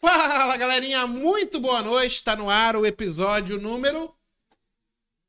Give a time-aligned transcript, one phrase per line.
[0.00, 2.16] Fala galerinha, muito boa noite.
[2.16, 4.12] Está no ar o episódio número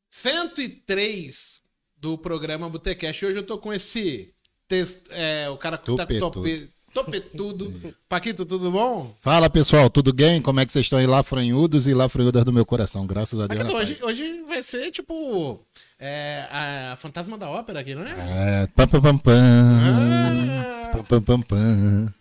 [0.09, 1.61] 103
[1.97, 3.25] do programa Botecast.
[3.25, 4.33] Hoje eu tô com esse
[4.67, 6.31] texto, é, o cara que tá Topetudo.
[6.31, 7.95] tope, topetudo.
[8.09, 9.15] Paquito, tudo bom?
[9.21, 10.41] Fala pessoal, tudo bem?
[10.41, 13.05] Como é que vocês estão aí, lafranhudos e lafranhudas do meu coração?
[13.05, 13.59] Graças a Deus.
[13.71, 15.63] Paquito, hoje, hoje vai ser tipo
[15.99, 18.63] é, a Fantasma da Ópera aqui, não é?
[18.63, 19.33] É, pam, pam, pam, pam.
[19.81, 22.13] Ah, Pam, pam, pam, pam.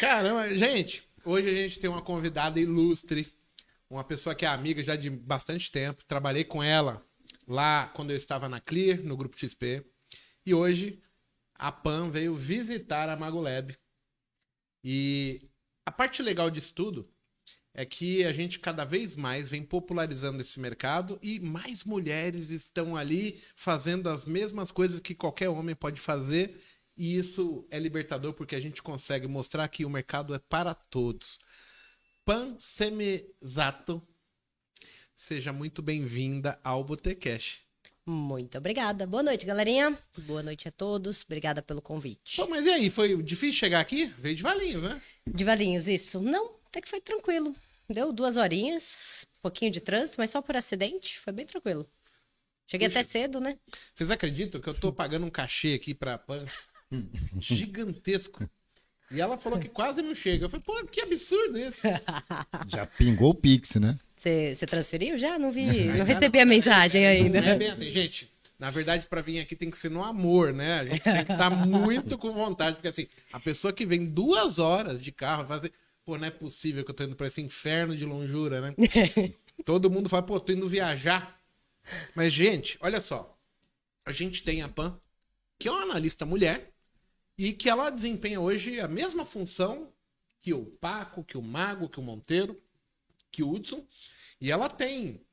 [0.00, 3.32] Caramba, gente, hoje a gente tem uma convidada ilustre,
[3.88, 6.04] uma pessoa que é amiga já de bastante tempo.
[6.06, 7.04] Trabalhei com ela
[7.46, 9.84] lá quando eu estava na Clear, no Grupo XP.
[10.46, 11.00] E hoje
[11.54, 13.76] a Pan veio visitar a Magolab.
[14.82, 15.42] E
[15.84, 17.10] a parte legal disso tudo
[17.74, 22.96] é que a gente cada vez mais vem popularizando esse mercado e mais mulheres estão
[22.96, 26.60] ali fazendo as mesmas coisas que qualquer homem pode fazer.
[27.00, 31.38] E isso é libertador porque a gente consegue mostrar que o mercado é para todos.
[32.26, 34.06] Pan Semezato,
[35.16, 37.60] seja muito bem-vinda ao Botecash.
[38.04, 39.06] Muito obrigada.
[39.06, 39.98] Boa noite, galerinha.
[40.26, 41.22] Boa noite a todos.
[41.24, 42.36] Obrigada pelo convite.
[42.36, 44.12] Pô, mas e aí, foi difícil chegar aqui?
[44.18, 45.00] Veio de Valinhos, né?
[45.26, 46.20] De Valinhos, isso?
[46.20, 47.56] Não, até que foi tranquilo.
[47.88, 51.18] Deu duas horinhas, um pouquinho de trânsito, mas só por acidente.
[51.18, 51.90] Foi bem tranquilo.
[52.70, 53.00] Cheguei Puxa.
[53.00, 53.58] até cedo, né?
[53.94, 56.44] Vocês acreditam que eu tô pagando um cachê aqui pra Pan?
[57.38, 58.48] Gigantesco.
[59.10, 60.44] E ela falou que quase não chega.
[60.44, 61.82] Eu falei, pô, que absurdo isso.
[62.68, 63.98] Já pingou o Pix, né?
[64.16, 65.38] Você transferiu já?
[65.38, 67.40] Não vi, não recebi a mensagem ainda.
[67.40, 68.30] Não é bem assim, gente.
[68.58, 70.80] Na verdade, pra vir aqui tem que ser no amor, né?
[70.80, 74.58] A gente tem que estar muito com vontade, porque assim, a pessoa que vem duas
[74.58, 75.72] horas de carro vai fazer,
[76.04, 78.74] pô, não é possível que eu tô indo pra esse inferno de longura, né?
[79.64, 81.40] Todo mundo fala, pô, tô indo viajar.
[82.14, 83.34] Mas, gente, olha só.
[84.04, 85.00] A gente tem a Pan,
[85.58, 86.69] que é uma analista mulher,
[87.42, 89.90] e que ela desempenha hoje a mesma função
[90.42, 92.62] que o Paco, que o Mago, que o Monteiro,
[93.32, 93.82] que o Hudson.
[94.38, 95.24] E ela tem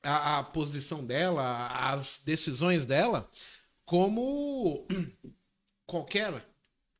[0.00, 3.28] a, a posição dela, as decisões dela,
[3.84, 4.86] como
[5.84, 6.48] qualquer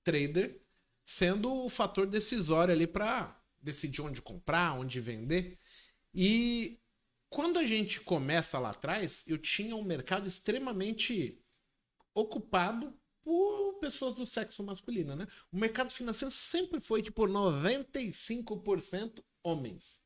[0.02, 0.60] trader,
[1.04, 5.56] sendo o fator decisório ali para decidir onde comprar, onde vender.
[6.12, 6.80] E
[7.30, 11.40] quando a gente começa lá atrás, eu tinha um mercado extremamente
[12.12, 15.26] ocupado por pessoas do sexo masculino, né?
[15.52, 20.02] O mercado financeiro sempre foi tipo 95% homens.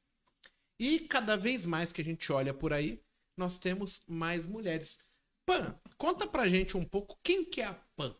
[0.78, 3.00] E cada vez mais que a gente olha por aí,
[3.36, 4.98] nós temos mais mulheres.
[5.46, 8.14] Pan, conta pra gente um pouco quem que é a Pan.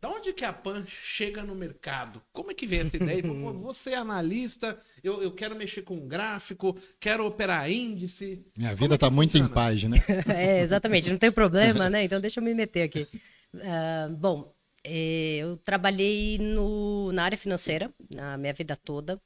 [0.00, 2.22] Da onde que a Pan chega no mercado?
[2.32, 3.22] Como é que vem essa ideia?
[3.22, 8.44] Pô, você é analista, eu, eu quero mexer com gráfico, quero operar índice.
[8.56, 9.98] Minha Como vida é que tá muito em paz, né?
[10.28, 12.04] É, exatamente, não tem problema, né?
[12.04, 13.08] Então deixa eu me meter aqui.
[13.62, 19.20] Ah, bom, eh, eu trabalhei no, na área financeira na minha vida toda.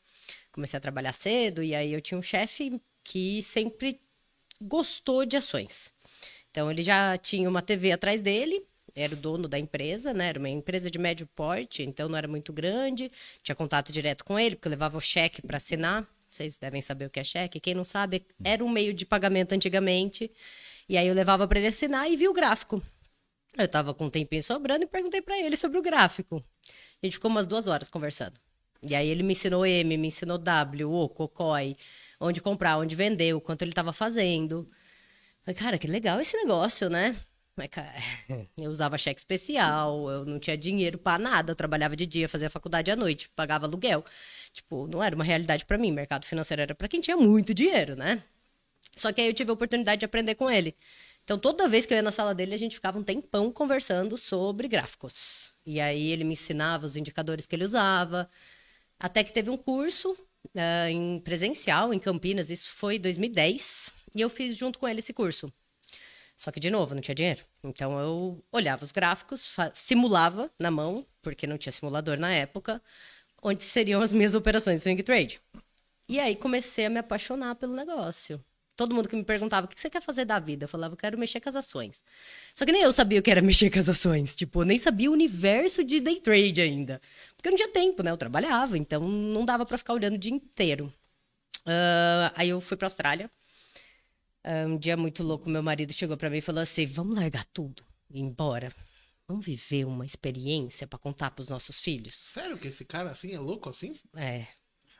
[0.52, 4.00] Comecei a trabalhar cedo e aí eu tinha um chefe que sempre
[4.60, 5.92] gostou de ações.
[6.50, 8.64] Então ele já tinha uma TV atrás dele,
[8.94, 10.28] era o dono da empresa, né?
[10.28, 13.10] Era uma empresa de médio porte, então não era muito grande.
[13.42, 16.06] Tinha contato direto com ele, porque eu levava o cheque para assinar.
[16.28, 17.60] Vocês devem saber o que é cheque.
[17.60, 20.30] Quem não sabe, era um meio de pagamento antigamente.
[20.88, 22.82] E aí eu levava para ele assinar e vi o gráfico.
[23.56, 26.44] Eu tava com um tempinho sobrando e perguntei para ele sobre o gráfico.
[27.02, 28.38] A gente ficou umas duas horas conversando.
[28.82, 31.76] E aí ele me ensinou M, me ensinou W, O, COCOI,
[32.18, 34.70] onde comprar, onde vender, o quanto ele tava fazendo.
[35.44, 37.16] Falei, cara, que legal esse negócio, né?
[37.56, 37.94] Mas, cara,
[38.56, 42.48] eu usava cheque especial, eu não tinha dinheiro pra nada, eu trabalhava de dia, fazia
[42.48, 44.04] faculdade à noite, pagava aluguel.
[44.52, 47.96] Tipo, não era uma realidade pra mim, mercado financeiro era pra quem tinha muito dinheiro,
[47.96, 48.22] né?
[48.96, 50.74] Só que aí eu tive a oportunidade de aprender com ele.
[51.30, 54.16] Então, toda vez que eu ia na sala dele, a gente ficava um tempão conversando
[54.16, 55.54] sobre gráficos.
[55.64, 58.28] E aí ele me ensinava os indicadores que ele usava.
[58.98, 60.18] Até que teve um curso
[60.56, 64.98] ah, em presencial em Campinas, isso foi em 2010, e eu fiz junto com ele
[64.98, 65.52] esse curso.
[66.36, 67.44] Só que, de novo, não tinha dinheiro.
[67.62, 72.82] Então eu olhava os gráficos, simulava na mão, porque não tinha simulador na época,
[73.40, 75.40] onde seriam as minhas operações swing trade.
[76.08, 78.44] E aí comecei a me apaixonar pelo negócio.
[78.80, 80.96] Todo mundo que me perguntava o que você quer fazer da vida, eu falava, eu
[80.96, 82.02] quero mexer com as ações.
[82.54, 84.34] Só que nem eu sabia o que era mexer com as ações.
[84.34, 86.98] Tipo, eu nem sabia o universo de day trade ainda.
[87.36, 88.10] Porque eu não tinha tempo, né?
[88.10, 90.90] Eu trabalhava, então não dava pra ficar olhando o dia inteiro.
[91.66, 93.30] Ah, aí eu fui pra Austrália.
[94.42, 97.44] Ah, um dia muito louco, meu marido chegou pra mim e falou assim: vamos largar
[97.52, 98.72] tudo e ir embora.
[99.28, 102.14] Vamos viver uma experiência pra contar pros nossos filhos.
[102.14, 103.94] Sério que esse cara assim é louco assim?
[104.16, 104.46] É.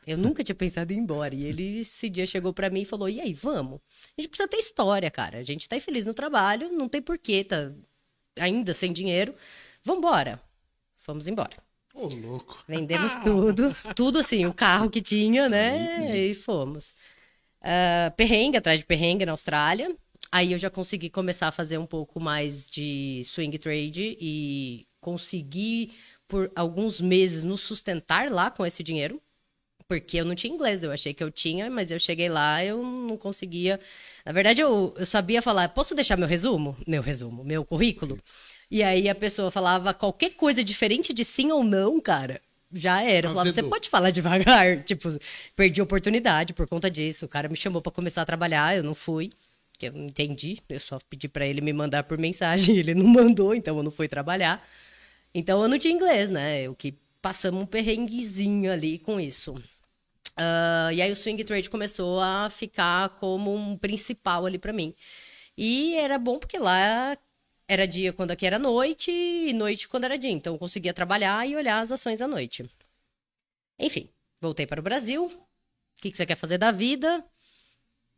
[0.07, 1.35] Eu nunca tinha pensado em ir embora.
[1.35, 3.81] E ele esse dia chegou pra mim e falou: E aí, vamos?
[4.17, 5.39] A gente precisa ter história, cara.
[5.39, 7.73] A gente tá infeliz no trabalho, não tem porquê, tá
[8.39, 9.35] ainda sem dinheiro.
[9.85, 10.41] Vambora.
[10.97, 11.57] Fomos embora.
[11.95, 12.63] Ô, louco.
[12.69, 13.75] Vendemos tudo.
[13.97, 16.17] Tudo assim, o carro que tinha, né?
[16.17, 16.95] E fomos.
[17.61, 19.95] Ah, perrengue, atrás de perrengue na Austrália.
[20.33, 25.93] Aí eu já consegui começar a fazer um pouco mais de swing trade e consegui,
[26.29, 29.21] por alguns meses, nos sustentar lá com esse dinheiro.
[29.91, 32.81] Porque eu não tinha inglês, eu achei que eu tinha, mas eu cheguei lá, eu
[32.81, 33.81] não conseguia.
[34.25, 36.77] Na verdade, eu, eu sabia falar, posso deixar meu resumo?
[36.87, 38.17] Meu resumo, meu currículo?
[38.71, 42.41] E aí a pessoa falava qualquer coisa diferente de sim ou não, cara.
[42.73, 43.27] Já era.
[43.27, 44.81] Eu falava, você pode falar devagar?
[44.87, 45.09] Tipo,
[45.57, 47.27] perdi a oportunidade por conta disso.
[47.27, 49.33] O cara me chamou pra começar a trabalhar, eu não fui.
[49.77, 50.59] Que eu não entendi.
[50.69, 53.91] Eu só pedi pra ele me mandar por mensagem, ele não mandou, então eu não
[53.91, 54.65] fui trabalhar.
[55.35, 56.63] Então eu não tinha inglês, né?
[56.63, 59.57] Eu que passamos um perrenguezinho ali com isso.
[60.43, 64.95] Ah, e aí o swing trade começou a ficar como um principal ali pra mim.
[65.57, 67.17] E era bom porque lá
[67.69, 70.31] era dia quando aqui era noite e noite quando era dia.
[70.31, 72.65] Então eu conseguia trabalhar e olhar as ações à noite.
[73.79, 74.09] Enfim,
[74.41, 75.27] voltei para o Brasil.
[75.27, 77.23] O que, que você quer fazer da vida?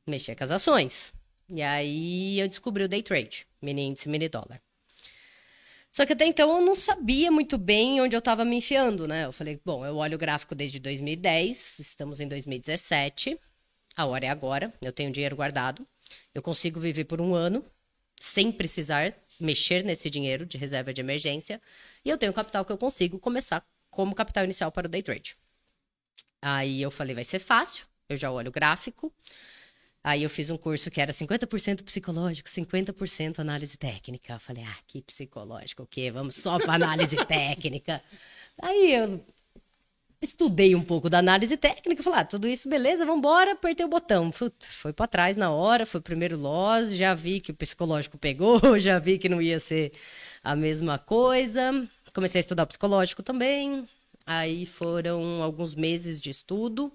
[0.06, 1.12] Mexer com as ações.
[1.48, 4.62] E aí eu descobri o day trade, mini índice, mini dólar.
[5.92, 9.26] Só que até então eu não sabia muito bem onde eu estava me enfiando, né?
[9.26, 13.38] Eu falei, bom, eu olho o gráfico desde 2010, estamos em 2017,
[13.94, 15.86] a hora é agora, eu tenho dinheiro guardado,
[16.34, 17.62] eu consigo viver por um ano
[18.18, 21.60] sem precisar mexer nesse dinheiro de reserva de emergência,
[22.02, 25.36] e eu tenho capital que eu consigo começar como capital inicial para o day trade.
[26.40, 29.12] Aí eu falei, vai ser fácil, eu já olho o gráfico.
[30.04, 34.34] Aí eu fiz um curso que era 50% psicológico, 50% análise técnica.
[34.34, 36.10] Eu falei, ah, que psicológico o quê?
[36.10, 38.02] Vamos só para análise técnica.
[38.60, 39.24] Aí eu
[40.20, 43.88] estudei um pouco da análise técnica, falei, ah, tudo isso beleza, vamos embora, apertei o
[43.88, 44.30] botão.
[44.30, 48.18] Puta, foi para trás na hora, foi o primeiro loss, já vi que o psicológico
[48.18, 49.92] pegou, já vi que não ia ser
[50.42, 51.88] a mesma coisa.
[52.14, 53.86] Comecei a estudar psicológico também.
[54.24, 56.92] Aí foram alguns meses de estudo,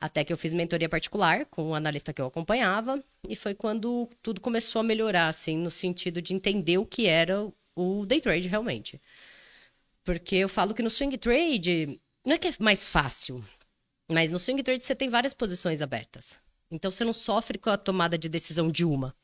[0.00, 4.08] até que eu fiz mentoria particular com o analista que eu acompanhava, e foi quando
[4.22, 8.48] tudo começou a melhorar, assim, no sentido de entender o que era o day trade
[8.48, 9.00] realmente.
[10.04, 13.44] Porque eu falo que no swing trade não é que é mais fácil,
[14.10, 16.38] mas no swing trade você tem várias posições abertas.
[16.70, 19.14] Então você não sofre com a tomada de decisão de uma.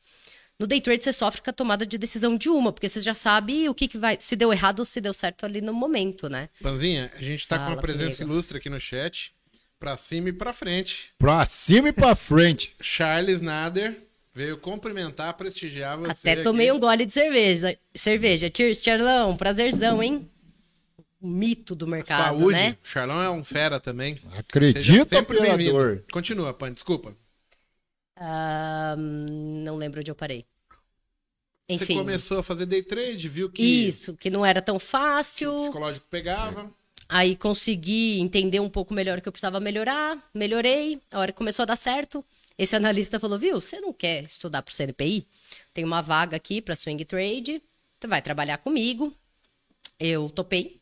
[0.59, 3.13] No day trade você sofre com a tomada de decisão de uma, porque você já
[3.13, 6.31] sabe o que, que vai, se deu errado ou se deu certo ali no momento,
[6.31, 6.49] né?
[6.63, 8.33] Panzinha, a gente tá com uma presença comigo.
[8.33, 9.36] ilustre aqui no chat.
[9.79, 11.13] Pra cima e pra frente.
[11.19, 12.75] Pra cima e pra frente.
[12.81, 14.01] Charles Nader
[14.33, 16.11] veio cumprimentar, prestigiar você.
[16.13, 16.43] Até aqui.
[16.43, 17.79] tomei um gole de cerveja.
[17.95, 18.51] Cerveja.
[18.55, 19.37] Cheers, Charlão.
[19.37, 20.31] Prazerzão, hein?
[21.21, 22.53] Mito do mercado, Saúde.
[22.59, 22.77] né?
[22.83, 24.19] Charlão é um fera também.
[24.39, 26.03] Acredita, operador.
[26.13, 27.15] Continua, Pan, desculpa.
[28.17, 30.45] Ah, não lembro onde eu parei.
[31.69, 31.97] Você Enfim.
[31.97, 35.53] começou a fazer day trade, viu que Isso, que não era tão o fácil.
[35.63, 36.71] psicológico pegava.
[37.09, 41.01] Aí consegui entender um pouco melhor o que eu precisava melhorar, melhorei.
[41.13, 42.25] A hora que começou a dar certo,
[42.59, 45.27] esse analista falou: Viu, você não quer estudar pro CNPI?
[45.73, 47.63] Tem uma vaga aqui para swing trade,
[48.01, 49.15] você vai trabalhar comigo.
[50.01, 50.81] Eu topei,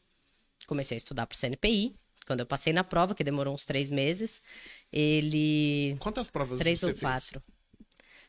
[0.67, 1.94] comecei a estudar pro CNPI.
[2.27, 4.43] Quando eu passei na prova, que demorou uns três meses,
[4.91, 5.97] ele.
[6.00, 7.00] Quantas provas Três você ou fez?
[7.00, 7.43] quatro.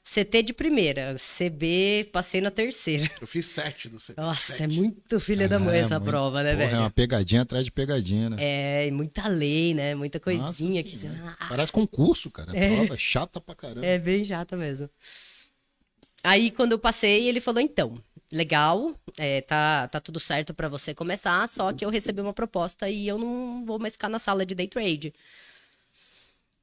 [0.08, 3.10] CT de primeira, CB passei na terceira.
[3.20, 4.14] Eu fiz sete do CT.
[4.22, 4.64] Nossa, sete.
[4.64, 6.76] é muito filha da mãe É, essa muito- prova, né, Porra, velho?
[6.78, 8.38] É uma pegadinha atrás de pegadinha, né?
[8.40, 9.96] É, e muita lei, né?
[9.96, 11.08] Muita coisinha Nossa que você...
[11.08, 12.52] Ah, Parece concurso, cara.
[12.52, 13.84] Prova chata pra caramba.
[13.84, 14.88] É bem chata mesmo.
[16.24, 18.00] Aí, quando eu passei, ele falou: então,
[18.32, 22.90] legal, é, tá, tá tudo certo pra você começar, só que eu recebi uma proposta
[22.90, 25.14] e eu não vou mais ficar na sala de day trade.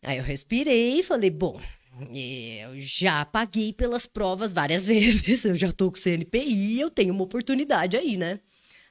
[0.02, 1.60] Aí eu respirei e falei: bom,
[2.14, 7.24] eu já paguei pelas provas várias vezes, eu já tô com CNPI, eu tenho uma
[7.24, 8.40] oportunidade aí, né?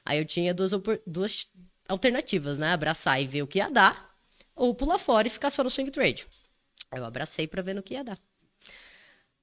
[0.04, 0.72] Aí eu tinha duas,
[1.06, 1.48] duas
[1.88, 2.72] alternativas, né?
[2.72, 4.14] Abraçar e ver o que ia dar,
[4.54, 6.26] ou pular fora e ficar só no swing trade.
[6.94, 8.18] Eu abracei pra ver no que ia dar.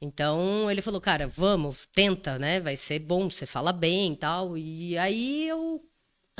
[0.00, 2.58] Então ele falou, cara, vamos, tenta, né?
[2.58, 4.56] Vai ser bom, você fala bem e tal.
[4.56, 5.84] E aí eu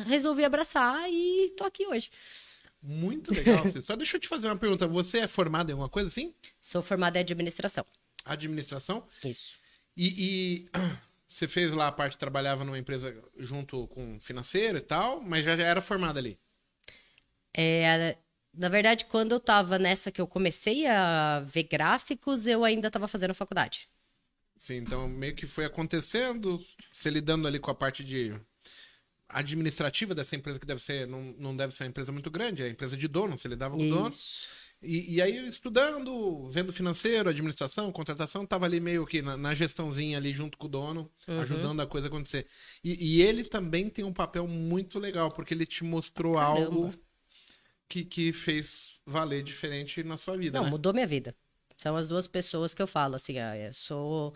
[0.07, 2.11] resolvi abraçar e tô aqui hoje.
[2.83, 3.64] Muito legal.
[3.83, 4.87] Só deixa eu te fazer uma pergunta.
[4.88, 6.35] Você é formado em alguma coisa assim?
[6.59, 7.85] Sou formada em administração.
[8.25, 9.07] Administração?
[9.25, 9.59] Isso.
[9.95, 10.69] E, e
[11.29, 15.52] você fez lá a parte, trabalhava numa empresa junto com financeiro e tal, mas já
[15.52, 16.38] era formada ali.
[17.52, 18.17] É,
[18.54, 23.09] na verdade, quando eu tava nessa que eu comecei a ver gráficos, eu ainda tava
[23.09, 23.88] fazendo faculdade.
[24.57, 28.35] Sim, então meio que foi acontecendo, você lidando ali com a parte de
[29.28, 32.69] administrativa dessa empresa que deve ser, não, não deve ser uma empresa muito grande, é
[32.69, 34.09] empresa de dono, você lidava com o dono.
[34.09, 34.49] Isso.
[34.83, 40.19] E, e aí, estudando, vendo financeiro, administração, contratação, tava ali meio que na, na gestãozinha
[40.19, 41.40] ali junto com o dono, Uhum.
[41.42, 42.47] ajudando a coisa a acontecer.
[42.83, 46.45] E, e ele também tem um papel muito legal, porque ele te mostrou Caramba.
[46.45, 46.90] algo
[47.90, 50.70] que, que fez valer diferente na sua vida, Não, né?
[50.70, 51.35] mudou minha vida.
[51.76, 54.32] São as duas pessoas que eu falo, assim, ah, eu sou.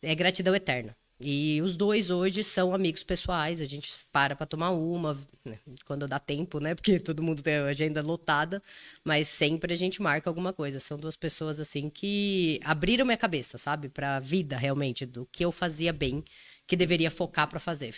[0.00, 0.96] É gratidão eterna.
[1.20, 6.08] E os dois hoje são amigos pessoais, a gente para pra tomar uma, né, quando
[6.08, 6.74] dá tempo, né?
[6.76, 8.62] Porque todo mundo tem a agenda lotada,
[9.04, 10.78] mas sempre a gente marca alguma coisa.
[10.80, 13.88] São duas pessoas, assim, que abriram minha cabeça, sabe?
[13.88, 16.24] Pra vida, realmente, do que eu fazia bem,
[16.66, 17.96] que deveria focar pra fazer.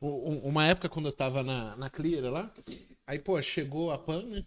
[0.00, 2.52] Uma época, quando eu tava na, na Clear lá,
[3.08, 4.46] aí, pô, chegou a PAN, né?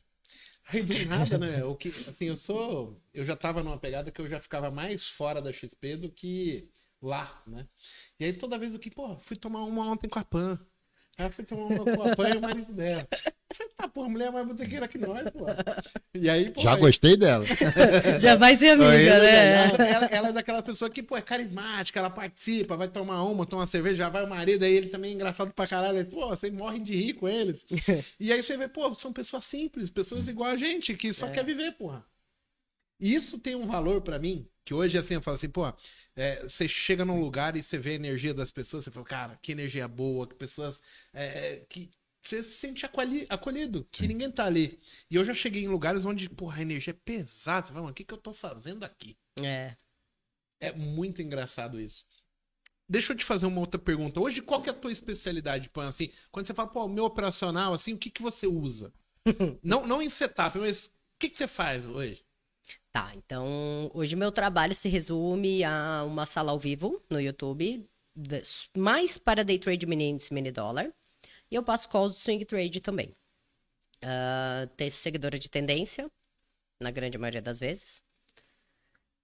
[0.68, 1.64] Aí do nada, né?
[1.66, 3.02] O que, assim, eu sou.
[3.14, 6.70] Eu já tava numa pegada que eu já ficava mais fora da XP do que
[7.02, 7.68] lá, né?
[8.20, 10.60] E aí toda vez o que, pô, fui tomar uma ontem com a PAN.
[11.22, 13.08] Aí eu fui tomar uma com a PAN e o marido dela.
[13.12, 15.46] Eu falei, tá, pô, a mulher é mais botequeira que nós, pô.
[16.16, 16.62] E aí, pô.
[16.62, 17.46] Já aí- gostei dela.
[18.20, 19.66] Já vai ser amiga, Aí, né?
[19.66, 23.46] ela, ela- ela é daquela pessoa que, pô, é carismática, ela participa, vai tomar uma,
[23.46, 26.00] toma uma cerveja, já vai o marido, aí ele também é engraçado pra caralho.
[26.00, 27.64] Ele, pô, você morre de rir com eles.
[28.20, 31.44] e aí você vê, pô, são pessoas simples, pessoas igual a gente, que só quer
[31.46, 32.04] viver, porra.
[33.00, 35.74] E isso tem um valor pra mim, que hoje, assim, eu falo assim, pô,
[36.16, 39.40] é, você chega num lugar e você vê a energia das pessoas, você fala, cara,
[39.42, 40.82] que energia boa, que pessoas
[41.14, 41.90] é, que
[42.24, 44.80] você se sente acolhi- acolhido, que ninguém tá ali.
[45.10, 47.92] E eu já cheguei em lugares onde, porra, a energia é pesada, você fala, mano,
[47.92, 49.18] o que, que eu tô fazendo aqui?
[49.42, 49.76] É.
[50.60, 52.06] É muito engraçado isso.
[52.88, 54.20] Deixa eu te fazer uma outra pergunta.
[54.20, 55.88] Hoje, qual que é a tua especialidade, Pan?
[55.88, 58.94] Assim, quando você fala, pô, o meu operacional, assim, o que, que você usa?
[59.64, 62.24] não, não em setup, mas o que, que você faz hoje?
[62.92, 67.88] Tá, então hoje meu trabalho se resume a uma sala ao vivo no YouTube,
[68.78, 70.92] mais para day trade mini índice mini dólar.
[71.50, 73.14] E eu passo calls de swing trade também.
[74.02, 76.10] Ah, tenho seguidora de tendência,
[76.82, 78.02] na grande maioria das vezes.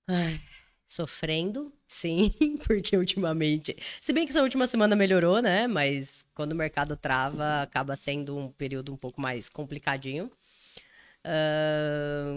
[0.07, 0.41] Ai,
[0.85, 2.31] sofrendo, sim,
[2.65, 3.75] porque ultimamente.
[3.99, 5.67] Se bem que essa última semana melhorou, né?
[5.67, 10.31] Mas quando o mercado trava, acaba sendo um período um pouco mais complicadinho.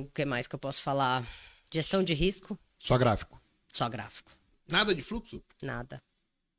[0.05, 1.27] O que mais que eu posso falar?
[1.73, 3.41] Gestão de risco, Só gráfico.
[3.69, 4.33] só gráfico.
[4.69, 5.43] Nada de fluxo?
[5.63, 6.03] Nada.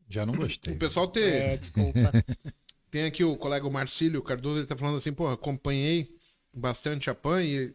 [0.10, 0.74] Já não gostei.
[0.74, 2.00] O pessoal tem, É, desculpa.
[2.90, 6.18] tem aqui o colega Marcílio Cardoso, ele tá falando assim, pô, acompanhei
[6.54, 7.74] bastante a PAN e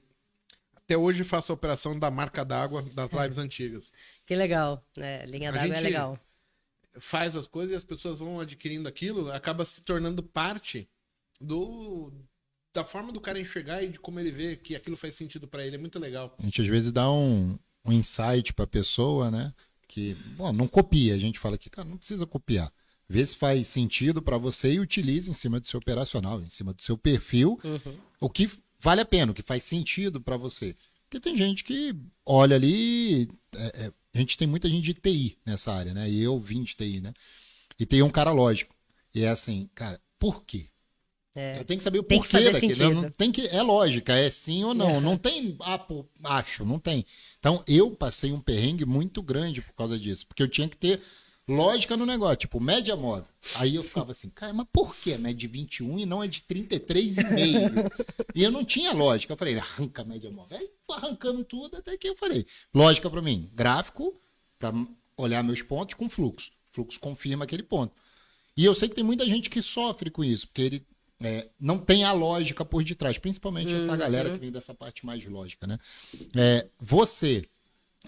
[0.74, 3.92] até hoje faço a operação da marca d'água das lives antigas.
[4.26, 4.84] que legal.
[4.96, 5.24] né?
[5.26, 6.18] linha d'água é legal.
[6.98, 10.88] faz as coisas e as pessoas vão adquirindo aquilo, acaba se tornando parte
[11.40, 12.12] do
[12.76, 15.66] da forma do cara enxergar e de como ele vê que aquilo faz sentido pra
[15.66, 15.76] ele.
[15.76, 16.36] É muito legal.
[16.38, 19.54] A gente às vezes dá um, um insight pra pessoa, né?
[19.88, 21.14] Que, bom, não copia.
[21.14, 22.70] A gente fala que, cara, não precisa copiar.
[23.08, 26.74] Vê se faz sentido pra você e utilize em cima do seu operacional, em cima
[26.74, 27.58] do seu perfil,
[28.20, 30.76] o que vale a pena, o que faz sentido pra você.
[31.04, 31.94] Porque tem gente que
[32.26, 33.28] olha ali.
[33.54, 36.10] é, é, a gente tem muita gente de TI nessa área, né?
[36.10, 37.14] E eu vim de TI, né?
[37.78, 38.74] E é um cara lógico.
[39.14, 40.68] E é assim, cara, por quê?
[41.36, 41.58] É.
[41.58, 42.74] Eu tenho que saber o Tem que porquê daquilo.
[42.74, 42.94] sentido.
[42.94, 44.94] Não, tem que, é lógica, é sim ou não.
[44.94, 45.00] Uhum.
[45.02, 47.04] Não tem, ah, pô, acho, não tem.
[47.38, 50.26] Então eu passei um perrengue muito grande por causa disso.
[50.26, 50.98] Porque eu tinha que ter
[51.46, 53.28] lógica no negócio, tipo, média móvel.
[53.56, 56.26] Aí eu ficava assim, cara, mas por que a média de 21 e não é
[56.26, 58.24] de 33,5?
[58.34, 59.34] e eu não tinha lógica.
[59.34, 60.56] Eu falei, arranca a média móvel.
[60.58, 64.18] Aí arrancando tudo, até que eu falei, lógica pra mim, gráfico,
[64.58, 64.72] pra
[65.18, 66.50] olhar meus pontos com fluxo.
[66.72, 67.94] Fluxo confirma aquele ponto.
[68.56, 70.86] E eu sei que tem muita gente que sofre com isso, porque ele
[71.20, 75.24] é, não tem a lógica por detrás, principalmente essa galera que vem dessa parte mais
[75.24, 75.78] lógica, né?
[76.36, 77.44] É, você,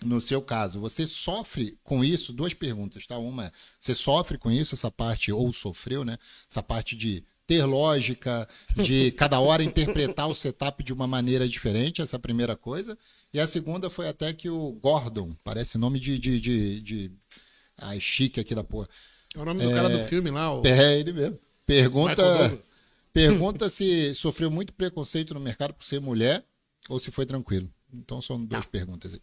[0.05, 2.33] no seu caso, você sofre com isso?
[2.33, 3.17] Duas perguntas, tá?
[3.19, 6.19] Uma é, você sofre com isso, essa parte, ou sofreu, né?
[6.49, 8.47] Essa parte de ter lógica,
[8.77, 12.97] de cada hora interpretar o setup de uma maneira diferente, essa é a primeira coisa.
[13.33, 16.19] E a segunda foi até que o Gordon, parece nome de.
[16.19, 17.13] de, de, de...
[17.77, 18.89] Ai, chique aqui da porra.
[19.35, 21.39] É o nome do cara do filme lá, o É ele mesmo.
[21.65, 22.59] Pergunta.
[23.27, 26.45] Pergunta se sofreu muito preconceito no mercado por ser mulher
[26.89, 27.71] ou se foi tranquilo.
[27.93, 29.21] Então são duas perguntas aí.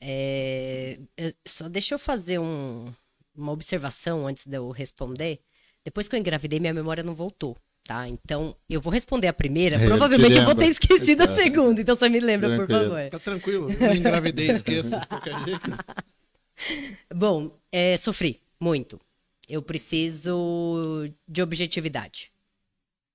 [0.00, 0.98] É,
[1.46, 2.92] só deixa eu fazer um-
[3.34, 5.40] uma observação antes de eu responder.
[5.84, 8.06] Depois que eu engravidei, minha memória não voltou, tá?
[8.08, 9.76] Então, eu vou responder a primeira.
[9.80, 11.80] Ele Provavelmente te eu vou ter esquecido a segunda.
[11.80, 12.90] Então, você me lembra, por Tranquilo.
[12.94, 13.10] favor.
[13.10, 15.70] Tá tranquilo, eu engravidei, esqueço de qualquer jeito.
[17.14, 19.00] Bom, é, sofri muito.
[19.48, 22.30] Eu preciso de objetividade.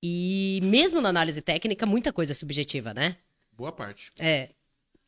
[0.01, 3.17] E mesmo na análise técnica, muita coisa é subjetiva, né?
[3.51, 4.11] Boa parte.
[4.17, 4.49] É.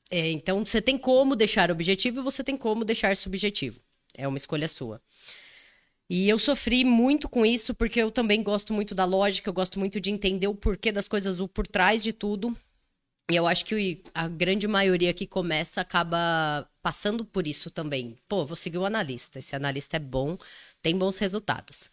[0.10, 3.80] É, então, você tem como deixar objetivo e você tem como deixar subjetivo.
[4.18, 5.02] É uma escolha sua.
[6.10, 9.80] E eu sofri muito com isso, porque eu também gosto muito da lógica, eu gosto
[9.80, 12.54] muito de entender o porquê das coisas, o por trás de tudo.
[13.32, 18.18] E eu acho que a grande maioria que começa acaba passando por isso também.
[18.28, 19.40] Pô, vou seguir o analista.
[19.40, 20.38] Esse analista é bom,
[20.82, 21.90] tem bons resultados.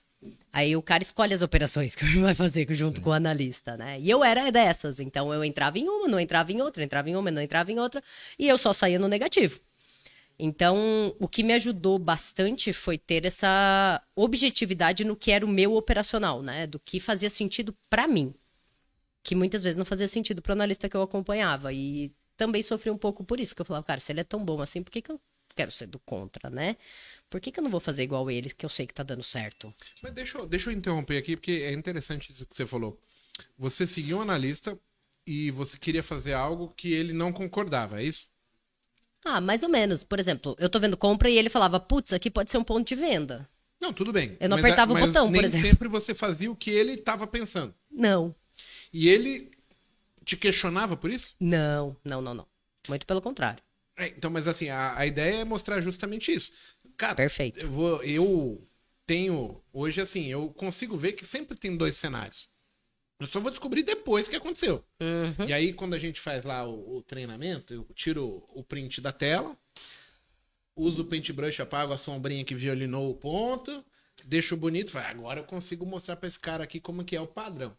[0.52, 4.00] Aí o cara escolhe as operações que ele vai fazer junto com o analista, né?
[4.00, 7.16] E eu era dessas, então eu entrava em uma, não entrava em outra, entrava em
[7.16, 8.02] uma, não entrava em outra,
[8.38, 9.60] e eu só saía no negativo.
[10.38, 15.75] Então, o que me ajudou bastante foi ter essa objetividade no que era o meu
[15.75, 16.66] operacional, né?
[16.66, 18.32] Do que fazia sentido para mim,
[19.22, 21.72] que muitas vezes não fazia sentido para o analista que eu acompanhava.
[21.72, 24.44] E também sofri um pouco por isso, que eu falava, cara, se ele é tão
[24.44, 25.20] bom assim, por que, que eu
[25.56, 26.76] quero ser do contra, né?
[27.30, 29.23] Por que, que eu não vou fazer igual ele, que eu sei que tá dando
[29.23, 29.75] certo?
[30.02, 32.99] Mas deixa, eu- deixa eu interromper aqui, porque é interessante isso que você falou.
[33.58, 34.78] Você seguiu um analista
[35.26, 38.30] e você queria fazer algo que ele não concordava, é isso?
[39.25, 40.02] Ah, mais ou menos.
[40.04, 42.87] Por exemplo, eu tô vendo compra e ele falava, putz, aqui pode ser um ponto
[42.88, 43.49] de venda.
[43.80, 44.37] Não, tudo bem.
[44.40, 45.70] Eu não Mas apertava o mas botão, por nem exemplo.
[45.70, 47.75] sempre você fazia o que ele estava pensando.
[47.90, 48.35] Não,
[48.92, 49.50] E ele
[50.25, 51.37] te questionava por isso?
[51.40, 52.49] não, não, não, não.
[52.88, 53.62] Muito pelo contrário.
[53.97, 56.52] É, então, mas assim, a, a ideia é mostrar justamente isso.
[56.98, 57.60] Cara, Perfeito.
[57.60, 58.68] eu, vou, eu
[59.06, 59.62] tenho.
[59.72, 62.50] Hoje, assim, eu consigo ver que sempre tem dois cenários.
[63.20, 64.84] Eu só vou descobrir depois o que aconteceu.
[65.00, 65.46] Uhum.
[65.48, 69.12] E aí, quando a gente faz lá o, o treinamento, eu tiro o print da
[69.12, 69.56] tela,
[70.76, 73.84] uso o paintbrush, apago a sombrinha que violinou o ponto,
[74.24, 77.26] deixo bonito, falo, agora eu consigo mostrar pra esse cara aqui como que é o
[77.26, 77.76] padrão.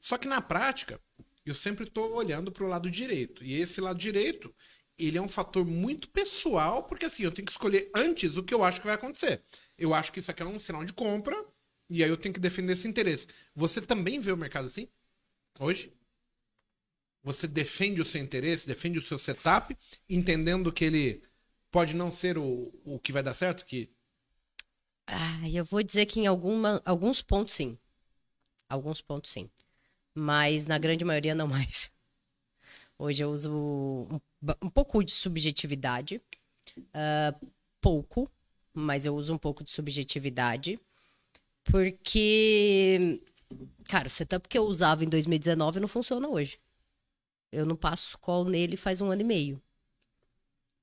[0.00, 1.00] Só que na prática,
[1.46, 3.44] eu sempre tô olhando pro lado direito.
[3.44, 4.54] E esse lado direito,
[4.98, 8.54] ele é um fator muito pessoal, porque assim, eu tenho que escolher antes o que
[8.54, 9.42] eu acho que vai acontecer.
[9.78, 11.36] Eu acho que isso aqui é um sinal de compra,
[11.90, 13.28] e aí eu tenho que defender esse interesse.
[13.54, 14.88] Você também vê o mercado assim?
[15.60, 15.92] Hoje?
[17.22, 19.76] Você defende o seu interesse, defende o seu setup,
[20.08, 21.22] entendendo que ele
[21.70, 23.90] pode não ser o, o que vai dar certo, que
[25.06, 27.78] Ah, eu vou dizer que em alguma, alguns pontos sim.
[28.68, 29.50] Alguns pontos sim.
[30.14, 31.92] Mas na grande maioria não mais.
[32.98, 34.20] Hoje eu uso um,
[34.62, 36.20] um pouco de subjetividade.
[36.94, 37.34] ah,
[37.80, 38.30] pouco,
[38.74, 40.80] mas eu uso um pouco de subjetividade.
[41.64, 43.20] Porque,
[43.88, 46.58] cara, o setup que eu usava em 2019 não funciona hoje.
[47.52, 49.62] Eu não passo call nele faz um ano e meio.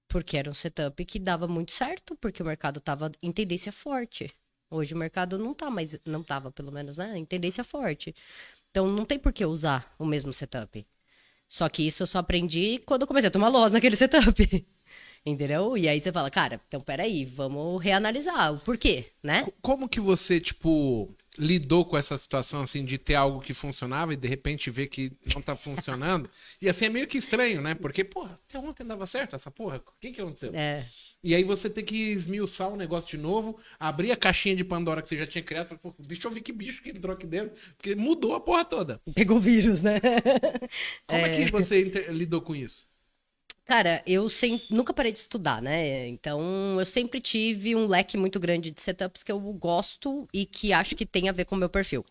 [0.07, 4.31] Porque era um setup que dava muito certo, porque o mercado estava em tendência forte.
[4.69, 8.15] Hoje o mercado não tá mais, não tava pelo menos, né, em tendência forte.
[8.71, 10.85] Então não tem por que usar o mesmo setup.
[11.47, 14.67] Só que isso eu só aprendi quando eu comecei a tomar loss naquele setup.
[15.25, 15.77] Entendeu?
[15.77, 19.43] E aí você fala, cara, então peraí, vamos reanalisar o porquê, né?
[19.43, 24.13] Co- Como que você, tipo, lidou com essa situação, assim, de ter algo que funcionava
[24.13, 26.29] e de repente ver que não tá funcionando?
[26.61, 27.73] e assim, é meio que estranho, né?
[27.75, 29.77] Porque, porra, até ontem dava certo essa porra.
[29.77, 30.51] O que que aconteceu?
[30.53, 30.85] É.
[31.25, 35.01] E aí você tem que esmiuçar o negócio de novo, abrir a caixinha de Pandora
[35.01, 37.27] que você já tinha criado, falar, pô, deixa eu ver que bicho que entrou aqui
[37.27, 39.01] dentro, porque mudou a porra toda.
[39.15, 39.99] Pegou vírus, né?
[41.07, 42.87] Como é, que você lidou com isso?
[43.65, 46.07] Cara, eu sem- nunca parei de estudar, né?
[46.07, 50.71] Então, eu sempre tive um leque muito grande de setups que eu gosto e que
[50.71, 52.05] acho que tem a ver com o meu perfil.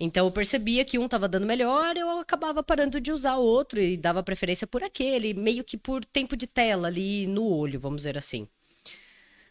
[0.00, 3.80] Então, eu percebia que um tava dando melhor, eu acabava parando de usar o outro
[3.80, 7.98] e dava preferência por aquele, meio que por tempo de tela ali no olho, vamos
[7.98, 8.46] dizer assim.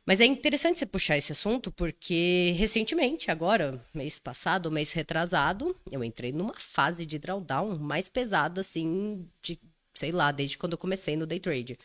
[0.05, 6.01] Mas é interessante você puxar esse assunto, porque recentemente, agora, mês passado, mês retrasado, eu
[6.01, 9.59] entrei numa fase de drawdown mais pesada, assim, de,
[9.93, 11.77] sei lá, desde quando eu comecei no day trade.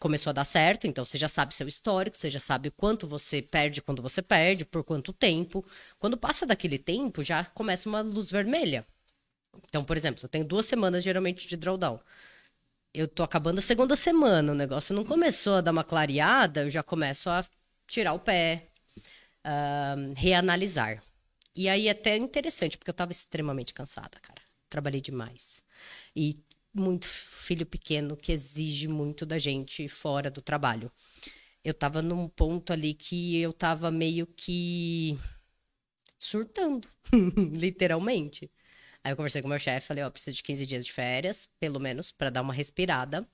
[0.00, 3.42] Começou a dar certo, então você já sabe seu histórico, você já sabe quanto você
[3.42, 5.62] perde quando você perde, por quanto tempo.
[5.98, 8.86] Quando passa daquele tempo, já começa uma luz vermelha.
[9.68, 12.00] Então, por exemplo, eu tenho duas semanas geralmente de drawdown.
[12.94, 16.70] Eu tô acabando a segunda semana, o negócio não começou a dar uma clareada, eu
[16.70, 17.44] já começo a
[17.86, 18.68] tirar o pé,
[19.44, 21.02] ahn, reanalisar.
[21.54, 24.40] E aí é até interessante, porque eu tava extremamente cansada, cara.
[24.70, 25.62] Trabalhei demais.
[26.16, 30.90] E muito filho pequeno que exige muito da gente fora do trabalho.
[31.64, 35.18] Eu tava num ponto ali que eu tava meio que
[36.18, 36.88] surtando,
[37.52, 38.50] literalmente.
[39.02, 41.80] Aí eu conversei com meu chefe, falei, ó, preciso de 15 dias de férias, pelo
[41.80, 43.26] menos, pra dar uma respirada.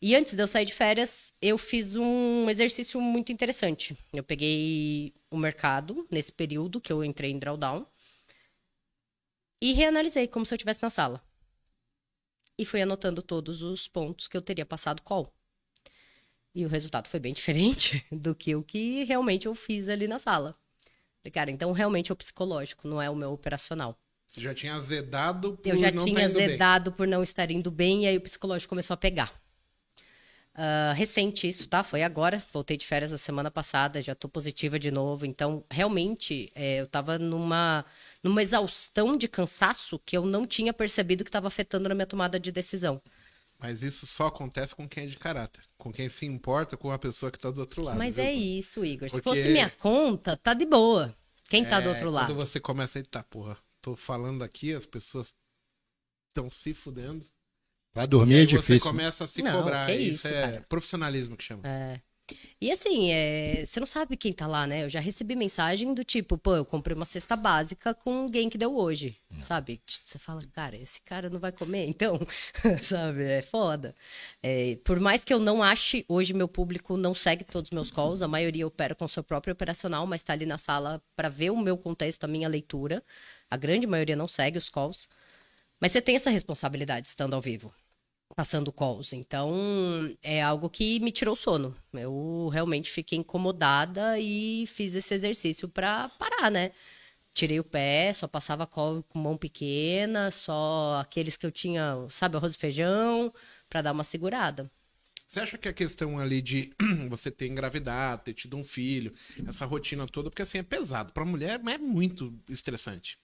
[0.00, 3.96] E antes de eu sair de férias, eu fiz um exercício muito interessante.
[4.12, 7.86] Eu peguei o mercado nesse período que eu entrei em drawdown
[9.60, 11.27] e reanalisei como se eu estivesse na sala.
[12.58, 15.32] E fui anotando todos os pontos que eu teria passado call.
[16.54, 20.18] E o resultado foi bem diferente do que o que realmente eu fiz ali na
[20.18, 20.56] sala.
[21.32, 23.98] Cara, então realmente é o psicológico, não é o meu operacional.
[24.26, 26.44] Você já tinha azedado por Eu já não tinha tá indo bem.
[26.46, 29.32] azedado por não estar indo bem, e aí o psicológico começou a pegar.
[30.60, 31.84] Ah, recente isso, tá?
[31.84, 32.42] Foi agora.
[32.52, 35.24] Voltei de férias a semana passada, já tô positiva de novo.
[35.24, 37.84] Então, realmente, é, eu tava numa,
[38.24, 42.40] numa exaustão de cansaço que eu não tinha percebido que estava afetando na minha tomada
[42.40, 43.00] de decisão.
[43.56, 45.62] Mas isso só acontece com quem é de caráter.
[45.76, 47.96] Com quem se importa com a pessoa que tá do outro lado.
[47.96, 48.24] Mas viu?
[48.24, 49.08] é isso, Igor.
[49.08, 51.16] Se Porque- fosse minha conta, tá de boa.
[51.48, 52.34] Quem tá do É, outro Quando lado?
[52.34, 55.32] você começa a tá, porra, tô falando aqui, as pessoas
[56.30, 57.24] estão se fudendo.
[57.92, 58.90] Pra E dormir aí é você difícil.
[58.90, 59.86] começa a se Não, cobrar.
[59.86, 60.66] que isso, isso, é cara.
[60.68, 61.62] profissionalismo que chama.
[62.60, 64.84] E assim, é, você não sabe quem tá lá, né?
[64.84, 68.58] Eu já recebi mensagem do tipo, pô, eu comprei uma cesta básica com alguém que
[68.58, 69.80] deu hoje, sabe?
[70.04, 72.18] Você fala, cara, esse cara não vai comer, então,
[72.82, 73.22] sabe?
[73.24, 73.94] É foda.
[74.42, 77.90] É, por mais que eu não ache, hoje meu público não segue todos os meus
[77.90, 81.50] calls, a maioria opera com seu próprio operacional, mas tá ali na sala para ver
[81.50, 83.02] o meu contexto, a minha leitura.
[83.50, 85.08] A grande maioria não segue os calls.
[85.80, 87.72] Mas você tem essa responsabilidade estando ao vivo
[88.34, 89.12] passando calls.
[89.12, 89.52] Então,
[90.22, 91.74] é algo que me tirou o sono.
[91.92, 96.70] Eu realmente fiquei incomodada e fiz esse exercício pra parar, né?
[97.32, 102.36] Tirei o pé, só passava call com mão pequena, só aqueles que eu tinha, sabe,
[102.36, 103.32] arroz e feijão,
[103.68, 104.70] pra dar uma segurada.
[105.26, 106.72] Você acha que a questão ali de
[107.10, 109.12] você ter engravidado, ter tido um filho,
[109.46, 111.12] essa rotina toda, porque assim é pesado.
[111.12, 113.18] Pra mulher é muito estressante.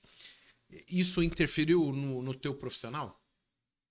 [0.89, 3.21] Isso interferiu no, no teu profissional?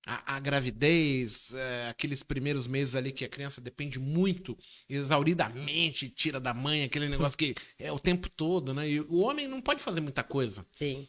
[0.06, 4.58] A, a gravidez, é, aqueles primeiros meses ali que a criança depende muito,
[4.90, 8.90] exauridamente, tira da mãe, aquele negócio que é o tempo todo, né?
[8.90, 10.66] E o homem não pode fazer muita coisa.
[10.72, 11.08] Sim.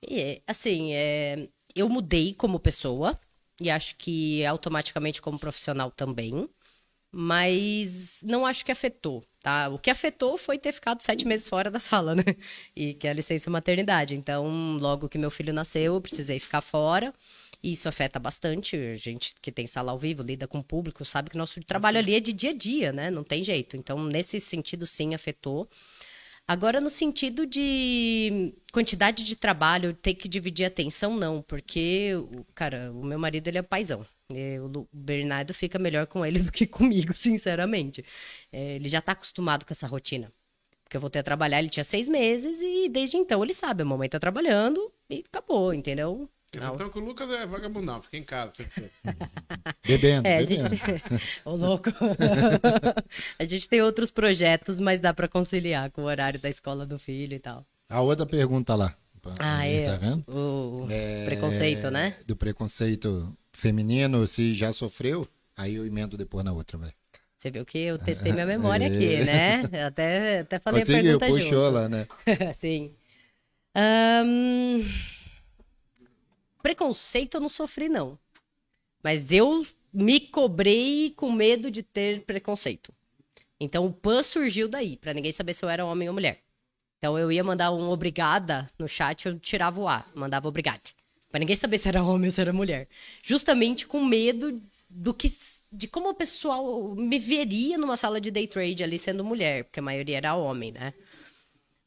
[0.00, 3.18] E, assim, é, eu mudei como pessoa
[3.60, 6.48] e acho que automaticamente como profissional também,
[7.10, 9.68] mas não acho que afetou, tá?
[9.70, 12.22] O que afetou foi ter ficado sete meses fora da sala, né?
[12.76, 14.14] E que é a licença maternidade.
[14.14, 17.12] Então, logo que meu filho nasceu, eu precisei ficar fora.
[17.62, 18.76] E isso afeta bastante.
[18.76, 21.98] A gente que tem sala ao vivo, lida com o público, sabe que nosso trabalho
[21.98, 23.10] ali é de dia a dia, né?
[23.10, 23.76] Não tem jeito.
[23.76, 25.68] Então, nesse sentido, sim, afetou.
[26.46, 32.44] Agora, no sentido de quantidade de trabalho, ter que dividir a atenção, não, porque, o-
[32.54, 34.06] cara, o meu marido, ele é paizão.
[34.32, 38.04] E O Bernardo fica melhor com ele do que comigo, sinceramente.
[38.52, 40.30] É, ele já tá acostumado com essa rotina.
[40.84, 43.84] Porque eu voltei a trabalhar, ele tinha seis meses e desde então ele sabe, a
[43.84, 46.28] mamãe tá trabalhando e acabou, entendeu?
[46.56, 46.74] Não.
[46.74, 48.52] Então que o Lucas é vagabundão, fica em casa.
[49.86, 50.68] Bebendo, É, bebendo.
[50.70, 50.82] gente...
[51.44, 51.90] Ô, louco.
[53.38, 56.98] a gente tem outros projetos, mas dá pra conciliar com o horário da escola do
[56.98, 57.66] filho e tal.
[57.90, 58.96] A outra pergunta lá.
[59.40, 59.86] Ah, Aí, é.
[59.90, 60.24] Tá vendo?
[60.26, 62.16] O É, preconceito, né?
[62.26, 66.90] Do preconceito feminino, se já sofreu, aí eu emendo depois na outra, vai.
[67.36, 69.62] Você viu que eu testei minha memória aqui, né?
[69.72, 71.74] Eu Até, até falei Conseguiu, a pergunta puxou junto.
[71.74, 72.06] lá, né?
[72.54, 72.92] Sim.
[73.74, 74.82] Ahn,
[76.62, 78.18] Preconceito eu não sofri, não.
[79.02, 82.92] Mas eu me cobrei com medo de ter preconceito.
[83.60, 86.42] Então o PAN surgiu daí, pra ninguém saber se eu era homem ou mulher.
[86.98, 90.80] Então eu ia mandar um obrigada no chat, eu tirava o A, mandava obrigada.
[91.30, 92.88] Pra ninguém saber se era homem ou se era mulher.
[93.22, 95.28] Justamente com medo do que
[95.70, 99.80] de como o pessoal me veria numa sala de day trade ali sendo mulher, porque
[99.80, 100.94] a maioria era homem, né?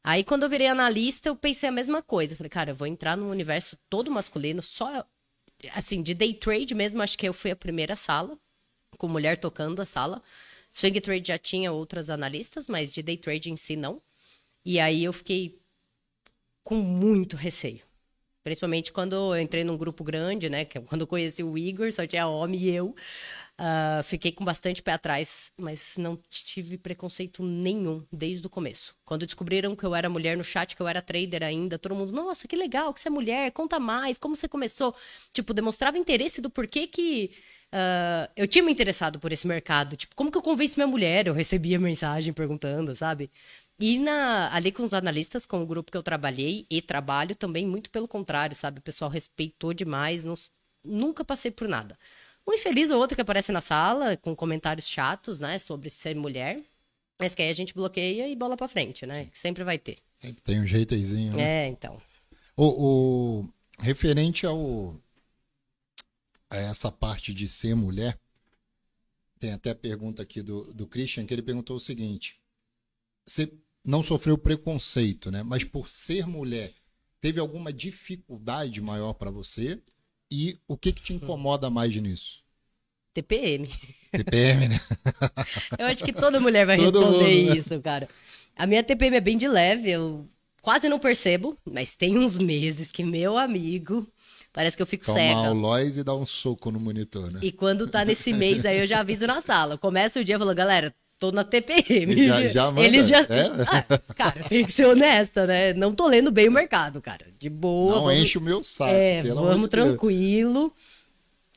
[0.04, 2.34] Aí, quando eu virei analista, eu pensei a mesma coisa.
[2.34, 5.06] Falei, cara, eu vou entrar num universo todo masculino, só.
[5.74, 8.36] Assim, de day trade mesmo, acho que eu fui a primeira sala,
[8.98, 10.20] com mulher tocando a sala.
[10.72, 14.02] Swing trade já tinha outras analistas, mas de day trade em si não.
[14.64, 15.60] E aí eu fiquei
[16.64, 17.82] com muito receio.
[18.44, 20.62] Principalmente quando eu entrei num grupo grande, né?
[20.62, 22.94] é Quando eu conheci o Igor, só tinha homem e eu.
[23.58, 28.94] Ah, fiquei com bastante pé atrás, mas não tive preconceito nenhum desde o começo.
[29.04, 32.12] Quando descobriram que eu era mulher no chat, que eu era trader ainda, todo mundo,
[32.12, 34.94] nossa, que legal que você é mulher, conta mais, como você começou.
[35.32, 37.30] Tipo, demonstrava interesse do porquê que
[37.72, 39.96] ah, eu tinha me interessado por esse mercado.
[39.96, 41.26] Tipo, como que eu convenci minha mulher?
[41.26, 43.30] Eu recebia mensagem perguntando, sabe?
[43.82, 47.66] E na, ali com os analistas, com o grupo que eu trabalhei e trabalho também,
[47.66, 48.78] muito pelo contrário, sabe?
[48.78, 50.34] O pessoal respeitou demais, não-
[50.84, 51.98] nunca passei por nada.
[52.46, 56.62] Um infeliz ou outro que aparece na sala com comentários chatos, né, sobre ser mulher,
[57.20, 59.26] mas que aí a gente bloqueia e bola pra frente, né?
[59.26, 59.98] Que sempre vai ter.
[60.20, 61.36] Sempre tem um jeitozinho.
[61.36, 61.64] né?
[61.64, 62.00] É, então.
[62.56, 63.48] O, o-
[63.80, 64.96] referente ao
[66.50, 68.18] a essa parte de ser mulher,
[69.40, 72.40] tem até a pergunta aqui do, do Christian, que ele perguntou o seguinte:
[73.26, 73.50] você
[73.84, 75.42] não sofreu preconceito, né?
[75.42, 76.72] Mas por ser mulher,
[77.20, 79.78] teve alguma dificuldade maior para você?
[80.30, 82.40] E o que, que te incomoda mais nisso?
[83.12, 83.68] TPM.
[84.10, 84.80] TPM, né?
[85.78, 87.56] Eu acho que toda mulher vai Todo responder mundo, né?
[87.58, 88.08] isso, cara.
[88.56, 90.26] A minha TPM é bem de leve, eu
[90.62, 94.06] quase não percebo, mas tem uns meses que, meu amigo,
[94.52, 95.50] parece que eu fico Toma cega.
[95.50, 97.40] o Lois e dá um soco no monitor, né?
[97.42, 99.76] E quando tá nesse mês, aí eu já aviso na sala.
[99.76, 102.26] Começa o dia e falo, galera, tô na TPM.
[102.26, 103.20] Já- já manda, Eles já.
[103.20, 103.46] é?
[103.66, 103.84] Ah,
[104.16, 105.72] cara, tem que ser honesta, né?
[105.72, 107.26] Não tô lendo bem o mercado, cara.
[107.38, 107.94] De boa.
[107.94, 108.90] Não vamos- enche o meu saco.
[108.92, 110.72] É, vamos tranquilo.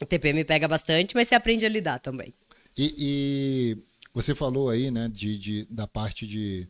[0.01, 2.33] O TPM pega bastante, mas você aprende a lidar também.
[2.77, 3.77] E, e
[4.13, 6.67] você falou aí, né, de, de- da parte de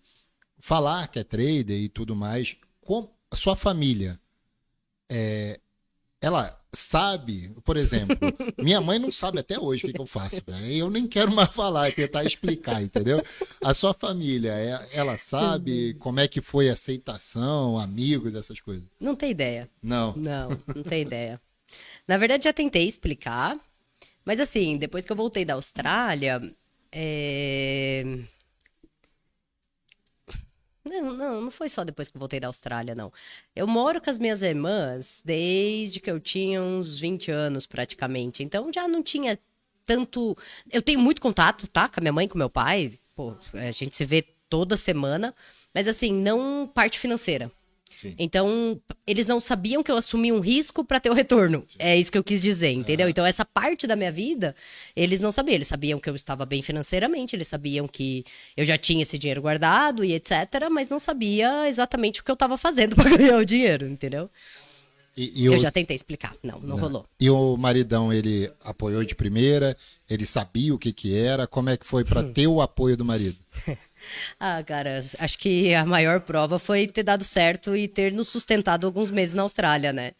[0.59, 2.55] falar que é trader e tudo mais.
[2.81, 4.17] Com a sua família,
[5.11, 5.59] é,
[6.25, 8.17] ela sabe, por exemplo,
[8.57, 10.41] minha mãe não sabe até hoje o que, que eu faço.
[10.69, 13.21] Eu nem quero mais falar, tentar explicar, entendeu?
[13.63, 18.83] A sua família, é- ela sabe como é que foi a aceitação, amigos, essas coisas?
[18.99, 19.69] Não tem ideia.
[19.81, 20.15] Não.
[20.17, 21.39] Não, não tem ideia.
[22.07, 23.55] Na verdade, já tentei explicar,
[24.25, 26.41] mas assim, depois que eu voltei da Austrália,
[26.91, 28.03] é...
[30.85, 33.11] Não, não, não foi só depois que eu voltei da Austrália, não.
[33.55, 38.43] Eu moro com as minhas irmãs desde que eu tinha uns 20 anos, praticamente.
[38.43, 39.37] Então já não tinha
[39.83, 40.37] tanto.
[40.71, 41.89] Eu tenho muito contato, tá?
[41.89, 42.99] Com a minha mãe, com meu pai.
[43.15, 45.33] Pô, a gente se vê toda semana.
[45.73, 47.51] Mas assim, não parte financeira.
[47.95, 48.13] Sim.
[48.17, 51.65] Então, eles não sabiam que eu assumi um risco para ter o retorno.
[51.79, 53.07] É isso que eu quis dizer, entendeu?
[53.07, 54.55] Então, essa parte da minha vida,
[54.95, 55.55] eles não sabiam.
[55.55, 58.25] Eles sabiam que eu estava bem financeiramente, eles sabiam que
[58.57, 60.31] eu já tinha esse dinheiro guardado e etc,
[60.71, 64.29] mas não sabia exatamente o que eu estava fazendo para ganhar o dinheiro, entendeu?
[65.17, 66.35] E, e Eu o- já tentei explicar.
[66.43, 67.05] Não, não rolou.
[67.17, 69.75] E o maridão, ele apoiou de primeira,
[70.09, 72.05] ele sabia o que que era, como é que foi Hum.
[72.07, 73.37] pra ter o apoio do marido?
[74.39, 78.85] Ah, cara, acho que a maior prova foi ter dado certo e ter nos sustentado
[78.85, 80.11] alguns meses na Austrália, né?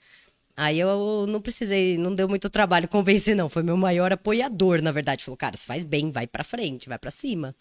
[0.57, 3.49] Aí eu não precisei, não deu muito trabalho convencer, não.
[3.49, 5.23] Foi meu maior apoiador, na verdade.
[5.23, 7.53] Falou, cara, você faz bem, vai pra frente, vai pra cima.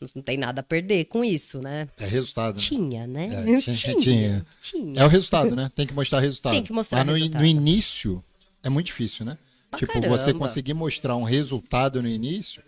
[0.00, 1.88] Não, tem nada a perder com isso, né?
[1.98, 2.60] É resultado, né?
[2.60, 3.26] Tinha, né?
[3.26, 4.46] É, tinha, tinha.
[4.60, 5.00] tinha.
[5.00, 5.70] É o resultado, né?
[5.74, 6.52] Tem que mostrar resultado.
[6.54, 7.40] Tem que mostrar Mas no, resultado.
[7.40, 8.24] no início
[8.64, 9.38] é muito difícil, né?
[9.70, 10.18] Pra tipo, caramba.
[10.18, 12.62] você conseguir mostrar um resultado no início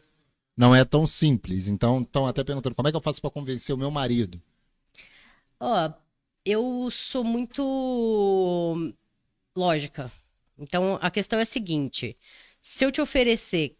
[0.56, 1.68] não é tão simples.
[1.68, 4.40] Então, estão até perguntando como é que eu faço pra convencer o meu marido?
[5.60, 5.92] Ó,
[6.44, 7.62] eu sou muito
[9.56, 10.10] lógica.
[10.58, 12.16] Então, a questão é a seguinte:
[12.60, 13.76] se eu te oferecer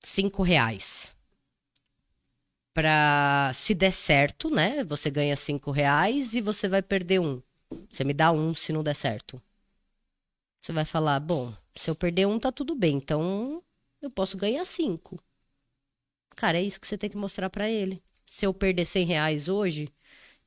[0.00, 1.16] cinco reais
[2.74, 4.84] pra se der certo, né?
[4.84, 7.42] Você ganha cinco reais e você vai perder um.
[7.90, 9.42] Você me dá um se não der certo.
[10.60, 12.96] Você vai falar, bom, se eu perder um, tá tudo bem.
[12.96, 13.62] Então,
[14.02, 15.18] eu posso ganhar cinco.
[16.36, 18.02] Cara, é isso que você tem que mostrar pra ele.
[18.26, 19.88] Se eu perder 100 reais hoje,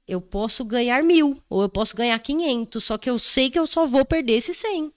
[0.08, 3.65] eu posso ganhar mil, ou eu posso ganhar 500, só que eu sei que eu
[3.65, 4.93] só vou perder esse 100.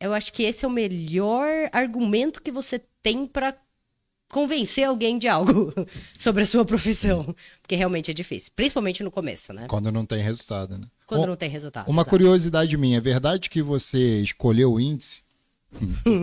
[0.00, 3.54] Eu acho que esse é o melhor argumento que você tem pra
[4.30, 5.72] convencer alguém de algo
[6.18, 7.34] sobre a sua profissão.
[7.62, 9.66] Porque realmente é difícil, principalmente no começo, né?
[9.68, 10.86] Quando não tem resultado, né?
[11.06, 11.88] Quando não tem resultado.
[11.88, 12.10] Uma exato.
[12.10, 15.22] curiosidade minha, é verdade que você escolheu o índice?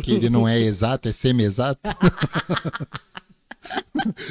[0.04, 1.82] Que ele não é exato, é semi-exato?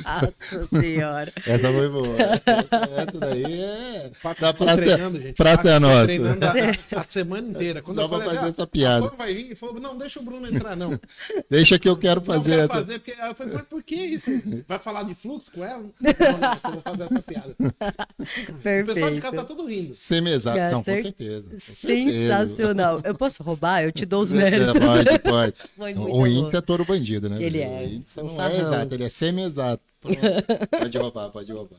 [0.05, 1.33] Nossa senhora.
[1.37, 2.17] Essa foi boa.
[2.19, 4.11] Essa daí é.
[4.23, 5.37] Tô praça, treinando, gente.
[5.37, 6.05] praça é nossa.
[6.05, 7.83] treinando a, a semana inteira.
[7.83, 9.13] Quando Dá eu pra falei, fazer ah, essa piada.
[9.17, 10.99] vai vir e falou, não, deixa o Bruno entrar, não.
[11.51, 12.75] Deixa que eu quero Não, fazer quero essa.
[12.75, 13.13] fazer, porque...
[13.21, 14.31] Aí eu falei, mas por que isso?
[14.69, 15.83] Vai falar de fluxo com ela?
[16.03, 17.57] Não, não, eu vou fazer essa piada.
[17.59, 19.47] O pessoal de casa tá Perfeito.
[19.47, 19.93] todo rindo.
[19.95, 20.59] Semi-exato.
[20.59, 21.45] Com Não, com cer- certeza.
[21.51, 23.01] com Sensacional.
[23.05, 23.83] Eu posso roubar?
[23.85, 24.73] Eu te dou os certeza.
[24.75, 25.13] méritos.
[25.13, 25.99] É, pode, pode.
[25.99, 27.37] O índice é todo bandido, né?
[27.43, 29.83] Ele O é, índice um não é exato, ele é semi-exato.
[30.81, 31.79] Pode roubar, pode roubar.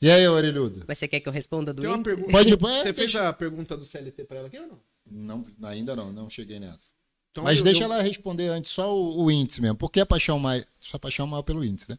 [0.00, 0.84] E aí, Orelhudo?
[0.88, 2.16] Mas você quer que eu responda do Tem uma índice?
[2.16, 2.32] pergunta.
[2.32, 4.80] Pode- Você é, fez a pergunta do CLT pra ela aqui ou não?
[5.06, 6.92] Não, ainda não, não cheguei nessa.
[7.30, 9.76] Então, Mas eu- deixa eu- ela responder antes só o, o índice mesmo.
[9.76, 10.66] Por que a paixão mais.
[10.80, 11.98] Sua paixão maior pelo índice, né?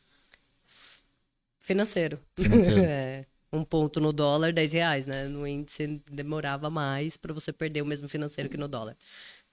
[1.60, 2.20] Financeiro.
[2.36, 2.82] Financeiro.
[2.90, 3.26] É.
[3.54, 5.28] Um ponto no dólar, 10 reais, né?
[5.30, 8.98] No índice demorava mais pra você perder o mesmo financeiro que no dólar.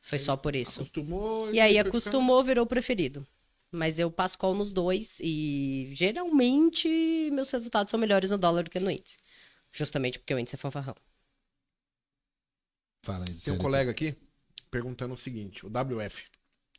[0.01, 0.81] Foi só por isso.
[0.81, 1.53] Acostumou.
[1.55, 3.25] E aí foi ficando- acostumou, virou preferido.
[3.73, 6.89] Mas eu passo call nos dois e geralmente
[7.33, 9.19] meus resultados são melhores no dólar do que no índice.
[9.73, 10.95] Justamente porque o índice é fanfarrão.
[13.03, 13.35] Fala aí.
[13.35, 14.15] Tem um colega aqui
[14.71, 16.25] perguntando o seguinte, o WF.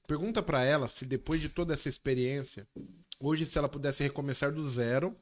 [0.07, 2.67] Pergunta pra ela se depois de toda essa experiência,
[3.19, 5.15] hoje se ela pudesse recomeçar do zero,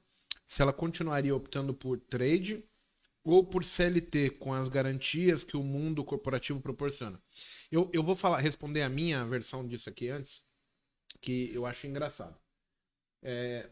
[0.46, 2.64] se ela continuaria optando por trade
[3.24, 7.22] ou por CLT com as garantias que o mundo corporativo proporciona.
[7.72, 10.44] Eu, eu vou falar, responder a minha versão disso aqui antes,
[11.22, 12.38] que eu acho engraçado.
[13.22, 13.70] É,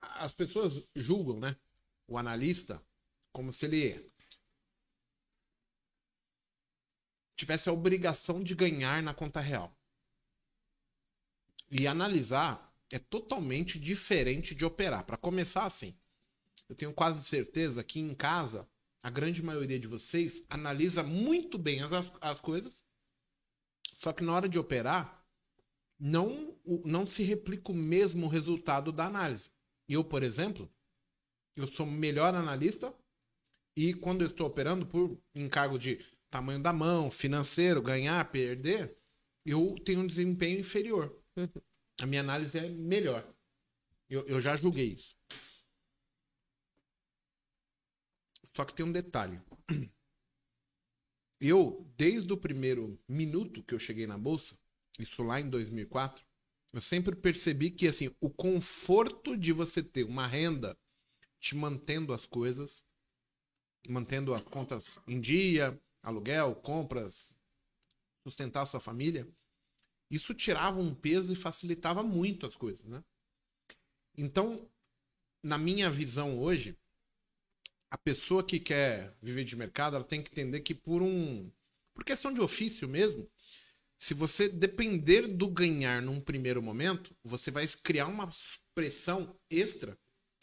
[0.00, 1.56] as pessoas julgam, né,
[2.06, 2.82] o analista
[3.32, 4.10] como se ele
[7.36, 9.76] tivesse a obrigação de ganhar na conta real.
[11.70, 15.04] E analisar é totalmente diferente de operar.
[15.04, 15.94] Para começar assim,
[16.68, 18.66] eu tenho quase certeza que em casa,
[19.02, 22.84] a grande maioria de vocês analisa muito bem as, as coisas,
[23.98, 25.15] só que na hora de operar,
[25.98, 29.50] não, não se replica o mesmo resultado da análise.
[29.88, 30.70] Eu, por exemplo,
[31.54, 32.94] eu sou melhor analista
[33.76, 38.96] e quando eu estou operando por encargo de tamanho da mão, financeiro, ganhar, perder,
[39.44, 41.16] eu tenho um desempenho inferior.
[41.36, 41.48] Uhum.
[42.02, 43.26] A minha análise é melhor.
[44.08, 45.16] Eu, eu já julguei isso.
[48.54, 49.40] Só que tem um detalhe.
[51.38, 54.58] Eu, desde o primeiro minuto que eu cheguei na bolsa,
[54.98, 56.24] isso lá em 2004,
[56.72, 60.76] eu sempre percebi que assim, o conforto de você ter uma renda
[61.38, 62.84] te mantendo as coisas,
[63.88, 67.32] mantendo as contas em dia, aluguel, compras,
[68.22, 69.28] sustentar a sua família,
[70.10, 73.02] isso tirava um peso e facilitava muito as coisas, né?
[74.16, 74.68] Então,
[75.42, 76.76] na minha visão hoje,
[77.90, 81.50] a pessoa que quer viver de mercado, ela tem que entender que por um
[81.94, 83.26] por questão de ofício mesmo,
[83.98, 88.28] se você depender do ganhar num primeiro momento, você vai criar uma
[88.74, 89.98] pressão extra,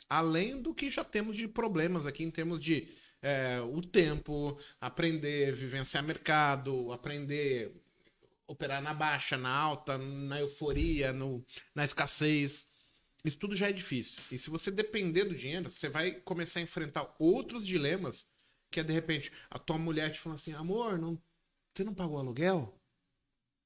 [0.10, 2.88] além do que já temos de problemas aqui em termos de
[3.22, 7.84] é, o tempo, aprender, vivenciar mercado, aprender
[8.48, 12.68] operar na baixa, na alta, na euforia, no, na escassez.
[13.24, 14.22] Isso tudo já é difícil.
[14.32, 18.28] E se você depender do dinheiro, você vai começar a enfrentar outros dilemas,
[18.70, 21.22] que é de repente a tua mulher te falando assim, amor, não,
[21.74, 22.80] você não pagou aluguel?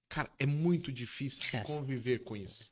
[0.09, 2.71] Cara, é muito difícil conviver com isso.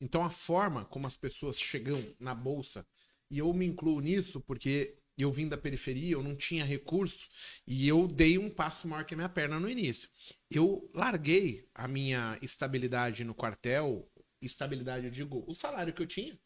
[0.00, 2.86] Então a forma como as pessoas chegam na bolsa,
[3.30, 7.28] e eu me incluo nisso porque eu vim da periferia, eu não tinha recurso
[7.66, 10.08] e eu dei um passo maior que a minha perna no início.
[10.50, 14.10] Eu larguei a minha estabilidade no quartel,
[14.42, 16.38] estabilidade, eu digo, o salário que eu tinha,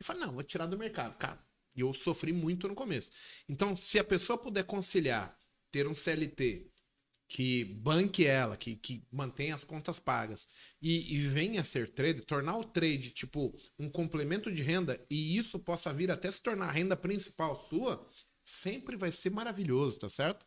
[0.00, 1.44] e falei, não, vou tirar do mercado, cara.
[1.74, 3.10] E eu sofri muito no começo.
[3.48, 5.36] Então, se a pessoa puder conciliar
[5.72, 6.70] ter um CLT
[7.34, 10.48] que banque ela, que, que mantenha as contas pagas
[10.80, 15.36] e, e venha a ser trader, tornar o trade tipo um complemento de renda e
[15.36, 18.08] isso possa vir até se tornar a renda principal sua,
[18.44, 20.46] sempre vai ser maravilhoso, tá certo?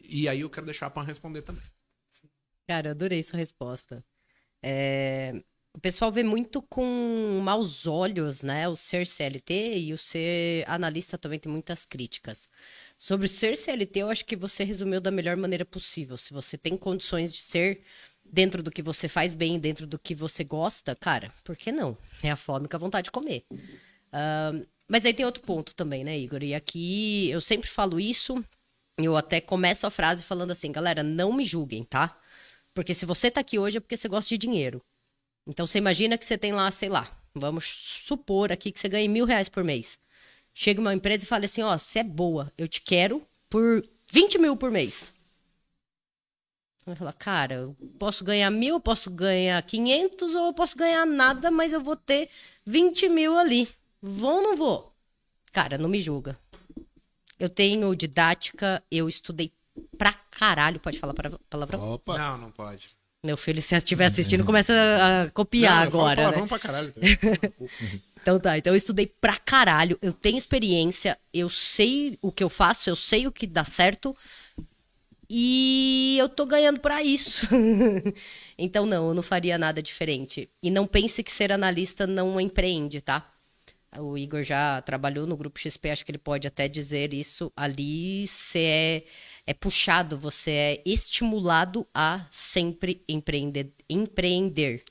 [0.00, 1.62] E aí eu quero deixar para responder também.
[2.66, 4.02] Cara, eu adorei sua resposta.
[4.62, 5.34] É...
[5.74, 8.66] O pessoal vê muito com maus olhos, né?
[8.68, 12.48] O ser CLT e o ser analista também tem muitas críticas.
[13.00, 16.18] Sobre ser CLT, eu acho que você resumiu da melhor maneira possível.
[16.18, 17.80] Se você tem condições de ser
[18.22, 21.96] dentro do que você faz bem, dentro do que você gosta, cara, por que não?
[22.22, 23.46] É a fome com a vontade de comer.
[23.50, 26.42] Uh, mas aí tem outro ponto também, né, Igor?
[26.42, 28.44] E aqui eu sempre falo isso,
[28.98, 32.20] eu até começo a frase falando assim, galera, não me julguem, tá?
[32.74, 34.82] Porque se você tá aqui hoje é porque você gosta de dinheiro.
[35.46, 37.64] Então você imagina que você tem lá, sei lá, vamos
[38.06, 39.98] supor aqui que você ganha mil reais por mês
[40.54, 44.38] chega uma empresa e fala assim: ó, você é boa, eu te quero por 20
[44.38, 45.12] mil por mês.
[46.84, 51.06] Vai falar, cara, eu posso ganhar mil, eu posso ganhar 500 ou eu posso ganhar
[51.06, 52.28] nada, mas eu vou ter
[52.64, 53.68] 20 mil ali.
[54.02, 54.92] Vou ou não vou?
[55.52, 56.38] Cara, não me julga.
[57.38, 59.52] Eu tenho didática, eu estudei
[59.96, 60.80] pra caralho.
[60.80, 61.14] Pode falar
[61.48, 61.92] palavrão?
[61.92, 62.18] Opa.
[62.18, 62.88] Não, não pode.
[63.22, 66.22] Meu filho, se estiver assistindo, começa a copiar não, agora.
[66.22, 66.48] Falo palavrão né?
[66.48, 66.94] pra caralho.
[68.22, 72.50] Então tá, então eu estudei pra caralho, eu tenho experiência, eu sei o que eu
[72.50, 74.14] faço, eu sei o que dá certo
[75.32, 77.46] e eu tô ganhando para isso.
[78.58, 80.50] então não, eu não faria nada diferente.
[80.60, 83.32] E não pense que ser analista não empreende, tá?
[83.96, 87.52] O Igor já trabalhou no grupo XP, acho que ele pode até dizer isso.
[87.56, 89.04] Ali você é,
[89.46, 93.72] é puxado, você é estimulado a sempre empreender.
[93.88, 94.82] empreender.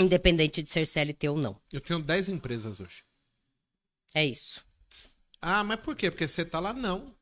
[0.00, 1.60] Independente de ser CLT ou não.
[1.72, 3.02] Eu tenho 10 empresas hoje.
[4.14, 4.64] É isso.
[5.40, 6.10] Ah, mas por quê?
[6.10, 7.14] Porque você tá lá, não.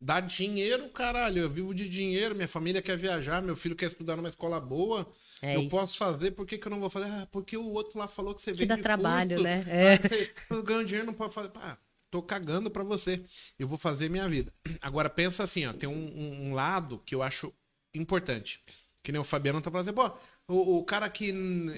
[0.00, 1.42] Dá dinheiro, caralho.
[1.42, 5.10] Eu vivo de dinheiro, minha família quer viajar, meu filho quer estudar numa escola boa.
[5.40, 5.70] É eu isso.
[5.70, 7.06] posso fazer, por que, que eu não vou fazer?
[7.06, 9.64] Ah, porque o outro lá falou que você que dá trabalho, custo, né?
[9.68, 9.94] É.
[9.94, 11.50] Ah, você ganha dinheiro, não pode fazer.
[11.56, 11.78] Ah,
[12.10, 13.24] tô cagando pra você.
[13.58, 14.52] Eu vou fazer minha vida.
[14.82, 17.52] Agora pensa assim, ó, tem um, um lado que eu acho
[17.94, 18.62] importante.
[19.06, 21.32] Que nem o Fabiano tá falando assim, pô, o, o, cara que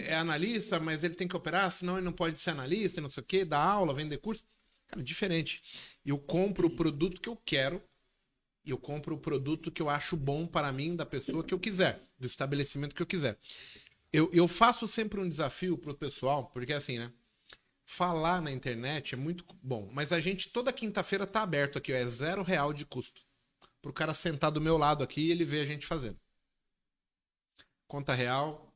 [0.06, 3.22] é analista, mas ele tem que operar, senão ele não pode ser analista, não sei
[3.22, 4.42] o quê, dar aula, vender curso.
[4.86, 5.62] Cara, diferente.
[6.06, 7.82] Eu compro o produto que eu quero,
[8.64, 12.00] eu compro o produto que eu acho bom para mim, da pessoa que eu quiser,
[12.18, 13.36] do estabelecimento que eu quiser.
[14.10, 17.12] Eu, eu faço sempre um desafio pro pessoal, porque assim, né?
[17.84, 21.96] Falar na internet é muito bom, mas a gente toda quinta-feira tá aberto aqui, ó,
[21.96, 23.20] é zero real de custo.
[23.82, 26.18] Pro cara sentar do meu lado aqui e ele ver a gente fazendo
[27.88, 28.72] conta real.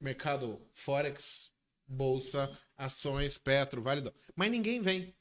[0.00, 1.52] mercado Forex,
[1.86, 4.14] Bolsa, ações, Petro, Vale do...
[4.34, 5.14] Mas ninguém vem.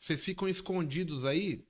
[0.00, 1.64] Vocês ficam escondidos aí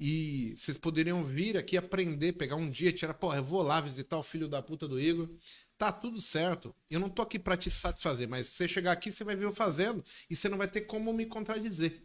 [0.00, 4.16] e vocês poderiam vir aqui aprender, pegar um dia, tirar, pô, eu vou lá visitar
[4.16, 5.28] o filho da puta do Igor.
[5.76, 6.74] Tá tudo certo.
[6.90, 9.46] Eu não tô aqui para te satisfazer, mas se você chegar aqui, você vai ver
[9.46, 12.02] eu fazendo e você não vai ter como me contradizer.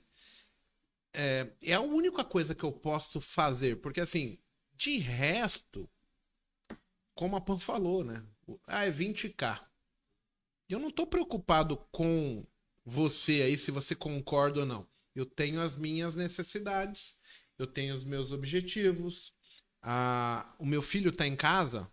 [1.13, 4.39] É, é a única coisa que eu posso fazer, porque assim,
[4.75, 5.87] de resto,
[7.15, 8.23] como a Pan falou, né?
[8.67, 9.59] Ah, é 20k.
[10.69, 12.45] Eu não tô preocupado com
[12.85, 14.87] você aí, se você concorda ou não.
[15.15, 17.17] Eu tenho as minhas necessidades,
[17.57, 19.33] eu tenho os meus objetivos.
[20.57, 21.89] O meu filho tá em casa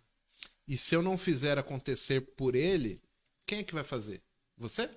[0.67, 3.01] e se eu não fizer acontecer por ele,
[3.45, 4.23] quem é que vai fazer?
[4.57, 4.89] Você?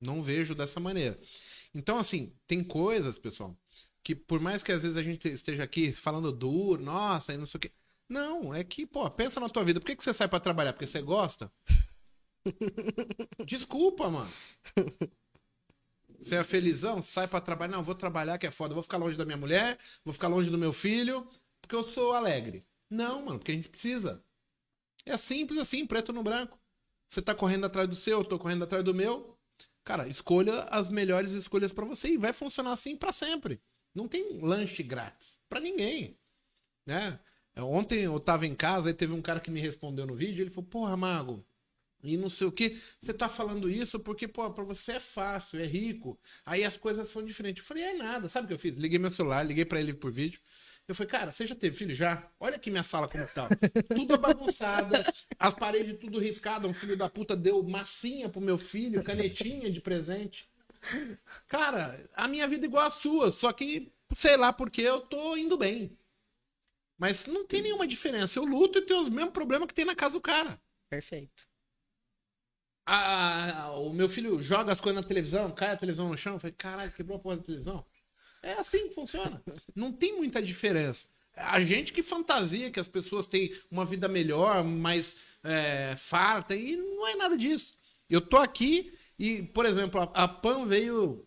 [0.00, 1.18] Não vejo dessa maneira.
[1.74, 3.56] Então, assim, tem coisas, pessoal,
[4.02, 7.46] que por mais que às vezes a gente esteja aqui falando duro, nossa, e não
[7.46, 7.72] sei o quê.
[8.10, 9.78] Não, é que, pô, pensa na tua vida.
[9.78, 10.72] Por que, que você sai para trabalhar?
[10.72, 11.50] Porque você gosta?
[13.46, 14.30] Desculpa, mano.
[16.20, 17.00] Você é felizão?
[17.00, 17.76] Sai para trabalhar?
[17.76, 18.74] Não, vou trabalhar que é foda.
[18.74, 21.26] Vou ficar longe da minha mulher, vou ficar longe do meu filho,
[21.62, 22.66] porque eu sou alegre.
[22.90, 24.22] Não, mano, porque a gente precisa.
[25.06, 26.58] É simples assim, preto no branco.
[27.06, 29.38] Você tá correndo atrás do seu, eu tô correndo atrás do meu.
[29.84, 33.62] Cara, escolha as melhores escolhas para você e vai funcionar assim para sempre.
[33.94, 36.18] Não tem lanche grátis para ninguém,
[36.84, 37.20] né?
[37.56, 40.50] Ontem eu tava em casa e teve um cara que me respondeu no vídeo, ele
[40.50, 41.44] falou: "Porra, mago,
[42.02, 42.80] e não sei o que.
[42.98, 46.18] Você tá falando isso porque, pô, pra você é fácil, é rico.
[46.44, 47.62] Aí as coisas são diferentes.
[47.62, 48.28] Eu falei, é nada.
[48.28, 48.76] Sabe o que eu fiz?
[48.76, 50.40] Liguei meu celular, liguei para ele por vídeo.
[50.88, 51.94] Eu falei, cara, você já teve filho?
[51.94, 52.28] Já?
[52.40, 53.48] Olha aqui minha sala como tá.
[53.94, 55.04] Tudo bagunçada,
[55.38, 56.68] as paredes tudo riscadas.
[56.68, 60.50] Um filho da puta deu massinha pro meu filho, canetinha de presente.
[61.46, 65.36] Cara, a minha vida é igual a sua, só que, sei lá porque eu tô
[65.36, 65.96] indo bem.
[67.00, 68.38] Mas não tem nenhuma diferença.
[68.38, 70.60] Eu luto e tenho os mesmos problemas que tem na casa do cara.
[70.90, 71.48] Perfeito.
[72.84, 76.38] A, o meu filho joga as coisas na televisão, cai a televisão no chão.
[76.38, 77.86] Falei, caralho, quebrou a porra da televisão.
[78.42, 79.42] É assim que funciona.
[79.74, 81.06] Não tem muita diferença.
[81.34, 86.76] A gente que fantasia que as pessoas têm uma vida melhor, mais é, farta, e
[86.76, 87.78] não é nada disso.
[88.10, 91.26] Eu tô aqui e, por exemplo, a, a Pan veio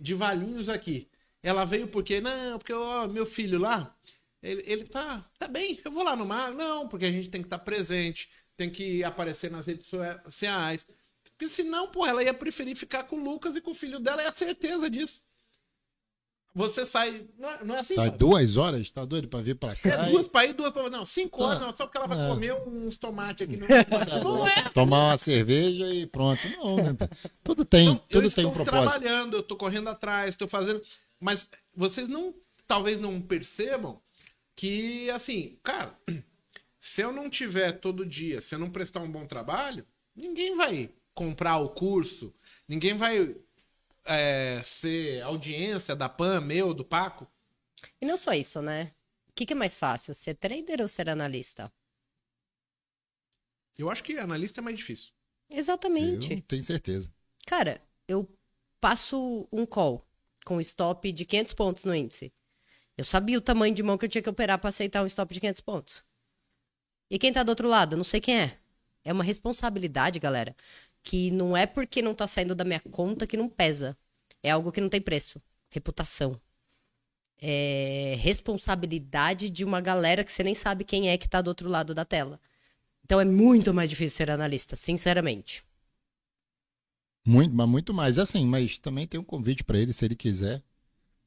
[0.00, 1.10] de Valinhos aqui.
[1.42, 3.94] Ela veio porque, não, porque ó, meu filho lá,
[4.42, 6.52] ele, ele tá, tá bem, eu vou lá no mar.
[6.52, 10.86] Não, porque a gente tem que estar tá presente, tem que aparecer nas redes sociais.
[11.32, 14.22] Porque senão, pô, ela ia preferir ficar com o Lucas e com o filho dela,
[14.22, 15.22] é a certeza disso.
[16.52, 17.28] Você sai.
[17.38, 17.94] Não é, não é assim?
[17.94, 18.90] Sai duas horas?
[18.90, 20.06] Tá doido pra vir pra cá?
[20.06, 20.90] É e- duas pra ir, duas pra.
[20.90, 21.44] Não, cinco Tá.
[21.44, 22.28] horas, não, só porque ela vai É.
[22.28, 23.68] comer uns tomates aqui no.
[23.68, 23.74] Tá
[24.24, 24.68] não é.
[24.74, 26.40] Tomar uma cerveja e pronto.
[26.58, 26.96] Não, né?
[27.44, 28.90] Tudo tem, Então, eu tudo tem um estou propósito.
[28.90, 30.82] trabalhando, eu tô correndo atrás, estou fazendo.
[31.20, 32.34] Mas vocês não.
[32.66, 34.00] Talvez não percebam
[34.60, 35.98] que, assim, cara,
[36.78, 40.94] se eu não tiver todo dia, se eu não prestar um bom trabalho, ninguém vai
[41.14, 42.34] comprar o curso,
[42.68, 43.34] ninguém vai
[44.04, 47.26] é, ser audiência da PAN, meu, do Paco.
[47.98, 48.92] E não só isso, né?
[49.30, 51.72] O que, que é mais fácil, ser trader ou ser analista?
[53.78, 55.10] Eu acho que analista é mais difícil.
[55.48, 56.34] Exatamente.
[56.34, 57.10] Eu tenho certeza.
[57.46, 58.28] Cara, eu
[58.78, 60.06] passo um call
[60.44, 62.30] com stop de 500 pontos no índice.
[63.00, 65.32] Eu sabia o tamanho de mão que eu tinha que operar para aceitar um stop
[65.32, 66.04] de 500 pontos.
[67.10, 67.96] E quem tá do outro lado?
[67.96, 68.58] Não sei quem é.
[69.02, 70.54] É uma responsabilidade, galera,
[71.02, 73.96] que não é porque não tá saindo da minha conta que não pesa.
[74.42, 75.40] É algo que não tem preço.
[75.70, 76.38] Reputação.
[77.40, 81.70] É responsabilidade de uma galera que você nem sabe quem é que tá do outro
[81.70, 82.38] lado da tela.
[83.02, 85.64] Então é muito mais difícil ser analista, sinceramente.
[87.26, 88.18] Muito, mas muito mais.
[88.18, 90.62] Assim, mas também tem um convite pra ele, se ele quiser.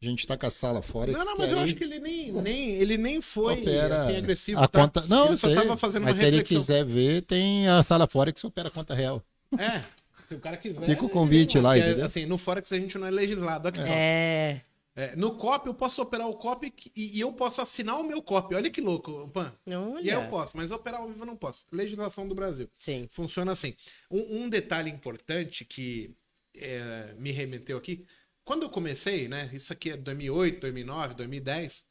[0.08, 1.12] A gente tá com a sala fora.
[1.12, 4.60] Não, não, mas eu acho que ele nem, nem, ele nem foi opera assim, agressivo.
[4.62, 4.82] a tá?
[4.82, 5.06] conta.
[5.08, 6.58] Não, ele eu só sei, tava fazendo mas uma se ele reflexão.
[6.60, 9.24] quiser ver, tem a sala fora que opera a conta real.
[9.58, 9.84] É,
[10.14, 10.86] se o cara quiser.
[10.86, 12.06] Fica o ele- convite lá, porque, entendeu?
[12.06, 13.80] Assim, no Forex a gente não é legislado aqui.
[13.80, 14.62] É.
[14.96, 18.22] É, no COP eu posso operar o COP e, e eu posso assinar o meu
[18.22, 18.54] COP.
[18.54, 19.52] Olha que louco, Pan.
[19.66, 20.30] E aí eu Olha.
[20.30, 21.66] posso, mas operar ao vivo eu não posso.
[21.72, 22.70] Legislação do Brasil.
[22.78, 23.08] Sim.
[23.12, 23.74] Funciona assim.
[24.12, 26.12] Um, um detalhe importante que
[26.56, 28.06] é, me remeteu aqui.
[28.44, 29.50] Quando eu comecei, né?
[29.54, 31.86] Isso aqui é 2008, 2009, 2010.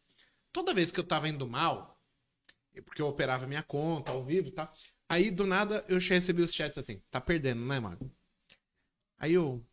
[0.52, 1.98] Toda vez que eu tava indo mal,
[2.84, 4.72] porque eu operava minha conta ao vivo e tal.
[5.08, 8.10] Aí do nada eu recebi os chats assim: tá perdendo, né, mano?
[9.18, 9.64] Aí eu.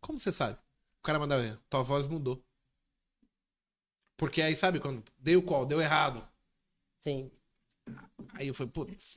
[0.00, 0.58] Como você sabe?
[0.98, 2.44] O cara mandava: tua voz mudou.
[4.16, 5.64] Porque aí, sabe, quando deu qual?
[5.64, 6.28] Deu errado.
[6.98, 7.30] Sim.
[8.34, 9.14] Aí eu falei, putz,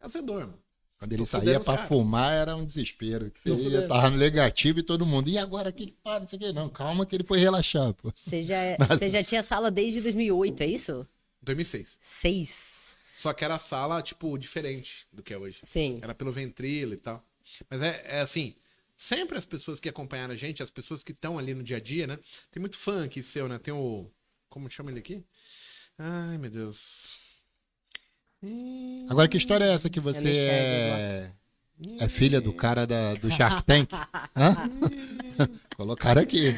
[0.00, 0.62] azedor, mano.
[0.98, 1.86] Quando ele Tô saía cara.
[1.86, 3.32] fumar, era um desespero.
[3.46, 5.28] Ele tava no negativo e todo mundo.
[5.28, 6.52] E agora que para, isso aqui?
[6.52, 8.12] Não, calma que ele foi relaxar, pô.
[8.14, 11.06] Você já, você já tinha sala desde 2008, é isso?
[11.42, 11.98] 2006.
[12.00, 12.96] Seis.
[13.16, 15.58] Só que era a sala, tipo, diferente do que é hoje.
[15.62, 16.00] Sim.
[16.02, 17.24] Era pelo ventrilo e tal.
[17.70, 18.54] Mas é, é assim,
[18.96, 21.80] sempre as pessoas que acompanharam a gente, as pessoas que estão ali no dia a
[21.80, 22.18] dia, né?
[22.50, 23.58] Tem muito fã aqui seu, né?
[23.58, 24.10] Tem o.
[24.48, 25.22] Como chama ele aqui?
[25.96, 27.27] Ai, meu Deus.
[29.08, 31.30] Agora, que história é essa que você é,
[32.00, 33.90] é filha do cara da, do Shark Tank?
[34.36, 34.56] Hã?
[35.76, 36.56] Colocaram aqui.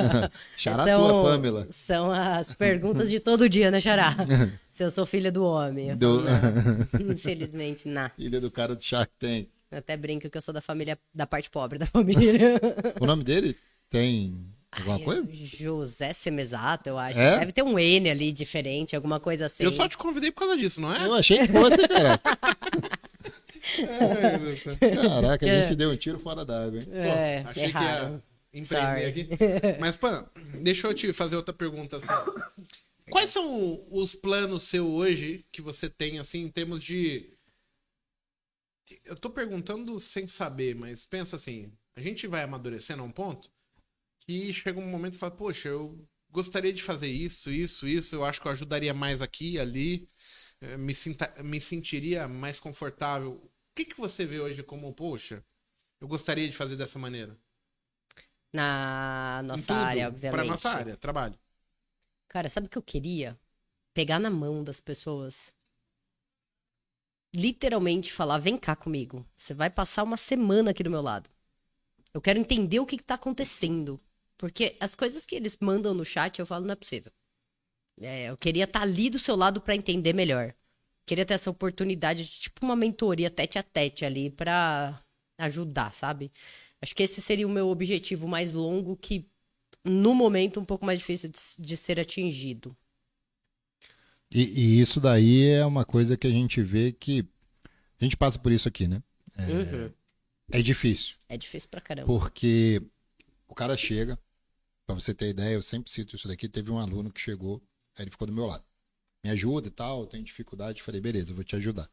[0.56, 1.66] Xará São- tua, Pamela.
[1.70, 4.16] São as perguntas de todo dia, né, Xará?
[4.70, 5.96] Se eu sou filha do homem.
[5.96, 7.12] Do- não.
[7.12, 8.10] Infelizmente, não.
[8.16, 9.48] Filha do cara do Shark Tank.
[9.70, 12.58] Eu até brinco que eu sou da família, da parte pobre da família.
[13.00, 13.54] O nome dele
[13.90, 15.28] tem alguma Ai, coisa?
[15.32, 17.18] José Semesato, eu acho.
[17.18, 17.38] É?
[17.40, 19.64] Deve ter um N ali diferente, alguma coisa assim.
[19.64, 21.06] Eu só te convidei por causa disso, não é?
[21.06, 22.20] Eu achei que fosse, cara.
[23.62, 24.76] Céu.
[25.02, 26.84] Caraca, a gente deu um tiro fora d'água, hein?
[26.86, 28.22] Pô, É, achei erraram.
[28.52, 29.08] que ia Sorry.
[29.10, 29.78] empreender aqui.
[29.80, 30.26] Mas, Pan,
[30.62, 31.96] deixa eu te fazer outra pergunta.
[31.98, 32.08] Assim.
[33.10, 37.30] Quais são os planos seu hoje que você tem, assim, em termos de.
[39.04, 43.50] Eu tô perguntando sem saber, mas pensa assim: a gente vai amadurecendo a um ponto
[44.28, 48.26] que chega um momento e fala, poxa, eu gostaria de fazer isso, isso, isso, eu
[48.26, 50.06] acho que eu ajudaria mais aqui, ali,
[50.60, 53.32] eh, me, sinta, me sentiria mais confortável.
[53.32, 55.42] O que, que você vê hoje como, poxa,
[55.98, 57.38] eu gostaria de fazer dessa maneira?
[58.52, 60.38] Na nossa tudo, área, obviamente.
[60.38, 61.38] Pra nossa área, trabalho.
[62.28, 63.38] Cara, sabe o que eu queria?
[63.94, 65.54] Pegar na mão das pessoas.
[67.34, 69.26] Literalmente falar: vem cá comigo.
[69.34, 71.30] Você vai passar uma semana aqui do meu lado.
[72.12, 73.98] Eu quero entender o que, que tá acontecendo.
[74.38, 77.12] Porque as coisas que eles mandam no chat, eu falo, não é possível.
[78.00, 80.54] É, eu queria estar ali do seu lado pra entender melhor.
[81.04, 85.02] Queria ter essa oportunidade de, tipo, uma mentoria tete a tete ali pra
[85.38, 86.30] ajudar, sabe?
[86.80, 89.28] Acho que esse seria o meu objetivo mais longo que,
[89.84, 92.76] no momento, um pouco mais difícil de, de ser atingido.
[94.30, 97.26] E, e isso daí é uma coisa que a gente vê que.
[98.00, 99.02] A gente passa por isso aqui, né?
[99.38, 99.90] Uhum.
[100.52, 101.16] É difícil.
[101.28, 102.06] É difícil pra caramba.
[102.06, 102.80] Porque
[103.48, 104.18] o cara chega,
[104.88, 106.48] pra você ter ideia, eu sempre cito isso daqui.
[106.48, 107.62] Teve um aluno que chegou,
[107.94, 108.64] aí ele ficou do meu lado.
[109.22, 110.82] Me ajuda e tal, eu tenho dificuldade.
[110.82, 111.90] Falei, beleza, eu vou te ajudar.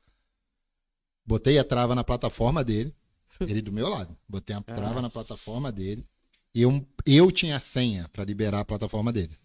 [1.25, 2.95] Botei a trava na plataforma dele,
[3.41, 4.17] ele do meu lado.
[4.27, 6.07] Botei a trava na plataforma dele.
[6.53, 9.37] E eu, eu tinha a senha pra liberar a plataforma dele.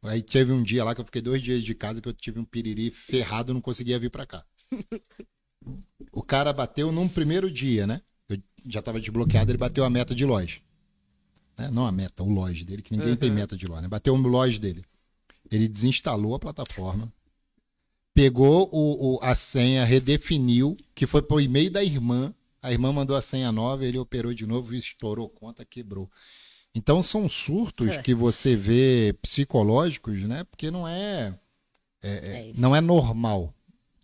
[0.00, 2.40] Aí teve um dia lá que eu fiquei dois dias de casa que eu tive
[2.40, 4.44] um piriri ferrado, não conseguia vir pra cá.
[6.12, 8.02] O cara bateu num primeiro dia, né?
[8.28, 8.36] Eu
[8.68, 10.60] já tava desbloqueado, ele bateu a meta de loja.
[11.56, 11.70] Né?
[11.70, 13.88] Não a meta, o loja dele, que ninguém tem meta de loja, né?
[13.88, 14.84] Bateu o loja dele.
[15.50, 17.12] Ele desinstalou a plataforma,
[18.12, 22.32] pegou o, o- a senha, redefiniu, que foi pro e-mail da irmã.
[22.62, 26.10] A irmã mandou a senha nova, ele operou de novo, estourou conta, quebrou.
[26.74, 28.02] Então são surtos É.
[28.02, 30.44] que você vê psicológicos, né?
[30.44, 31.38] Porque não é,
[32.02, 32.60] É isso.
[32.60, 33.54] não é normal.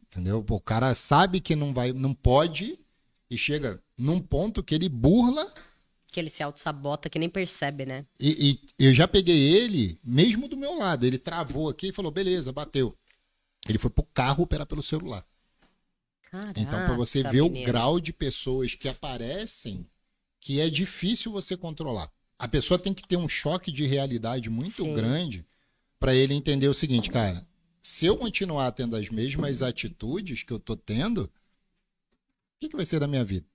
[0.07, 0.45] Entendeu?
[0.49, 2.79] O cara sabe que não vai, não pode
[3.31, 5.53] e chega num ponto que ele burla
[6.11, 8.05] Que ele se auto-sabota, que nem percebe, né?
[8.19, 11.07] e, e eu já peguei ele mesmo do meu lado.
[11.07, 12.97] Ele travou aqui e falou: beleza, bateu.
[13.69, 15.25] Ele foi pro carro operar pelo celular.
[16.31, 19.87] Caraca, Então, para você ver o grau de pessoas que aparecem,
[20.41, 22.11] que é difícil você controlar.
[22.39, 24.95] A pessoa tem que ter um choque de realidade muito Sim.
[24.95, 25.47] grande
[25.99, 27.47] para ele entender o seguinte, cara.
[27.83, 31.31] Se eu continuar tendo as mesmas atitudes que eu tô tendo, o
[32.61, 33.47] que, que vai ser da minha vida?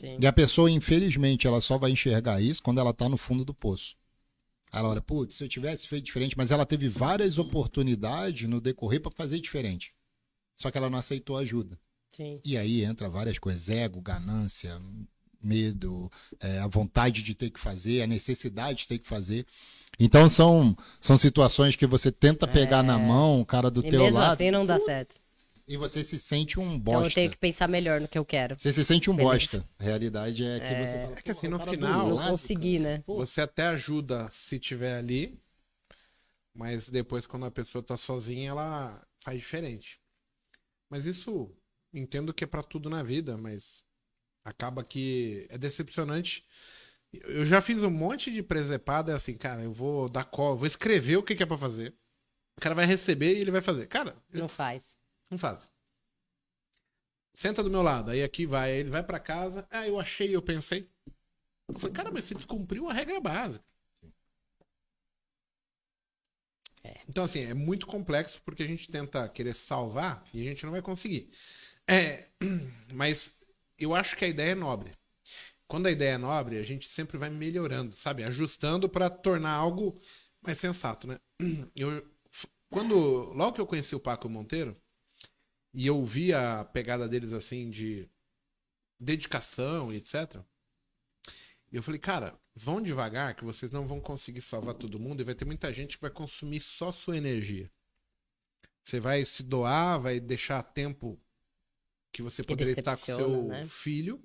[0.00, 0.16] Sim.
[0.18, 3.52] E a pessoa, infelizmente, ela só vai enxergar isso quando ela tá no fundo do
[3.52, 3.96] poço.
[4.72, 9.02] Ela olha, putz, se eu tivesse feito diferente, mas ela teve várias oportunidades no decorrer
[9.02, 9.92] para fazer diferente.
[10.56, 11.78] Só que ela não aceitou ajuda.
[12.08, 12.40] Sim.
[12.46, 14.80] E aí entra várias coisas: ego, ganância,
[15.42, 19.44] medo, é, a vontade de ter que fazer, a necessidade de ter que fazer.
[19.98, 23.86] Então são, são situações que você tenta pegar na mão o cara do É.
[23.86, 25.19] E teu mesmo lado assim não dá certo.
[25.72, 27.14] E você se sente um Então eu bosta.
[27.14, 28.58] tenho que pensar melhor no que eu quero.
[28.58, 29.58] Você se sente um Beleza.
[29.58, 29.68] bosta.
[29.78, 32.78] A realidade é que você fala, É que assim, "Porra, no final- Não lado, consegui,
[32.80, 33.04] né?
[33.06, 35.38] Você até ajuda se tiver ali,
[36.52, 40.00] mas depois, quando a pessoa tá sozinha, ela faz diferente.
[40.90, 41.50] Mas isso,
[41.94, 43.84] entendo que é pra tudo na vida, mas
[44.44, 46.44] acaba que é decepcionante.
[47.12, 50.66] Eu já fiz um monte de presepada, é assim, cara, eu vou dar call, vou
[50.66, 51.94] escrever o que, que é pra fazer.
[52.56, 53.86] O cara vai receber e ele vai fazer.
[53.86, 54.98] Cara, Não faz.
[55.30, 55.68] Não faz.
[57.34, 59.66] Senta do meu lado, aí aqui vai, ele vai pra casa.
[59.70, 60.88] Ah, eu achei, eu pensei.
[61.68, 63.64] Eu falei, cara, mas você descumpriu a regra básica.
[67.08, 70.72] Então, assim, é muito complexo porque a gente tenta querer salvar e a gente não
[70.72, 71.28] vai conseguir.
[71.88, 72.28] É,
[72.94, 73.40] mas
[73.78, 74.92] eu acho que a ideia é nobre.
[75.68, 78.24] Quando a ideia é nobre, a gente sempre vai melhorando, sabe?
[78.24, 80.00] Ajustando pra tornar algo
[80.42, 81.18] mais sensato, né?
[81.76, 82.06] Eu,
[82.70, 82.96] quando,
[83.34, 84.76] logo que eu conheci o Paco Monteiro,
[85.72, 88.08] e eu vi a pegada deles assim de
[88.98, 90.42] dedicação e etc.
[91.72, 95.24] E eu falei, cara, vão devagar que vocês não vão conseguir salvar todo mundo e
[95.24, 97.70] vai ter muita gente que vai consumir só sua energia.
[98.82, 101.20] Você vai se doar, vai deixar tempo
[102.12, 103.66] que você poderia estar com seu né?
[103.66, 104.20] filho.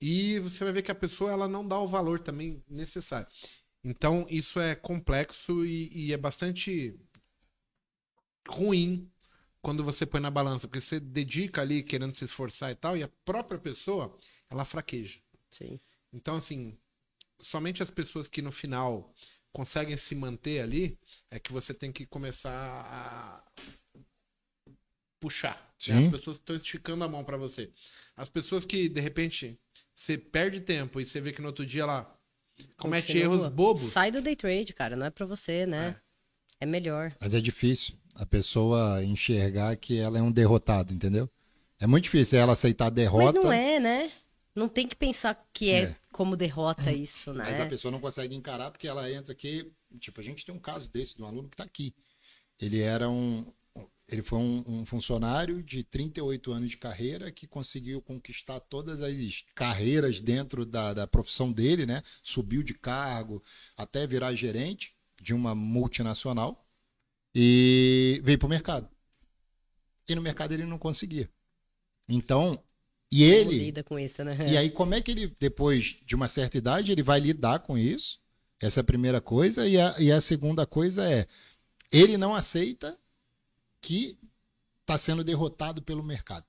[0.00, 3.28] E você vai ver que a pessoa ela não dá o valor também necessário.
[3.84, 6.98] Então, isso é complexo e, e é bastante
[8.48, 9.11] ruim
[9.62, 13.02] quando você põe na balança, porque você dedica ali querendo se esforçar e tal, e
[13.02, 14.18] a própria pessoa,
[14.50, 15.20] ela fraqueja.
[15.50, 15.78] Sim.
[16.12, 16.76] Então, assim,
[17.40, 19.14] somente as pessoas que no final
[19.52, 20.98] conseguem se manter ali
[21.30, 23.44] é que você tem que começar a
[25.20, 25.72] puxar.
[25.86, 25.98] né?
[25.98, 27.70] As pessoas estão esticando a mão pra você.
[28.16, 29.56] As pessoas que, de repente,
[29.94, 32.20] você perde tempo e você vê que no outro dia ela
[32.76, 33.24] comete Continua.
[33.36, 33.82] erros bobos.
[33.82, 34.96] Sai do day trade, cara.
[34.96, 36.00] Não é pra você, né?
[36.58, 37.14] É, melhor.
[37.20, 41.28] Mas é difícil a pessoa enxergar que ela é um derrotado, entendeu?
[41.78, 43.32] É muito difícil ela aceitar a derrota.
[43.34, 44.12] Mas não é, né?
[44.54, 45.96] Não tem que pensar que é, É.
[46.12, 47.44] como derrota isso, né?
[47.44, 49.70] Mas a pessoa não consegue encarar porque ela entra aqui.
[49.98, 51.94] Tipo, a gente tem um caso desse de um aluno que está aqui.
[52.60, 53.46] Ele era um.
[54.08, 59.44] Ele foi um, um funcionário de 38 anos de carreira que conseguiu conquistar todas as
[59.54, 62.02] carreiras dentro da, da profissão dele, né?
[62.22, 63.42] Subiu de cargo
[63.74, 66.61] até virar gerente de uma multinacional
[67.34, 68.88] e veio para o mercado.
[70.08, 71.30] E no mercado ele não conseguia.
[72.08, 72.62] Então,
[73.10, 73.58] e ele.
[73.58, 74.36] lida com isso, né?
[74.48, 77.76] E aí, como é que ele, depois de uma certa idade, ele vai lidar com
[77.76, 78.20] isso?
[78.60, 79.68] Essa é a primeira coisa.
[79.68, 81.26] E a, e a segunda coisa é:
[81.90, 82.98] ele não aceita
[83.80, 84.18] que
[84.80, 86.46] está sendo derrotado pelo mercado.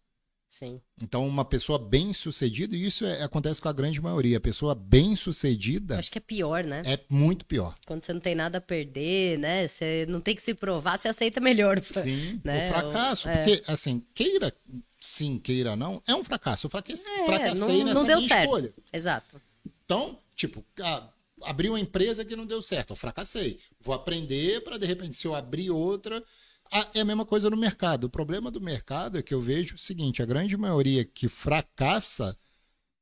[0.55, 0.79] Sim.
[1.01, 4.75] Então, uma pessoa bem sucedida, e isso é- acontece com a grande maioria, a pessoa
[4.75, 6.83] bem sucedida Acho que é pior, né?
[6.85, 7.73] é muito pior.
[7.87, 9.67] Quando você não tem nada a perder, né?
[9.67, 11.79] Você não tem que se provar, você aceita melhor.
[11.81, 12.69] Sim, Né?
[12.69, 13.37] o fracasso, O- é.
[13.43, 14.53] porque, assim, queira
[14.99, 16.67] sim, queira não, é um fracasso.
[16.67, 18.43] Eu fracasse- É, fracassei não, nessa não deu certo.
[18.43, 18.73] escolha.
[18.93, 19.41] Exato.
[19.85, 21.09] Então, tipo, ah,
[21.41, 23.57] abri uma empresa que não deu certo, eu fracassei.
[23.81, 26.23] Vou aprender para de repente se eu abrir outra,
[26.72, 28.05] é a mesma coisa no mercado.
[28.05, 32.38] O problema do mercado é que eu vejo o seguinte, a grande maioria que fracassa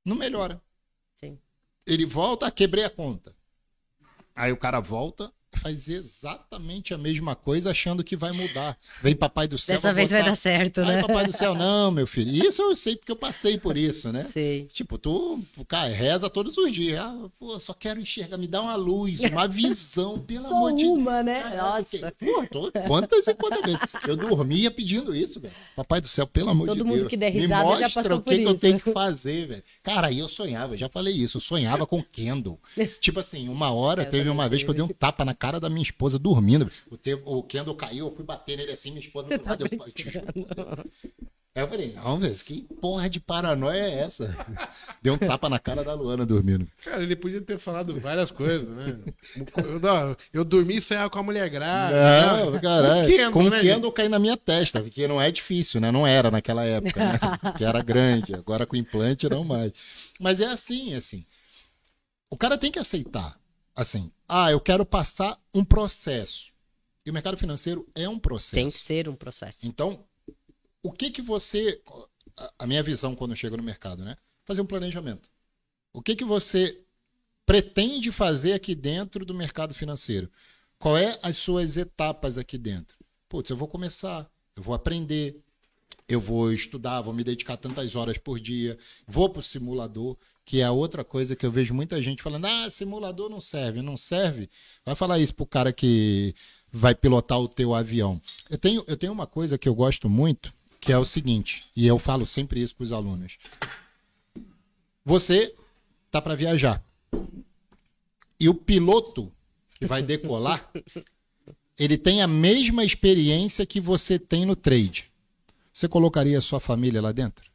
[0.06, 0.62] não melhora.
[1.16, 1.40] Sim.
[1.86, 3.36] Ele volta, quebrei a conta.
[4.36, 8.78] Aí o cara volta faz exatamente a mesma coisa achando que vai mudar.
[9.02, 9.76] Vem papai do céu.
[9.76, 11.02] Dessa vez vai botar- dar certo, né?
[11.02, 12.32] papai do céu, não, meu filho.
[12.48, 14.24] Isso eu sei porque eu passei por isso, né?
[14.24, 14.66] Sei.
[14.72, 17.00] Tipo, tu, cara, reza todos os dias.
[17.00, 20.84] Ah, pô, só quero enxergar, me dá uma luz, uma visão, pelo Só amor de
[20.86, 20.98] Deus.
[20.98, 21.56] uma, né?
[21.56, 22.14] Nossa.
[22.20, 23.80] Pô, tô- quantas e quantas vezes?
[24.08, 25.54] Eu dormia pedindo isso, velho.
[25.76, 27.10] Papai do céu, pelo amor Todo de mundo Deus.
[27.10, 29.64] que der me risada já mostra passou o que, que eu tenho que fazer, velho.
[29.84, 32.60] Cara, aí eu sonhava, já falei isso, eu sonhava com Kendall.
[33.00, 35.60] tipo assim, uma hora, Eu teve uma vez que eu dei um tapa na cara
[35.60, 36.70] da minha esposa dormindo.
[36.92, 39.66] O, te, o Kendall caiu, eu fui bater nele assim, minha esposa do lado.
[41.56, 44.38] Eu, eu falei, não, velho, que porra de paranoia é essa?
[45.02, 46.68] Deu um tapa na cara da Luana dormindo.
[46.86, 49.00] Cara, ele podia ter falado várias coisas, né?
[49.58, 52.28] Eu, não, eu dormi e sonhava com a mulher grávida.
[52.38, 52.60] Não, né?
[52.60, 53.32] caralho.
[53.32, 55.92] Com o né, Kendall cair na minha testa, porque não é difícil, né?
[55.92, 57.20] Não era naquela época, né?
[57.58, 59.72] Que era grande, agora com implante não mais.
[60.20, 61.26] Mas é assim, é assim.
[62.30, 63.42] O cara tem que aceitar.
[63.76, 66.54] Assim, ah, eu quero passar um processo.
[67.06, 68.56] E o mercado financeiro é um processo.
[68.56, 69.68] Tem que ser um processo.
[69.68, 70.06] Então,
[70.82, 71.82] o que que você.
[72.58, 74.16] a- minha visão quando eu chego no mercado, né?
[74.46, 75.30] Fazer um planejamento.
[75.94, 76.80] O que que você
[77.46, 80.32] pretende fazer aqui dentro do mercado financeiro?
[80.80, 82.98] Qual é as suas etapas aqui dentro?
[83.28, 85.44] Putz, eu vou começar, eu vou aprender,
[86.08, 90.18] eu vou estudar, vou me dedicar tantas horas por dia, vou para o simulador,
[90.52, 93.96] que é outra coisa que eu vejo muita gente falando: ah, simulador não serve, não
[93.96, 94.50] serve.
[94.86, 96.36] Vai falar isso pro cara que
[96.70, 98.22] vai pilotar o teu avião.
[98.50, 101.88] Eu tenho, eu tenho uma coisa que eu gosto muito, que é o seguinte, e
[101.88, 103.38] eu falo sempre isso para os alunos.
[105.06, 105.56] Você
[106.12, 106.84] tá para viajar.
[108.38, 109.32] E o piloto
[109.80, 110.70] que vai decolar,
[111.80, 115.10] ele tem a mesma experiência que você tem no trade.
[115.72, 117.50] Você colocaria a sua família lá dentro?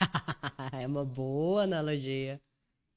[0.80, 2.40] é uma boa analogia.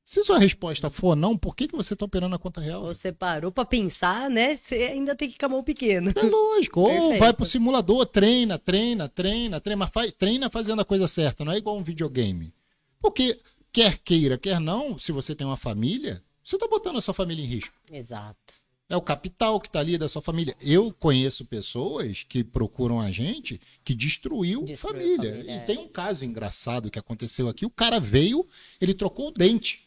[0.04, 2.82] Se sua resposta for não, por que, que você está operando a conta real?
[2.82, 4.56] Você parou pra pensar, né?
[4.56, 6.12] Você ainda tem que ficar mão pequena.
[6.14, 6.82] É lógico.
[6.82, 7.20] Ou Perfeito.
[7.20, 11.54] vai pro simulador, treina, treina, treina, treina, mas faz, treina fazendo a coisa certa, não
[11.54, 12.54] é igual um videogame.
[13.00, 13.40] Porque
[13.72, 17.44] quer queira, quer não, se você tem uma família, você está botando a sua família
[17.44, 17.74] em risco.
[17.90, 18.63] Exato.
[18.94, 20.56] É o capital que está ali da sua família.
[20.62, 25.32] Eu conheço pessoas que procuram a gente que destruiu, Destruiu família.
[25.32, 25.60] família, E é.
[25.66, 27.66] tem um caso engraçado que aconteceu aqui.
[27.66, 28.46] O cara veio,
[28.80, 29.84] ele trocou o dente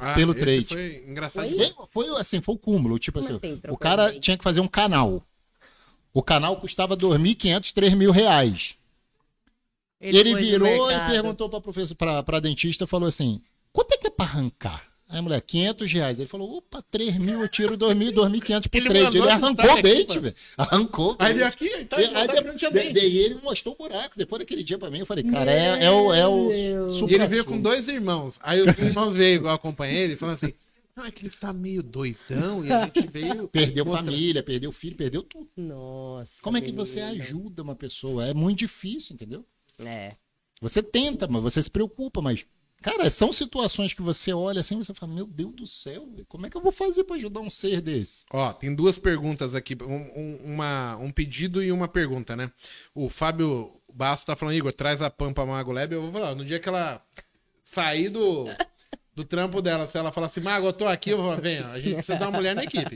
[0.00, 0.64] Ah, pelo esse trade.
[0.66, 1.74] Foi engraçado Foi?
[2.08, 2.98] Foi, assim, foi o cúmulo.
[2.98, 4.20] Tipo Como assim, assim, o cara dente?
[4.20, 5.24] tinha que fazer um canal.
[6.12, 8.74] O canal custava 2.500, 3 mil reais.
[10.00, 13.40] Ele, no virou e perguntou pra, professor, pra, pra dentista, falou assim,
[13.72, 14.91] quanto é que é pra arrancar?
[15.12, 16.18] Aí a mulher, 500 reais.
[16.18, 19.18] Ele falou, opa, 3 mil, eu tiro 2 mil, 2.500 por Ele trade.
[19.18, 20.34] Ele arrancou o bait, velho.
[20.56, 21.16] Arrancou.
[21.18, 22.40] Aí ele aqui, então, E- ele aí tá
[22.70, 24.16] de- daí ele mostrou o buraco.
[24.16, 27.26] Depois daquele dia pra mim, eu falei, cara, é, é o, é o E ele
[27.26, 28.40] veio com dois irmãos.
[28.42, 30.54] Aí os irmãos veio, igual acompanhei ele, falando assim:
[30.96, 33.48] Não, é que ele tá meio doidão e a gente veio.
[33.48, 35.46] Perdeu mostrar." família, perdeu filho, perdeu tudo.
[35.58, 36.40] Nossa.
[36.42, 38.26] Como é que você ajuda uma pessoa?
[38.26, 39.44] É muito difícil, entendeu?
[39.78, 40.16] É.
[40.62, 42.46] Você tenta, mas você se preocupa, mas.
[42.82, 46.46] Cara, são situações que você olha assim e você fala, meu Deus do céu, como
[46.46, 48.24] é que eu vou fazer pra ajudar um ser desse?
[48.32, 52.50] Ó, tem duas perguntas aqui, um, um- uma, um pedido e uma pergunta, né?
[52.94, 55.92] O Fábio Basso tá falando, Igor, traz a Pampa Mago Lab.
[55.94, 57.02] Eu vou falar, no dia que ela
[57.62, 58.46] sair do,
[59.14, 61.68] do trampo dela, se ela falar assim, Mago, eu tô aqui, eu vou falar, venha,
[61.68, 62.94] a gente precisa dar uma mulher na equipe.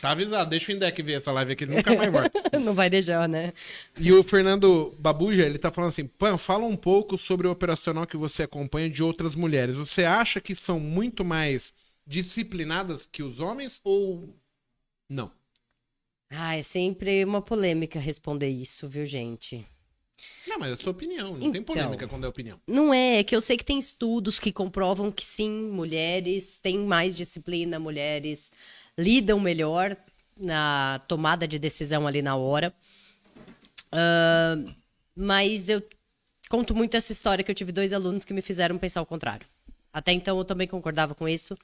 [0.00, 2.30] Tá avisado, deixa o Indec ver essa live aqui, ele nunca mais volta.
[2.60, 3.52] Não vai deixar, né?
[3.98, 8.06] E o Fernando Babuja, ele tá falando assim, Pan, fala um pouco sobre o operacional
[8.06, 9.74] que você acompanha de outras mulheres.
[9.76, 11.72] Você acha que são muito mais
[12.06, 14.34] disciplinadas que os homens ou
[15.08, 15.30] não?
[16.30, 19.66] Ah, é sempre uma polêmica responder isso, viu, gente?
[20.46, 21.74] Não, mas é a sua opinião, não tem Então.
[21.74, 22.60] polêmica quando é opinião.
[22.66, 26.78] Não é, é que eu sei que tem estudos que comprovam que sim, mulheres têm
[26.78, 28.50] mais disciplina, mulheres
[28.98, 29.96] lidam melhor
[30.36, 32.74] na tomada de decisão ali na hora.
[33.92, 34.56] Ah,
[35.14, 35.82] mas eu
[36.48, 39.46] conto muito essa história que eu tive dois alunos que me fizeram pensar o contrário.
[39.92, 41.56] Até então eu também concordava com isso.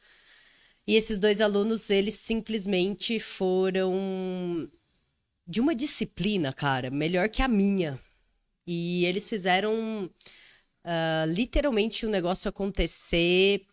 [0.87, 4.71] E esses dois alunos, eles simplesmente foram
[5.47, 7.99] de uma disciplina, cara, melhor que a minha.
[8.67, 10.11] E eles fizeram
[10.85, 13.67] ah, literalmente o negócio acontecer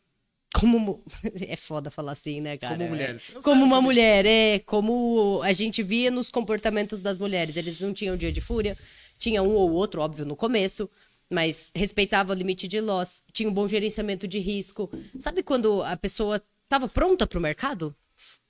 [0.59, 1.03] como.
[1.47, 2.75] É foda falar assim, né, cara?
[2.75, 2.89] Como É.
[2.89, 3.31] mulheres.
[3.33, 4.59] Eu Como uma mulher, é.
[4.59, 7.57] Como a gente via nos comportamentos das mulheres.
[7.57, 8.77] Eles não tinham dia de fúria,
[9.19, 10.89] tinha um ou outro, óbvio, no começo.
[11.29, 14.89] Mas respeitava o limite de loss, tinha um bom gerenciamento de risco.
[15.19, 17.95] Sabe quando a pessoa estava pronta para o mercado?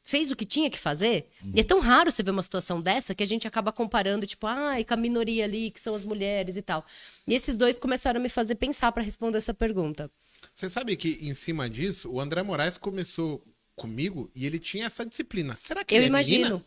[0.08, 1.28] Fez o que tinha que fazer?
[1.52, 4.46] E é tão raro você ver uma situação dessa que a gente acaba comparando, tipo,
[4.46, 6.86] ai, com a minoria ali, que são as mulheres e tal.
[7.28, 10.12] E esses dois começaram a me fazer pensar para responder essa pergunta.
[10.54, 13.44] Você sabe que em cima disso, o André Moraes começou
[13.76, 15.56] comigo e ele tinha essa disciplina.
[15.56, 16.44] Será que Eu ele é imagino.
[16.44, 16.66] menina?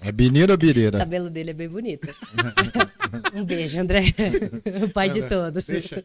[0.00, 0.98] É Bineira ou O Bireira?
[0.98, 2.08] cabelo dele é bem bonito.
[3.32, 4.02] um beijo, André.
[4.84, 5.64] o pai de todos.
[5.64, 6.04] Deixa.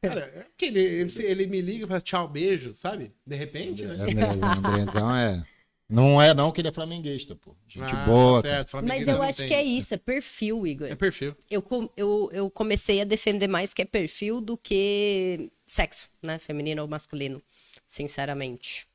[0.00, 3.12] Cara, é que ele, ele, ele me liga e fala tchau, beijo, sabe?
[3.26, 3.94] De repente, né?
[3.94, 5.44] É mesmo, Andrezão é.
[5.88, 7.56] Não é não que ele é flamenguista, pô.
[7.66, 8.42] Gente Ah, boa.
[8.42, 10.86] tá certo, Mas eu acho que é isso, é perfil, Igor.
[10.86, 11.34] É perfil.
[11.50, 11.64] Eu,
[11.96, 16.38] eu, eu comecei a defender mais que é perfil do que sexo, né?
[16.38, 17.42] Feminino ou masculino,
[17.86, 18.86] sinceramente.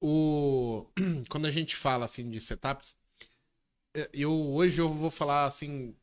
[0.00, 0.86] O...
[1.28, 2.96] Quando a gente fala assim de setups,
[3.94, 5.94] é, eu hoje eu vou falar assim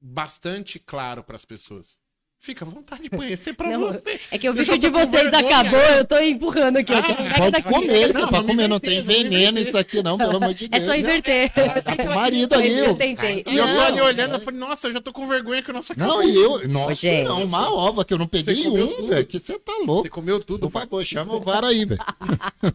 [0.00, 1.98] bastante claro para as pessoas.
[2.44, 4.02] Fica à vontade de conhecer para Não, você.
[4.30, 5.38] é que eu vi Eu que de vocês vergonha.
[5.60, 6.92] acabou, eu tô empurrando aqui.
[6.92, 7.68] Ah, Pega Pode daqui.
[7.70, 10.68] comer, Não, você pode comer, não tem veneno isso aqui não, pelo amor de É
[10.68, 10.84] Deus.
[10.84, 11.50] só inverter.
[11.82, 12.68] Dá pro marido ali.
[12.76, 13.42] Eu tentei.
[13.46, 13.80] E eu tô Não.
[13.80, 16.36] ali olhando, eu falei, nossa, eu já tô com vergonha que o nosso Não, e
[16.36, 16.68] eu.
[16.68, 17.24] Nossa, gente.
[17.26, 19.08] não, uma ova que eu não peguei Você um, tudo.
[19.08, 19.26] velho.
[19.26, 20.08] Que você tá Você louco.
[20.10, 22.00] comeu tudo, Por favor, chama o VAR aí, velho.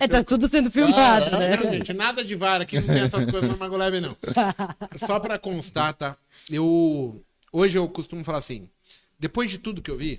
[0.00, 1.58] É, tá tudo sendo filmado, Não, né?
[1.60, 4.16] gente, nada de vara aqui, não tem essas coisas no Magolab, não.
[4.96, 6.16] Só pra constar, tá?
[6.50, 7.20] Eu.
[7.56, 8.68] Hoje eu costumo falar assim:
[9.16, 10.18] depois de tudo que eu vi,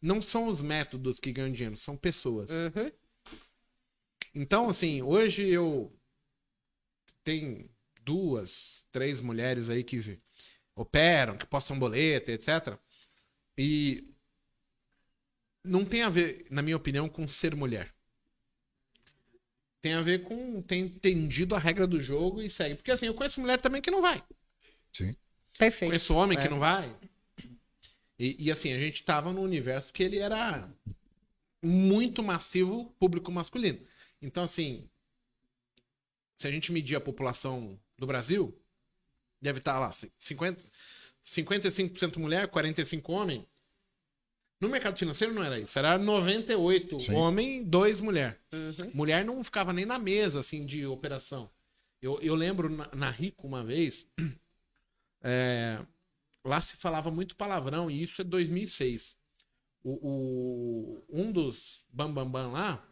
[0.00, 2.48] não são os métodos que ganham dinheiro, são pessoas.
[2.48, 2.90] Uhum.
[4.34, 5.92] Então, assim, hoje eu.
[7.22, 7.68] Tem
[8.02, 10.18] duas, três mulheres aí que
[10.74, 12.78] operam, que postam boleto, etc.
[13.58, 14.02] E.
[15.62, 17.94] Não tem a ver, na minha opinião, com ser mulher
[19.82, 22.74] tem a ver com ter entendido a regra do jogo e segue.
[22.74, 24.22] Porque assim, eu conheço mulher também que não vai.
[24.92, 25.16] Sim.
[25.60, 25.90] Perfeito.
[25.90, 26.42] Conheço homem É.
[26.42, 26.94] que não vai.
[28.18, 30.68] E, e, assim, a gente tava num universo que ele era
[31.62, 33.78] muito massivo público masculino.
[34.20, 34.88] Então, assim,
[36.34, 38.58] se a gente medir a população do Brasil,
[39.40, 40.64] deve estar lá, 50,
[41.24, 43.46] 55% mulher, 45% homem.
[44.60, 47.14] No mercado financeiro não era isso, era 98 Sim.
[47.14, 48.38] homem, 2 mulher.
[48.52, 48.90] Uhum.
[48.92, 51.50] Mulher não ficava nem na mesa, assim, de operação.
[52.02, 54.06] Eu, eu lembro na, na Rico uma vez,
[55.22, 55.80] é,
[56.44, 59.16] lá se falava muito palavrão, e isso é 2006.
[59.82, 62.86] O, o- um dos bambambam bam, bam lá,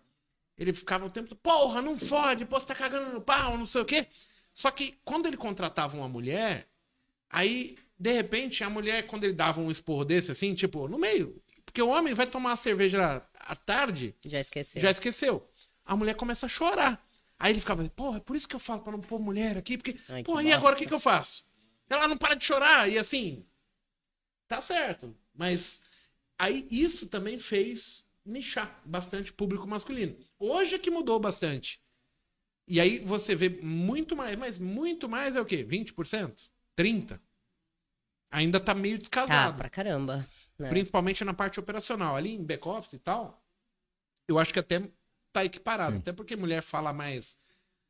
[0.57, 3.67] ele ficava o tempo todo, porra, não fode, pô, você tá cagando no pau, não
[3.67, 4.07] sei o quê.
[4.55, 6.69] Só que quando ele contratava uma mulher,
[7.31, 11.41] aí, de repente, a mulher, quando ele dava um esporro desse, assim, tipo, no meio,
[11.65, 14.81] porque o homem vai tomar uma cerveja à tarde, Já esqueci.
[14.81, 15.49] já esqueceu.
[15.85, 17.05] A mulher começa a chorar.
[17.39, 19.77] Aí ele ficava, porra, é por isso que eu falo pra não pôr mulher aqui,
[19.79, 21.45] porque, Ai, porra, e agora o que, que eu faço?
[21.89, 23.47] Ela não para de chorar, e assim,
[24.47, 25.17] tá certo.
[25.35, 25.81] Mas
[26.39, 30.17] aí isso também fez nichar bastante público masculino.
[30.39, 31.81] Hoje é que mudou bastante.
[32.67, 35.65] E aí você vê muito mais, mas muito mais é o quê?
[35.65, 36.51] 20%?
[36.77, 37.19] 30%?
[38.31, 39.57] Ainda tá meio Tá, descasado.
[39.57, 40.29] pra caramba.
[40.59, 40.69] né?
[40.69, 42.15] Principalmente na parte operacional.
[42.15, 43.43] Ali em back-office e tal,
[44.29, 44.83] eu acho que até
[45.33, 45.97] tá equiparado.
[45.97, 47.39] Até porque mulher fala mais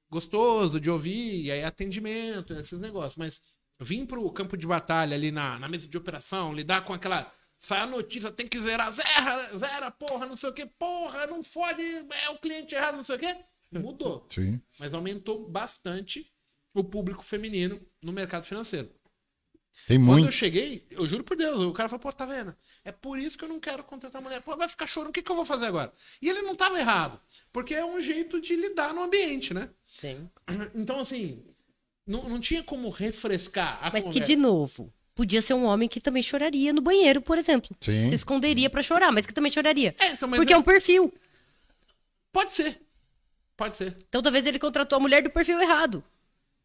[0.09, 3.17] gostoso de ouvir, e aí atendimento, esses negócios.
[3.17, 3.43] Mas
[3.81, 7.33] vir pro campo de batalha ali na, na mesa de operação, lidar com aquela.
[7.59, 11.43] Sai a notícia, tem que zerar, zera, zera, porra, não sei o que, porra, não
[11.43, 13.37] fode, é o cliente errado, não sei o que.
[13.73, 14.27] Mudou.
[14.31, 14.61] Sim.
[14.79, 16.33] Mas aumentou bastante
[16.73, 18.89] o público feminino no mercado financeiro.
[19.87, 20.33] Tem Quando eu muito.
[20.33, 22.55] cheguei, eu juro por Deus, o cara falou, pô, tá vendo?
[22.85, 24.41] É por isso que eu não quero contratar mulher.
[24.41, 25.93] Pô, vai ficar chorando, o que, que eu vou fazer agora?
[26.21, 27.21] E ele não tava errado,
[27.53, 29.71] porque é um jeito de lidar no ambiente, né?
[29.87, 30.29] Sim.
[30.75, 31.45] Então, assim,
[32.09, 34.25] não, não tinha como refrescar a Mas que, conversa.
[34.25, 37.77] de novo, podia ser um homem que também choraria no banheiro, por exemplo.
[37.81, 38.09] Sim.
[38.09, 39.95] Se esconderia pra chorar, mas que também choraria.
[40.01, 41.13] É, então, mas Porque é- é um perfil.
[42.33, 42.81] Pode ser.
[43.57, 43.95] Pode ser.
[44.09, 46.03] Então talvez ele contratou a mulher do perfil errado.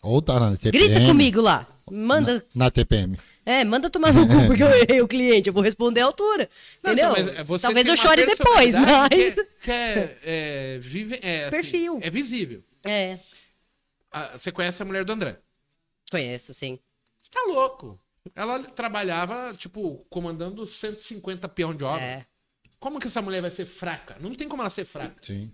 [0.02, 0.72] Ou tá na TPM.
[0.72, 1.68] Grita comigo lá.
[1.90, 2.46] Manda.
[2.56, 3.18] Na TPM.
[3.46, 5.48] É, manda tomar no cu, porque eu errei o cliente.
[5.50, 6.50] Eu vou responder à altura.
[6.82, 7.12] Não, entendeu?
[7.12, 9.34] então, mas, é, você talvez eu chore depois, personalidade mas.
[9.36, 12.00] Que, é- que é, é, vive, é, assim, Perfil.
[12.02, 12.64] é visível.
[12.86, 13.20] É.
[14.32, 15.40] Você conhece a mulher do André?
[16.10, 16.80] Conheço, sim.
[17.18, 18.00] Você tá louco.
[18.36, 22.04] Ela trabalhava, tipo, comandando 150 peão de obra.
[22.04, 22.26] É.
[22.80, 24.18] Como que essa mulher vai ser fraca?
[24.20, 25.16] Não tem como ela ser fraca.
[25.22, 25.52] Sim.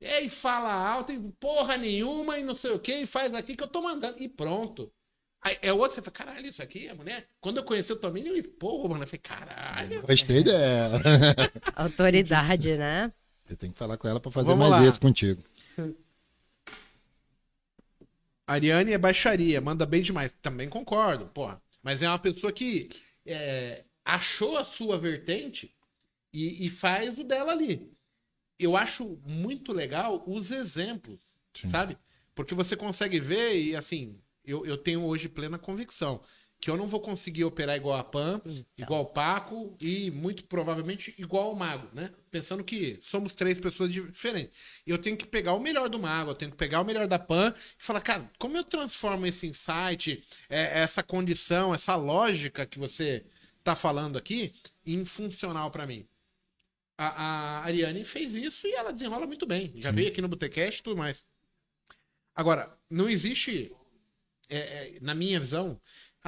[0.00, 3.56] E aí fala alto e porra nenhuma e não sei o que, e faz aqui
[3.56, 4.22] que eu tô mandando.
[4.22, 4.92] E pronto.
[5.42, 7.26] Aí é outro, você fala, caralho, isso aqui, a mulher.
[7.40, 10.02] Quando eu conheci o Tominho, eu falei, porra, mano, eu falei, caralho.
[10.02, 11.00] Gostei dela.
[11.76, 13.12] Autoridade, né?
[13.48, 14.88] Eu tenho que falar com ela pra fazer Vamos mais lá.
[14.88, 15.42] isso contigo.
[18.46, 20.32] Ariane é baixaria, manda bem demais.
[20.40, 21.60] Também concordo, porra.
[21.82, 22.88] Mas é uma pessoa que
[23.24, 25.74] é, achou a sua vertente
[26.32, 27.92] e, e faz o dela ali.
[28.58, 31.20] Eu acho muito legal os exemplos,
[31.54, 31.68] Sim.
[31.68, 31.98] sabe?
[32.34, 36.22] Porque você consegue ver e, assim, eu, eu tenho hoje plena convicção
[36.66, 38.42] que eu não vou conseguir operar igual a Pan,
[38.76, 42.10] igual o Paco e muito provavelmente igual o Mago, né?
[42.28, 44.52] Pensando que somos três pessoas diferentes.
[44.84, 47.20] Eu tenho que pegar o melhor do Mago, eu tenho que pegar o melhor da
[47.20, 52.80] Pan e falar, cara, como eu transformo esse insight, é, essa condição, essa lógica que
[52.80, 53.24] você
[53.62, 54.52] tá falando aqui
[54.84, 56.04] em funcional para mim?
[56.98, 59.72] A, a Ariane fez isso e ela desenrola muito bem.
[59.76, 61.24] Já veio aqui no Botecast e tudo mais.
[62.34, 63.72] Agora, não existe,
[64.48, 65.80] é, é, na minha visão,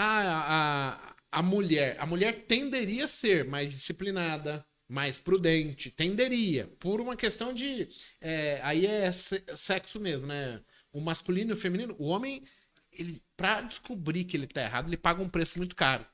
[0.03, 0.95] a,
[1.33, 1.97] a, a mulher.
[1.99, 5.91] A mulher tenderia a ser mais disciplinada, mais prudente.
[5.91, 6.67] Tenderia.
[6.79, 7.89] Por uma questão de.
[8.21, 10.61] é, aí é se- sexo mesmo, né?
[10.93, 11.95] O masculino e o feminino.
[11.99, 12.43] O homem,
[12.93, 16.07] ele, pra descobrir que ele tá errado, ele paga um preço muito caro.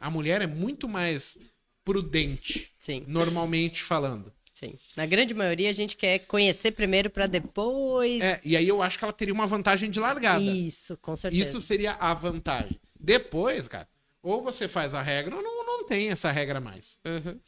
[0.00, 1.38] A mulher é muito mais
[1.84, 4.32] prudente, Sim, normalmente falando.
[4.58, 4.78] Sim.
[4.96, 8.22] Na grande maioria a gente quer conhecer primeiro pra depois.
[8.22, 10.42] É, e aí eu acho que ela teria uma vantagem de largada.
[10.42, 11.42] Isso, com certeza.
[11.48, 12.78] Isso seria a vantagem.
[12.98, 13.88] Depois, cara,
[14.22, 16.98] ou você faz a regra ou não, não tem essa regra mais.
[17.04, 17.38] Uhum.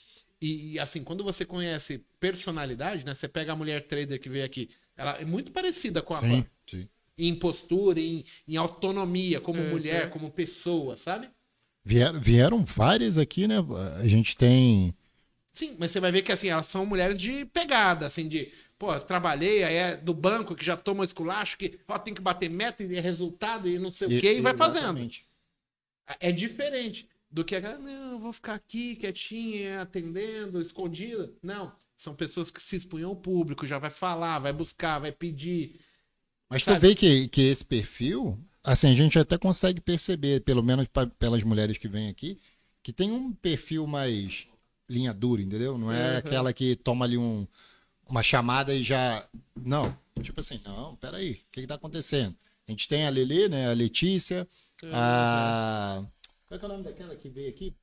[0.41, 3.15] E, e, assim, quando você conhece personalidade, né?
[3.15, 6.43] Você pega a mulher trader que veio aqui, ela é muito parecida com a Sim,
[6.43, 6.47] Pan.
[6.67, 6.89] sim.
[7.19, 9.69] Em postura, em, em autonomia, como Uhum.
[9.69, 11.29] mulher, como pessoa, sabe?
[11.85, 13.57] Vieram, vieram várias aqui, né?
[13.97, 14.95] A gente tem.
[15.53, 18.99] Sim, mas você vai ver que assim, elas são mulheres de pegada, assim, de, pô,
[19.01, 22.83] trabalhei, aí é do banco que já toma esculacho, que ó, tem que bater meta
[22.85, 24.99] e é resultado e não sei o quê, e vai fazendo.
[24.99, 25.27] Exatamente.
[26.21, 31.33] É diferente do que a não, eu vou ficar aqui quietinha, atendendo, escondida.
[31.43, 35.81] Não, são pessoas que se expunham ao público, já vai falar, vai buscar, vai pedir.
[36.49, 36.77] Mas tu Sabe?
[36.77, 41.43] vê que, que esse perfil, assim, a gente até consegue perceber, pelo menos pa- pelas
[41.43, 42.41] mulheres que vêm aqui,
[42.83, 44.47] que tem um perfil mais
[44.91, 45.79] linha dura, entendeu?
[45.79, 46.19] Não é Uhum.
[46.19, 47.47] aquela que toma ali um,
[48.07, 49.27] uma chamada e já.
[49.57, 49.97] Não.
[50.21, 52.37] Tipo assim, não, peraí, o que, que tá acontecendo?
[52.69, 53.71] A gente tem a Lelê, né?
[53.71, 54.47] A Letícia,
[54.93, 56.05] a.
[56.47, 57.75] Qual é, que é o nome daquela que veio aqui?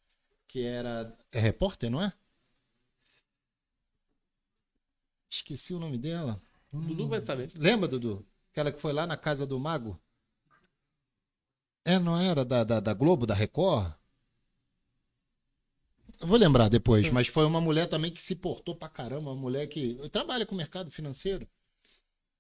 [0.48, 1.12] Que era.
[1.32, 2.12] É repórter, não é?
[5.30, 6.42] Esqueci o nome dela.
[6.72, 7.50] Dudu vai saber.
[7.58, 8.26] Lembra, Dudu?
[8.52, 10.00] Aquela que foi lá na casa do Mago?
[11.86, 13.94] É, não era da, da, da Globo, da Record?
[16.20, 19.36] Eu vou lembrar depois, mas foi uma mulher também que se portou pra caramba, uma
[19.36, 21.48] mulher que trabalha com o mercado financeiro.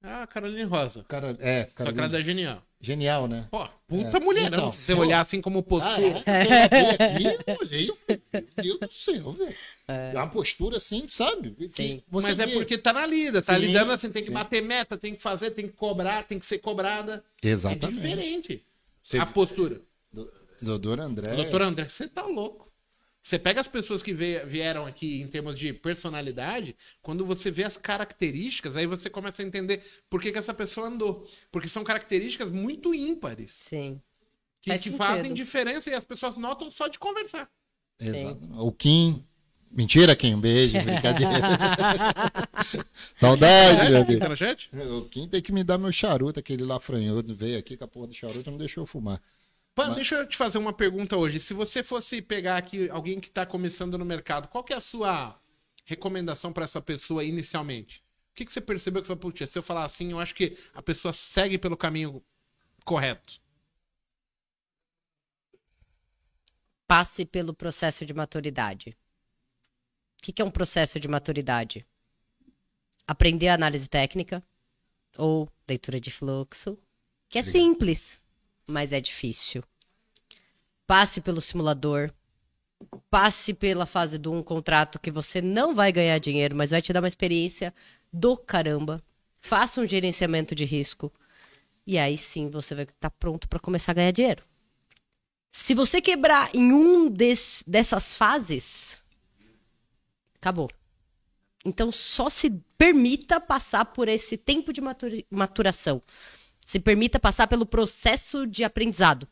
[0.01, 1.03] Ah, Caroline Rosa.
[1.07, 2.19] Cara, é, Só que ela Carolina.
[2.19, 2.63] é genial.
[2.79, 3.47] Genial, né?
[3.49, 4.19] Pô, puta É.
[4.19, 4.57] mulherão.
[4.59, 5.01] Então, se você pô.
[5.01, 6.21] olhar assim como postura.
[6.23, 9.55] Caraca, quando eu vi aqui, eu olhei falei, meu Deus do céu, velho.
[9.87, 10.11] É.
[10.13, 11.55] É uma postura assim, sabe?
[11.67, 12.03] Sim.
[12.09, 12.53] Você Mas é vê.
[12.53, 14.33] porque tá na lida, tá Sim, lidando assim, tem que sim.
[14.33, 17.23] bater meta, tem que fazer, tem que cobrar, tem que ser cobrada.
[17.43, 17.95] É Exatamente.
[17.95, 18.63] diferente.
[19.01, 19.81] Você- A postura.
[20.13, 21.35] Do- Doutor André.
[21.35, 22.66] Doutor André, você tá louco.
[23.27, 27.75] Você pega as pessoas que vieram aqui em termos de personalidade, quando você vê as
[27.75, 31.27] características, aí você começa a entender por que, que essa pessoa andou.
[31.51, 34.01] Porque são características muito ímpares, Sim.
[34.61, 37.49] que, Faz que fazem diferença e as pessoas notam só de conversar.
[37.99, 38.47] Exato.
[38.61, 39.21] O Kim.
[39.69, 40.35] Mentira, Kim.
[40.35, 40.79] Um beijo.
[40.81, 41.33] Brincadeira.
[43.13, 44.21] Saudade, meu amigo.
[44.21, 44.83] Tá?
[44.95, 47.35] O Kim tem que me dar meu charuto, aquele lá franhoto.
[47.35, 49.21] Veio aqui com a porra do charuto e não deixou eu fumar.
[49.77, 51.39] Pan, deixa eu te fazer uma pergunta hoje.
[51.39, 54.79] Se você fosse pegar aqui alguém que está começando no mercado, qual que é a
[54.79, 55.39] sua
[55.85, 57.99] recomendação para essa pessoa inicialmente?
[58.31, 60.33] O que, que você percebeu que você falou, putz, se eu falar assim, eu acho
[60.33, 62.25] que a pessoa segue pelo caminho
[62.83, 63.39] correto.
[66.87, 68.97] Passe pelo processo de maturidade.
[70.19, 71.85] O que que é um processo de maturidade?
[73.05, 74.43] Aprender a análise técnica
[75.19, 76.79] ou leitura de fluxo,
[77.29, 78.19] que é simples,
[78.67, 79.63] mas é difícil.
[80.85, 82.11] Passe pelo simulador.
[83.09, 86.93] Passe pela fase do um contrato que você não vai ganhar dinheiro, mas vai te
[86.93, 87.73] dar uma experiência
[88.13, 89.01] do caramba.
[89.39, 91.11] Faça um gerenciamento de risco.
[91.85, 94.43] E aí sim você vai estar pronto para começar a ganhar dinheiro.
[95.49, 99.01] Se você quebrar em um des- dessas fases,
[100.35, 100.69] acabou.
[101.65, 104.81] Então só se permita passar por esse tempo de
[105.31, 106.01] maturação.
[106.67, 109.25] Se permita passar pelo processo de aprendizado.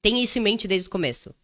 [0.00, 1.34] Tenha isso em mente desde o começo.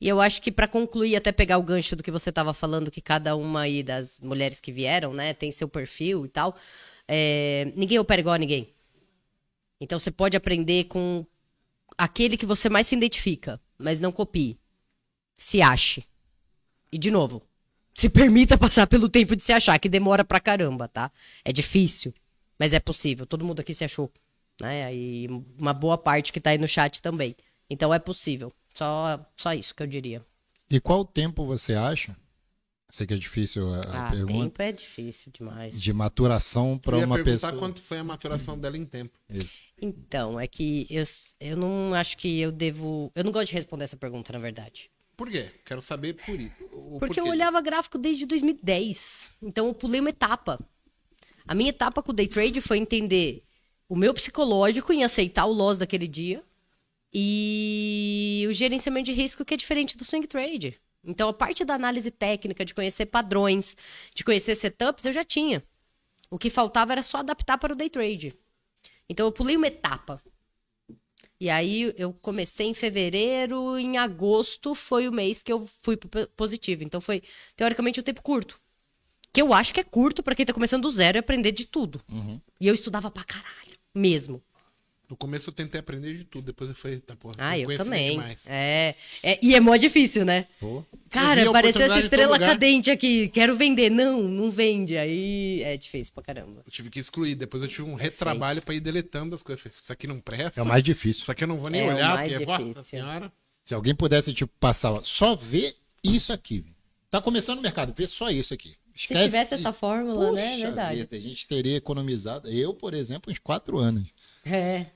[0.00, 2.90] E eu acho que para concluir, até pegar o gancho do que você estava falando,
[2.90, 6.56] que cada uma aí das mulheres que vieram, né, tem seu perfil e tal.
[7.06, 8.72] é, ninguém opera igual a ninguém.
[9.78, 11.26] Então você pode aprender com
[11.98, 14.58] aquele que você mais se identifica, mas não copie.
[15.38, 16.06] Se ache.
[16.90, 17.42] E de novo,
[17.92, 21.12] se permita passar pelo tempo de se achar, que demora pra caramba, tá?
[21.44, 22.14] É difícil,
[22.60, 23.24] mas é possível.
[23.24, 24.12] Todo mundo aqui se achou,
[24.60, 24.94] né?
[24.94, 25.26] E
[25.58, 27.34] uma boa parte que tá aí no chat também.
[27.70, 28.52] Então é possível.
[28.74, 30.24] Só, só isso que eu diria.
[30.70, 32.14] E qual tempo você acha?
[32.88, 34.42] Sei que é difícil a, Ah, pergunta.
[34.44, 35.80] tempo é difícil demais.
[35.80, 37.52] De maturação para uma perguntar pessoa.
[37.58, 39.16] quanto foi a maturação dela em tempo.
[39.28, 39.60] Isso.
[39.80, 41.04] Então, é que eu,
[41.40, 43.10] eu não acho que eu devo.
[43.14, 44.90] Eu não gosto de responder essa pergunta, na verdade.
[45.16, 45.50] Por quê?
[45.64, 46.52] Quero saber por isso.
[46.98, 49.32] Porque eu olhava gráfico desde 2010.
[49.42, 50.58] Então eu pulei uma etapa.
[51.50, 53.42] A minha etapa com o day trade foi entender
[53.88, 56.44] o meu psicológico em aceitar o loss daquele dia
[57.12, 60.80] e o gerenciamento de risco que é diferente do swing trade.
[61.02, 63.76] Então a parte da análise técnica, de conhecer padrões,
[64.14, 65.60] de conhecer setups, eu já tinha.
[66.30, 68.32] O que faltava era só adaptar para o day trade.
[69.08, 70.22] Então eu pulei uma etapa.
[71.40, 75.96] E aí eu comecei em fevereiro, em agosto foi o mês que eu fui
[76.36, 76.84] positivo.
[76.84, 77.24] Então foi
[77.56, 78.62] teoricamente um tempo curto.
[79.32, 81.66] Que eu acho que é curto pra quem tá começando do zero e aprender de
[81.66, 82.00] tudo.
[82.60, 84.42] E eu estudava pra caralho, mesmo.
[85.08, 88.12] No começo eu tentei aprender de tudo, depois eu falei, tá porra, Ah, eu também.
[88.12, 88.46] demais.
[88.48, 90.46] É, é, e é mó difícil, né?
[90.60, 90.84] Pô.
[91.10, 93.28] Cara, apareceu essa estrela cadente aqui.
[93.28, 93.90] Quero vender.
[93.90, 94.96] Não, não vende.
[94.96, 96.62] Aí é difícil pra caramba.
[96.64, 99.64] Eu tive que excluir, depois eu tive um retrabalho pra ir deletando as coisas.
[99.82, 100.60] Isso aqui não presta.
[100.60, 101.22] É o mais difícil.
[101.22, 102.84] Isso aqui eu não vou nem É olhar, mais porque, nossa difícil.
[102.84, 103.32] senhora.
[103.64, 105.74] Se alguém pudesse, tipo, passar, ó, só ver
[106.04, 106.64] isso aqui.
[107.10, 108.76] Tá começando o mercado, vê só isso aqui.
[108.94, 110.60] Se Esquece- tivesse essa fórmula, né?
[110.60, 110.98] É verdade.
[111.00, 112.48] vida, a gente teria economizado.
[112.50, 114.08] Eu, por exemplo, uns quatro anos.
[114.44, 114.86] É.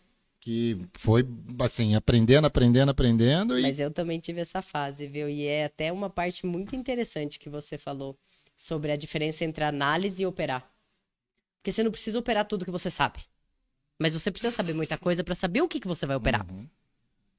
[0.41, 1.27] Que foi,
[1.61, 3.59] assim, aprendendo, aprendendo, aprendendo.
[3.59, 5.29] E Mas eu também tive essa fase, viu?
[5.29, 8.19] E é até uma parte muito interessante que você falou
[8.55, 10.71] sobre a diferença entre análise e operar.
[11.59, 13.21] Porque você não precisa operar tudo que você sabe.
[13.99, 16.45] Mas você precisa saber muita coisa pra saber o que, que você vai operar.
[16.51, 16.69] Uhum.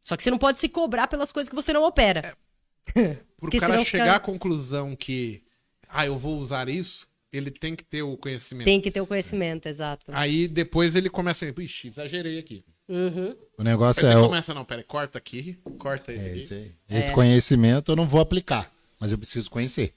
[0.04, 2.36] Só que você não pode se cobrar pelas coisas que você não opera.
[2.86, 2.94] Por
[3.38, 5.44] Porque o cara chegar fica- à conclusão que,
[5.96, 8.66] ah, eu vou usar isso, ele tem que ter o conhecimento.
[8.66, 10.12] Tem que ter o conhecimento, exato.
[10.14, 12.64] Aí depois ele começa a, ixi, exagerei aqui.
[12.88, 13.30] Uhum.
[13.58, 16.40] o Aí negócio você é, o- começa, não, pera, corta aqui, corta esse é aqui.
[16.40, 16.72] esse, aí.
[16.90, 19.94] Esse conhecimento eu não vou aplicar, mas eu preciso conhecer.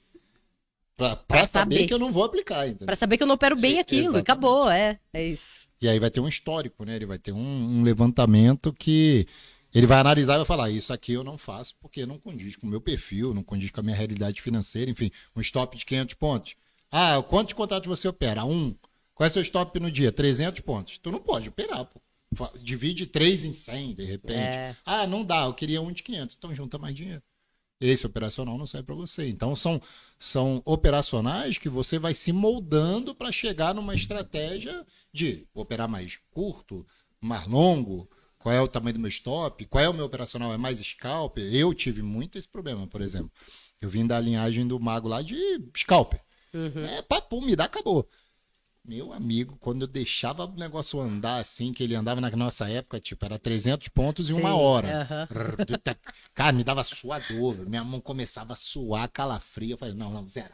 [0.97, 1.75] Pra, pra Pra saber.
[1.75, 1.87] saber.
[1.87, 2.85] que eu não vou aplicar, entendeu?
[2.87, 4.01] Pra saber que eu não opero bem É, aquilo.
[4.17, 4.21] Exatamente.
[4.23, 4.99] acabou, é.
[5.13, 5.61] É isso.
[5.81, 6.95] E aí vai ter um histórico, né?
[6.97, 9.25] Ele vai ter um, um levantamento que
[9.73, 12.65] ele vai analisar e vai falar: isso aqui eu não faço porque não condiz com
[12.65, 16.15] o meu perfil, não condiz com a minha realidade financeira, enfim, um stop de 500
[16.15, 16.55] pontos.
[16.91, 18.43] Ah, quantos contratos você opera?
[18.43, 18.75] Um.
[19.13, 20.11] Qual é seu stop no dia?
[20.11, 20.97] 300 pontos.
[20.97, 22.01] Tu não pode operar, pô.
[22.61, 24.37] Divide 3 em 100, de repente.
[24.37, 24.75] É.
[24.85, 26.35] Ah, não dá, eu queria um de 500.
[26.37, 27.21] Então junta mais dinheiro.
[27.81, 29.27] esse operacional não serve para você.
[29.27, 29.81] Então são,
[30.17, 36.85] são operacionais que você vai se moldando para chegar numa estratégia de operar mais curto,
[37.19, 38.09] mais longo,
[38.39, 41.37] qual é o tamanho do meu stop, qual é o meu operacional, é mais scalp.
[41.37, 43.31] Eu tive muito esse problema, por exemplo.
[43.81, 45.35] Eu vim da linhagem do mago lá de
[45.77, 46.13] scalp.
[46.53, 46.85] Uhum.
[46.85, 48.07] É, papo, me dá, acabou.
[48.83, 52.99] Meu amigo, quando eu deixava o negócio andar assim, que ele andava na nossa época,
[52.99, 55.07] tipo, era 300 pontos em Sim, uma hora.
[55.29, 55.97] Uh -huh.
[56.33, 59.71] Cara, me dava suador, minha mão começava a suar, calafrio.
[59.71, 60.53] Eu falei, não, não, zero.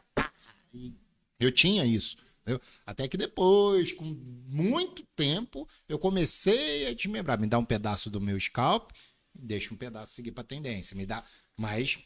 [1.40, 2.18] Eu tinha isso.
[2.46, 2.62] Entendeu?
[2.86, 4.06] Até que depois, com
[4.48, 7.40] muito tempo, eu comecei a desmembrar.
[7.40, 8.92] Me dá um pedaço do meu scalp,
[9.34, 10.96] deixa um pedaço seguir para tendência.
[10.96, 11.24] Me dá.
[11.58, 11.98] Mas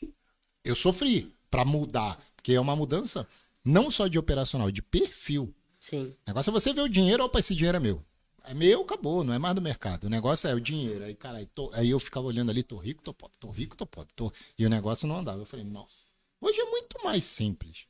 [0.64, 3.28] eu sofri para mudar, porque é uma mudança
[3.66, 5.54] não só de operacional, de perfil.
[5.78, 6.16] Sim.
[6.26, 8.04] O negócio é você ver o dinheiro, opa, esse dinheiro é meu.
[8.46, 10.06] É meu, acabou, não é mais do mercado.
[10.06, 11.04] O negócio é o dinheiro.
[11.04, 11.70] Aí, cara, tô...
[11.74, 14.14] aí eu ficava olhando ali, tô rico, tô pobre, tô rico, tô pobre.
[14.16, 14.32] Tô...
[14.58, 15.42] E o negócio não andava.
[15.42, 17.89] Eu falei, nossa, hoje é muito mais simples.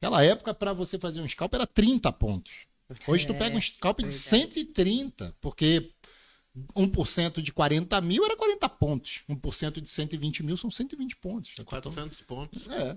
[0.00, 2.52] Aquela época, para você fazer um scalp, era 30 pontos.
[3.06, 5.90] Hoje tu é, pega um scalp de 130, porque
[6.74, 9.22] 1% de 40 mil era 40 pontos.
[9.28, 11.54] 1% de 120 mil são 120 pontos.
[11.64, 12.68] 400 pontos.
[12.68, 12.96] É.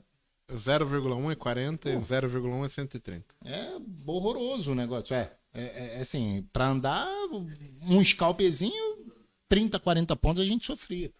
[0.53, 1.95] 0,1 é 40 Pô.
[1.95, 3.35] e 0,1 é 130.
[3.45, 5.15] É horroroso o negócio.
[5.15, 7.07] É, é, é assim, para andar
[7.83, 9.13] um scalpezinho,
[9.47, 11.11] 30, 40 pontos a gente sofria.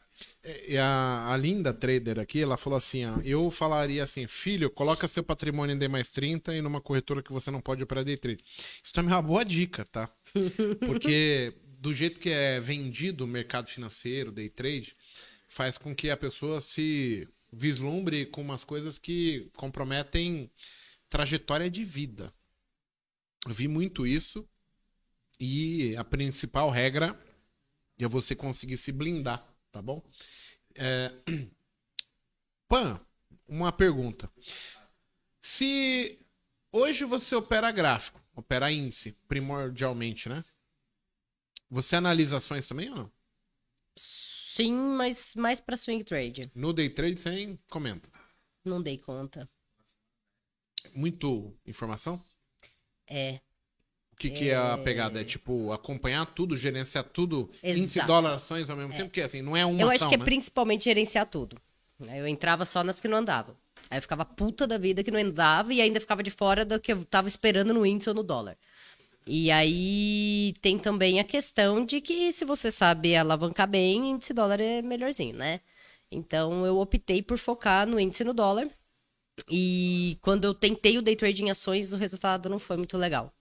[0.44, 4.70] É, e a, a linda trader aqui, ela falou assim: ó, eu falaria assim, filho,
[4.70, 8.04] coloca seu patrimônio em D mais 30 e numa corretora que você não pode operar
[8.04, 8.44] day trade.
[8.84, 10.10] Isso também é uma boa dica, tá?
[10.86, 14.96] Porque do jeito que é vendido o mercado financeiro, day trade,
[15.48, 20.52] faz com que a pessoa se vislumbre com umas coisas que comprometem
[21.10, 22.34] trajetória de vida.
[23.48, 24.48] Eu vi muito isso
[25.40, 27.20] e a principal regra
[27.98, 30.04] é você conseguir se blindar, tá bom?
[30.76, 31.12] É...
[32.68, 33.00] Pan,
[33.48, 34.32] uma pergunta.
[35.42, 36.20] Se
[36.72, 40.44] hoje você opera gráfico, opera índice, primordialmente, né?
[41.70, 43.12] Você analisa ações também ou não?
[43.96, 46.42] Sim, mas mais para swing trade.
[46.54, 48.10] No day trade você nem comenta.
[48.64, 49.50] Não dei conta.
[50.94, 52.24] Muito informação?
[53.08, 53.40] É.
[54.20, 54.52] O que, que é...
[54.52, 55.22] é a pegada?
[55.22, 57.80] É tipo acompanhar tudo, gerenciar tudo, Exato.
[57.80, 58.98] índice dólar ações ao mesmo é.
[58.98, 59.10] tempo?
[59.10, 60.24] Porque assim, não é uma Eu ação, acho que né?
[60.24, 61.56] é principalmente gerenciar tudo.
[62.14, 63.56] Eu entrava só nas que não andavam.
[63.90, 66.78] Aí eu ficava puta da vida que não andava e ainda ficava de fora do
[66.82, 68.58] que eu tava esperando no índice ou no dólar.
[69.26, 74.60] E aí tem também a questão de que se você sabe alavancar bem, índice dólar
[74.60, 75.62] é melhorzinho, né?
[76.12, 78.68] Então eu optei por focar no índice no dólar.
[79.50, 83.34] E quando eu tentei o day trade em ações, o resultado não foi muito legal.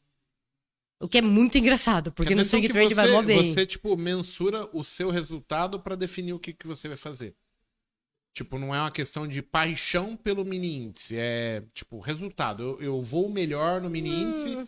[1.01, 3.44] O que é muito engraçado, porque no swing trade você, vai mó bem.
[3.44, 7.36] Você, tipo, mensura o seu resultado para definir o que, que você vai fazer.
[8.34, 11.16] Tipo, não é uma questão de paixão pelo mini índice.
[11.16, 12.62] É, tipo, resultado.
[12.62, 14.22] Eu, eu vou melhor no mini hum.
[14.28, 14.59] índice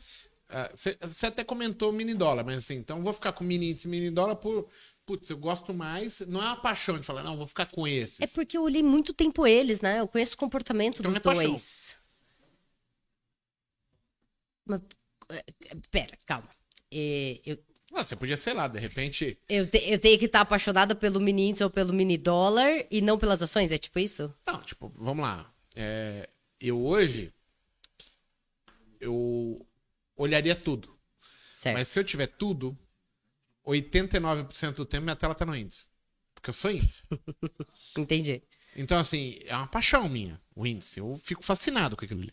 [1.02, 4.10] você uh, até comentou mini dólar, mas assim, então vou ficar com mini índice mini
[4.10, 4.68] dólar por.
[5.06, 6.20] Putz, eu gosto mais.
[6.20, 8.20] Não é uma paixão de falar, não, vou ficar com esses.
[8.20, 10.00] É porque eu olhei muito tempo eles, né?
[10.00, 11.98] Eu conheço o comportamento então dos é dois.
[14.64, 14.99] Mas, é,
[15.90, 16.48] pera, calma.
[16.92, 17.58] É, eu,
[17.92, 19.36] ah, você podia, sei lá, de repente.
[19.48, 23.00] Eu, te, eu tenho que estar apaixonada pelo mini índice ou pelo mini dólar e
[23.00, 23.72] não pelas ações?
[23.72, 24.32] É tipo isso?
[24.46, 25.52] Não, tipo, vamos lá.
[25.74, 26.28] É,
[26.60, 27.32] eu hoje.
[29.00, 29.66] Eu
[30.16, 30.96] olharia tudo.
[31.54, 31.76] Certo.
[31.76, 32.78] Mas se eu tiver tudo,
[33.66, 35.86] 89% do tempo minha tela tá no índice.
[36.34, 37.02] Porque eu sou índice.
[37.98, 38.42] Entendi.
[38.76, 41.00] Então, assim, é uma paixão minha, o índice.
[41.00, 42.32] Eu fico fascinado com aquilo ali.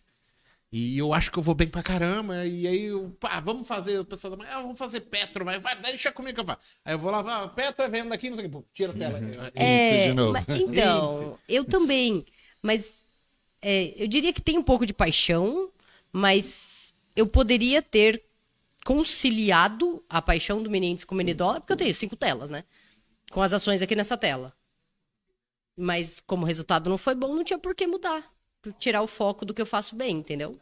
[0.72, 2.46] E eu acho que eu vou bem pra caramba.
[2.46, 4.00] E aí, eu, pá, vamos fazer.
[4.00, 6.60] O pessoal da manhã, ah, vamos fazer Petro, mas vai, deixa comigo que eu faço.
[6.84, 8.92] Aí eu vou lá, ah, Petro é vendo aqui, não sei o que, pô, tira
[8.92, 9.20] a tela.
[9.20, 9.32] Uhum.
[9.56, 12.26] É, mas, então, eu também.
[12.62, 13.06] Mas
[13.62, 15.72] é, eu diria que tem um pouco de paixão,
[16.12, 18.24] mas eu poderia ter
[18.86, 22.64] conciliado a paixão do índice com o mini dólar, porque eu tenho cinco telas, né?
[23.32, 24.54] Com as ações aqui nessa tela.
[25.76, 28.34] Mas como o resultado não foi bom, não tinha por que mudar.
[28.80, 30.60] Tirar o foco do que eu faço bem, entendeu?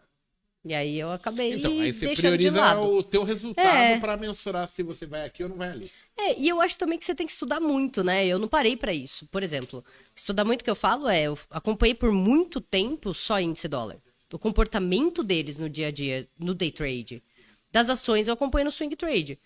[0.66, 4.00] E aí eu acabei Então, aí você prioriza o teu resultado é.
[4.00, 5.92] para mensurar se você vai aqui ou não vai ali.
[6.18, 8.26] É, e eu acho também que você tem que estudar muito, né?
[8.26, 9.28] Eu não parei para isso.
[9.28, 9.86] Por exemplo,
[10.16, 14.00] estudar muito que eu falo é, eu acompanhei por muito tempo só índice dólar
[14.36, 17.24] o comportamento deles no dia a dia, no day trade.
[17.72, 19.40] Das ações eu acompanho no swing trade.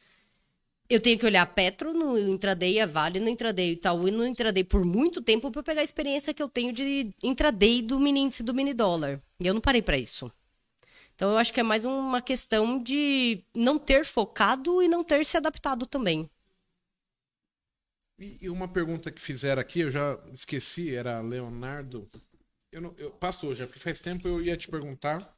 [0.90, 4.84] Eu tenho que olhar Petro no intraday, a Vale no intraday, Itaú no intraday por
[4.84, 8.54] muito tempo para pegar a experiência que eu tenho de intraday do mini índice do
[8.54, 9.22] mini dólar.
[9.40, 10.32] E eu não parei para isso.
[11.20, 15.26] Então eu acho que é mais uma questão de não ter focado e não ter
[15.26, 16.32] se adaptado também.
[18.18, 22.10] E, uma pergunta que fizeram aqui, eu já esqueci, era Leonardo.
[22.72, 25.38] Eu não, eu, passou já, porque faz tempo eu ia te perguntar.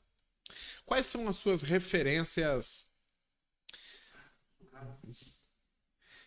[0.85, 2.87] Quais são as suas referências?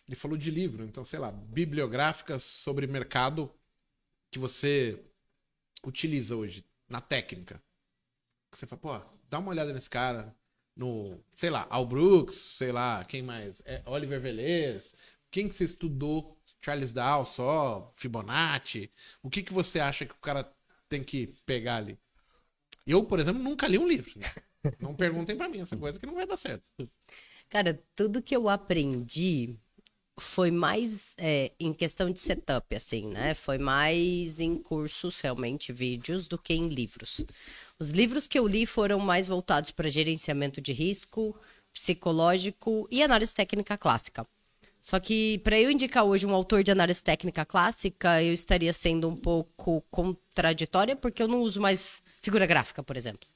[0.05, 3.49] Ele falou de livro, então, sei lá, bibliográficas sobre mercado
[4.29, 5.01] que você
[5.81, 7.63] utiliza hoje, na técnica.
[8.51, 10.33] Você fala, pô, dá uma olhada nesse cara,
[10.75, 13.61] no, sei lá, Al Brooks, sei lá, quem mais?
[13.65, 14.93] É, Oliver Velez.
[15.31, 16.37] Quem que você estudou?
[16.61, 17.91] Charles Dow só?
[17.93, 18.91] Fibonacci?
[19.21, 20.51] O que que você acha que o cara
[20.89, 21.99] tem que pegar ali?
[22.87, 24.13] Eu, por exemplo, nunca li um livro.
[24.79, 26.63] Não perguntem para mim essa coisa que não vai dar certo.
[27.49, 29.55] Cara, tudo que eu aprendi
[30.17, 33.33] foi mais é, em questão de setup, assim, né?
[33.33, 37.25] Foi mais em cursos, realmente, vídeos, do que em livros.
[37.77, 41.35] Os livros que eu li foram mais voltados para gerenciamento de risco,
[41.73, 44.25] psicológico e análise técnica clássica.
[44.79, 49.09] Só que para eu indicar hoje um autor de análise técnica clássica, eu estaria sendo
[49.09, 53.27] um pouco contraditória, porque eu não uso mais figura gráfica, por exemplo.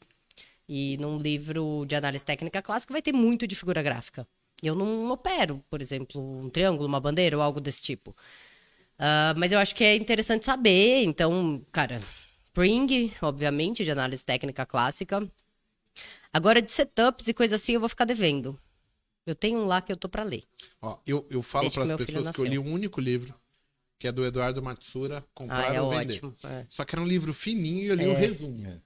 [0.67, 4.27] E num livro de análise técnica clássica vai ter muito de figura gráfica.
[4.61, 8.11] Eu não opero, por exemplo, um triângulo, uma bandeira ou algo desse tipo.
[8.99, 11.03] Uh, mas eu acho que é interessante saber.
[11.03, 12.01] Então, cara,
[12.43, 15.25] Spring, obviamente, de análise técnica clássica.
[16.33, 18.59] Agora, de setups e coisa assim, eu vou ficar devendo.
[19.25, 20.43] Eu tenho um lá que eu tô para ler.
[20.81, 23.33] Ó, eu, eu falo para as pessoas que eu li um único livro,
[23.97, 26.15] que é do Eduardo Matsura, Comprar ah, é ou Vender.
[26.15, 26.65] Ótimo, é.
[26.69, 28.13] Só que era um livro fininho e eu li o é.
[28.13, 28.65] um resumo.
[28.65, 28.79] É.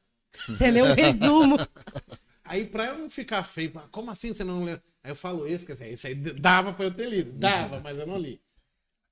[0.48, 1.58] Você leu um resumo.
[2.44, 4.80] Aí, pra eu não ficar feio, como assim você não leu?
[5.04, 7.32] Aí eu falo isso, que isso aí dava pra eu ter lido.
[7.34, 8.42] Dava, mas eu não li.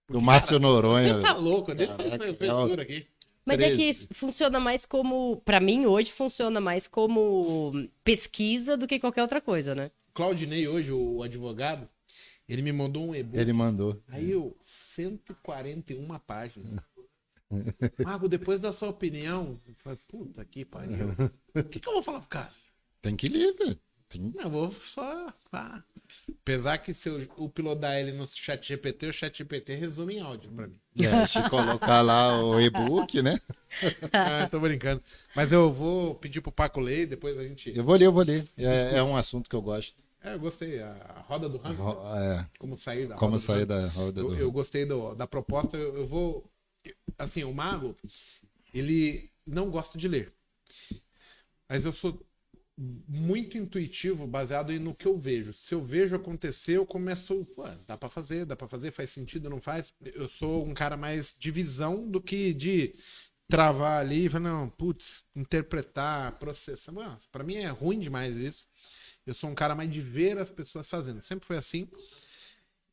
[0.05, 1.15] Porque, do Márcio Noronha.
[1.15, 3.07] Você tá louco, deixa eu fazer textura aqui.
[3.45, 3.73] Mas 13.
[3.73, 7.71] é que funciona mais como, para mim hoje funciona mais como
[8.03, 9.89] pesquisa do que qualquer outra coisa, né?
[10.13, 11.89] Claudinei hoje, o advogado,
[12.47, 13.39] ele me mandou um e-book.
[13.39, 14.01] Ele mandou.
[14.09, 16.75] Aí eu, 141 páginas.
[18.03, 21.07] Marco, depois da sua opinião, eu falei, puta que pariu.
[21.55, 22.60] O que, que eu vou falar pro cara?
[23.01, 23.79] Tem que ler, velho.
[24.07, 24.33] Tem...
[24.37, 25.33] Eu vou só.
[25.51, 25.81] Ah.
[26.41, 30.51] Apesar que se eu uploadar ele no chat GPT, o chat GPT resume em áudio
[30.51, 30.79] pra mim.
[30.99, 33.39] É, se colocar lá o e-book, né?
[34.11, 35.01] ah, tô brincando.
[35.35, 37.75] Mas eu vou pedir pro Paco ler depois a gente.
[37.75, 38.45] Eu vou ler, eu vou ler.
[38.57, 39.95] É, é um assunto que eu gosto.
[40.23, 40.81] É, eu gostei.
[40.81, 41.81] A roda do ranking.
[42.17, 42.45] É.
[42.59, 45.77] Como sair da Como roda sair da roda do Eu, eu gostei do, da proposta.
[45.77, 46.49] Eu, eu vou.
[47.17, 47.95] Assim, o Mago,
[48.73, 50.33] ele não gosta de ler.
[51.69, 52.19] Mas eu sou
[53.07, 55.53] muito intuitivo, baseado no que eu vejo.
[55.53, 57.47] Se eu vejo acontecer, eu começo,
[57.85, 59.93] dá para fazer, dá para fazer, faz sentido, não faz?
[60.01, 62.95] Eu sou um cara mais de visão do que de
[63.47, 67.19] travar ali não, putz, interpretar, processar.
[67.31, 68.67] Para mim é ruim demais isso.
[69.25, 71.21] Eu sou um cara mais de ver as pessoas fazendo.
[71.21, 71.87] Sempre foi assim.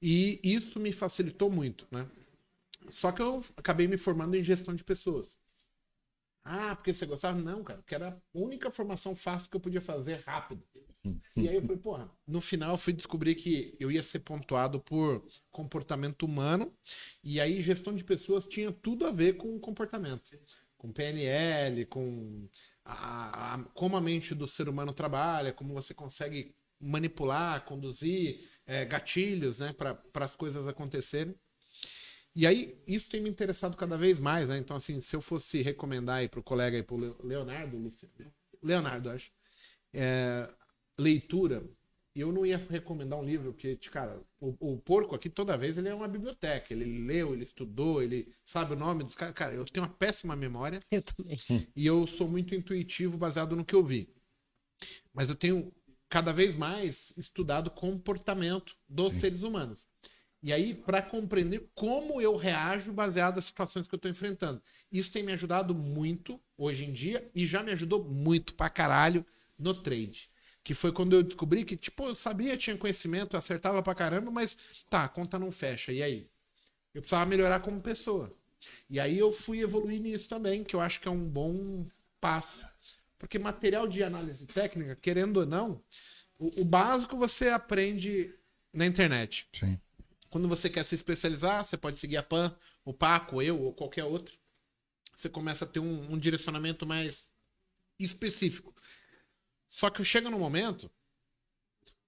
[0.03, 2.07] E isso me facilitou muito, né?
[2.91, 5.37] Só que eu acabei me formando em gestão de pessoas.
[6.51, 7.39] Ah, porque você gostava?
[7.39, 10.63] Não, cara, porque era a única formação fácil que eu podia fazer rápido.
[11.37, 14.81] E aí eu falei, porra, no final eu fui descobrir que eu ia ser pontuado
[14.81, 16.75] por comportamento humano,
[17.23, 20.31] e aí gestão de pessoas tinha tudo a ver com comportamento.
[20.79, 22.49] Com PNL, com
[22.85, 28.85] a, a, como a mente do ser humano trabalha, como você consegue manipular, conduzir é,
[28.85, 31.35] gatilhos né, para as coisas acontecerem.
[32.35, 34.59] E aí, isso tem me interessado cada vez mais, né?
[34.59, 37.93] Então, assim, se eu fosse recomendar aí pro colega aí, pro Leonardo,
[38.63, 39.33] Leonardo, acho,
[39.93, 40.49] é,
[40.99, 41.65] leitura,
[42.15, 45.89] eu não ia recomendar um livro que, cara, o, o, porco aqui toda vez ele
[45.89, 46.73] é uma biblioteca.
[46.73, 49.35] Ele leu, ele estudou, ele sabe o nome dos caras.
[49.35, 50.81] Cara, eu tenho uma péssima memória.
[50.91, 51.37] Eu também.
[51.77, 54.13] E eu sou muito intuitivo baseado no que eu vi.
[55.13, 55.73] Mas eu tenho
[56.09, 59.21] cada vez mais estudado comportamento dos Sim.
[59.21, 59.87] seres humanos.
[60.43, 64.63] E aí, para compreender como eu reajo baseado nas situações que eu estou enfrentando.
[64.91, 69.27] Isso tem me ajudado muito hoje em dia e já me ajudou muito pra caralho
[69.59, 70.31] no trade.
[70.63, 74.57] Que foi quando eu descobri que, tipo, eu sabia, tinha conhecimento, acertava pra caramba, mas
[74.89, 75.93] tá, a conta não fecha.
[75.93, 76.29] E aí?
[76.95, 78.33] Eu precisava melhorar como pessoa.
[78.89, 81.87] E aí eu fui evoluir nisso também, que eu acho que é um bom
[82.21, 82.65] passo.
[83.19, 85.83] Porque material de análise técnica, querendo ou não,
[86.39, 88.33] o, o básico você aprende
[88.73, 89.49] na internet.
[89.53, 89.79] Sim.
[90.31, 94.05] Quando você quer se especializar, você pode seguir a PAN, o Paco, eu ou qualquer
[94.05, 94.39] outro.
[95.15, 97.31] Você começa a ter um, um direcionamento mais
[97.99, 98.75] específico.
[99.69, 100.91] Só que chega no momento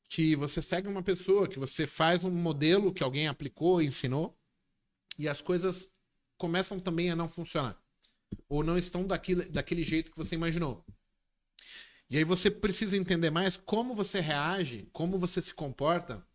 [0.09, 4.37] que você segue uma pessoa, que você faz um modelo que alguém aplicou, ensinou,
[5.19, 5.93] e as coisas
[6.37, 7.81] começam também a não funcionar.
[8.49, 10.85] Ou não estão daquele, daquele jeito que você imaginou.
[12.09, 16.27] E aí você precisa entender mais como você reage, como você se comporta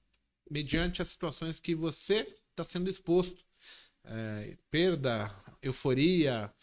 [0.49, 3.43] mediante as situações que você está sendo exposto.
[4.07, 5.31] é, perda,
[5.61, 6.53] euforia,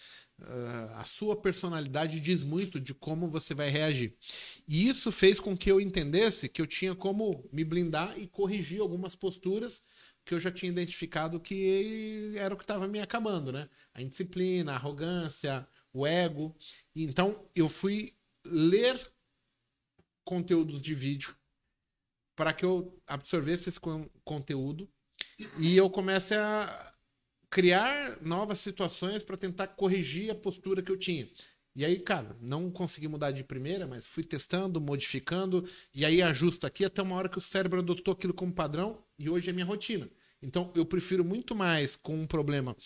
[0.41, 4.17] uh, a sua personalidade diz muito de como você vai reagir.
[4.69, 8.81] E isso fez com que eu entendesse que eu tinha como me blindar e corrigir
[8.81, 9.83] algumas posturas
[10.25, 13.69] que eu já tinha identificado que era o que estava me acabando, né?
[13.93, 16.57] A indisciplina, a arrogância, o ego.
[16.95, 18.15] Então eu fui
[18.45, 18.97] ler
[20.25, 21.35] conteúdos de vídeo
[22.35, 23.81] para que eu absorvesse esse
[24.25, 24.89] conteúdo
[25.59, 26.93] e eu comece a
[27.51, 31.29] criar novas situações para tentar corrigir a postura que eu tinha.
[31.75, 35.65] E aí, cara, não consegui mudar de primeira, mas fui testando, modificando,
[35.95, 39.31] e aí ajusto aqui até uma hora que o cérebro adotou aquilo como padrão e
[39.31, 40.09] hoje é minha rotina.
[40.43, 42.77] Então, eu prefiro muito mais com um problema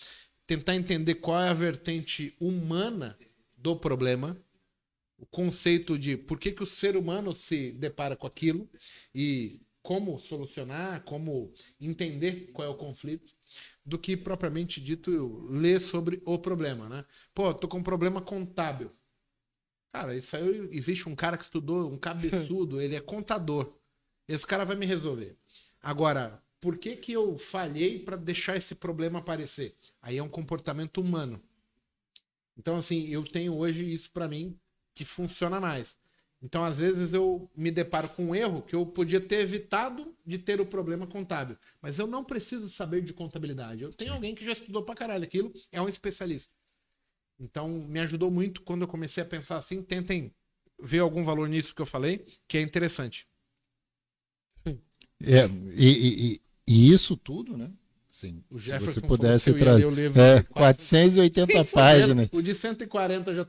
[0.45, 3.17] tentar entender qual é a vertente humana
[3.57, 4.37] do problema,
[5.17, 8.69] o conceito de por que, que o ser humano se depara com aquilo
[9.13, 13.33] e como solucionar, como entender qual é o conflito,
[13.85, 17.05] do que propriamente dito ler sobre o problema, né?
[17.33, 18.91] Pô, tô com um problema contábil.
[19.93, 23.73] Cara, isso aí existe um cara que estudou, um cabeçudo, ele é contador.
[24.27, 25.37] Esse cara vai me resolver.
[25.81, 29.73] Agora, por que que eu falhei para deixar esse problema aparecer?
[30.01, 31.41] Aí é um comportamento humano.
[32.57, 34.59] Então, assim, eu tenho hoje isso para mim
[34.97, 35.99] que funciona mais.
[36.41, 40.39] Então, às vezes, eu me deparo com um erro que eu podia ter evitado de
[40.39, 41.55] ter o problema contábil.
[41.79, 43.83] Mas eu não preciso saber de contabilidade.
[43.83, 44.15] Eu tenho Sim.
[44.15, 46.51] alguém que já estudou pra caralho aquilo, é um especialista.
[47.39, 49.83] Então, me ajudou muito quando eu comecei a pensar assim.
[49.83, 50.33] Tentem
[50.81, 53.27] ver algum valor nisso que eu falei, que é interessante.
[55.23, 55.45] É,
[55.75, 57.71] e, e, e isso tudo, né?
[58.09, 58.43] Sim.
[58.49, 59.85] O Jefferson se você pudesse trazer.
[60.17, 62.29] É, 480 páginas.
[62.31, 63.45] O de 140 já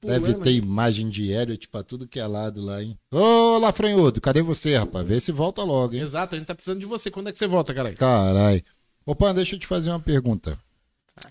[0.00, 2.98] tô Deve ter imagem de Elliot pra tudo que é lado lá, hein?
[3.10, 5.06] Ô, Lafranhudo, cadê você, rapaz?
[5.06, 6.00] Vê se volta logo, hein?
[6.00, 7.10] Exato, a gente tá precisando de você.
[7.10, 7.96] Quando é que você volta, caralho?
[7.96, 8.64] Carai.
[9.04, 10.58] Opa, deixa eu te fazer uma pergunta.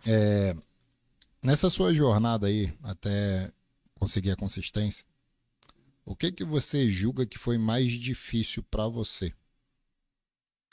[0.05, 0.55] É,
[1.43, 3.51] nessa sua jornada aí, até
[3.95, 5.05] conseguir a consistência,
[6.05, 9.33] o que que você julga que foi mais difícil para você?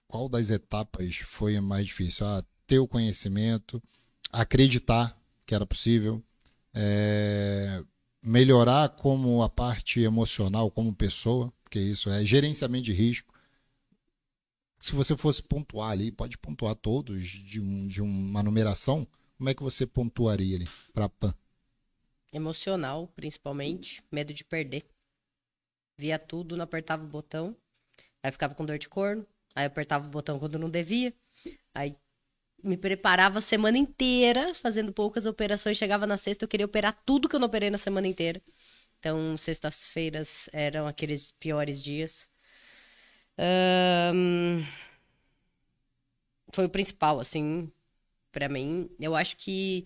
[0.06, 2.26] Qual das etapas foi mais difícil?
[2.26, 3.82] Ah, ter o conhecimento,
[4.32, 6.22] acreditar que era possível,
[6.76, 7.82] é,
[8.22, 13.34] melhorar como a parte emocional, como pessoa, porque isso é gerenciamento de risco.
[14.78, 19.08] Se você fosse pontuar ali, pode pontuar todos de, um, de uma numeração,
[19.38, 21.34] como é que você pontuaria ali para PAN?
[22.32, 24.84] Emocional, principalmente, medo de perder.
[25.98, 27.56] Via tudo, não apertava o botão,
[28.22, 31.14] aí ficava com dor de corno, aí apertava o botão quando não devia,
[31.74, 31.96] aí
[32.62, 35.76] me preparava a semana inteira, fazendo poucas operações.
[35.76, 38.42] Chegava na sexta, eu queria operar tudo que eu não operei na semana inteira.
[38.98, 42.28] Então, sextas-feiras eram aqueles piores dias.
[43.38, 44.64] Um...
[46.52, 47.70] Foi o principal, assim,
[48.32, 48.88] para mim.
[48.98, 49.84] Eu acho que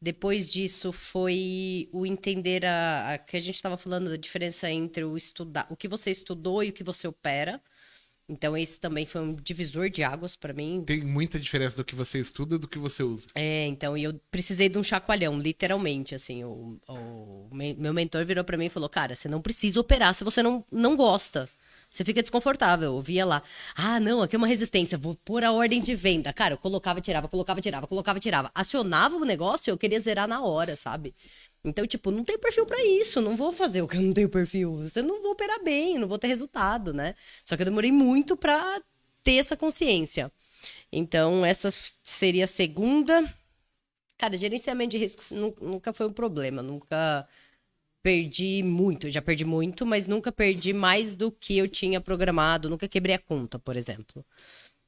[0.00, 5.04] depois disso foi o entender a, a que a gente estava falando da diferença entre
[5.04, 7.62] o estudar, o que você estudou e o que você opera.
[8.30, 10.84] Então, esse também foi um divisor de águas para mim.
[10.86, 13.26] Tem muita diferença do que você estuda e do que você usa.
[13.34, 16.44] É, então, e eu precisei de um chacoalhão, literalmente, assim.
[16.44, 20.22] O, o meu mentor virou para mim e falou: Cara, você não precisa operar se
[20.22, 21.50] você não, não gosta.
[21.90, 22.94] Você fica desconfortável.
[22.94, 23.42] Eu via lá,
[23.74, 26.32] ah, não, aqui é uma resistência, vou pôr a ordem de venda.
[26.32, 28.50] Cara, eu colocava, tirava, colocava, tirava, colocava, tirava.
[28.54, 31.12] Acionava o negócio, eu queria zerar na hora, sabe?
[31.64, 34.28] Então, tipo, não tem perfil para isso, não vou fazer o que eu não tenho
[34.28, 34.76] perfil.
[34.76, 37.14] Você não vou operar bem, não vou ter resultado, né?
[37.44, 38.80] Só que eu demorei muito para
[39.22, 40.32] ter essa consciência.
[40.90, 41.70] Então, essa
[42.02, 43.22] seria a segunda.
[44.16, 47.26] Cara, gerenciamento de riscos nunca foi um problema, nunca
[48.02, 52.88] perdi muito, já perdi muito, mas nunca perdi mais do que eu tinha programado, nunca
[52.88, 54.24] quebrei a conta, por exemplo.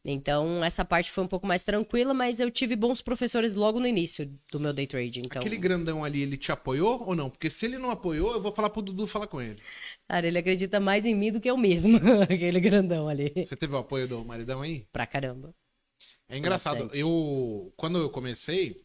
[0.04, 3.86] Então, essa parte foi um pouco mais tranquila, mas eu tive bons professores logo no
[3.86, 5.20] início do meu day trade.
[5.20, 5.40] Então...
[5.40, 7.30] Aquele grandão ali, ele te apoiou ou não?
[7.30, 9.62] Porque se ele não apoiou, eu vou falar pro Dudu falar com ele.
[10.08, 11.98] Cara, ele acredita mais em mim do que eu mesmo,
[12.28, 13.32] aquele grandão ali.
[13.36, 14.88] Você teve o apoio do maridão aí?
[14.92, 15.54] Pra caramba.
[16.28, 16.80] É engraçado.
[16.80, 16.98] Bastante.
[16.98, 18.84] Eu, quando eu comecei,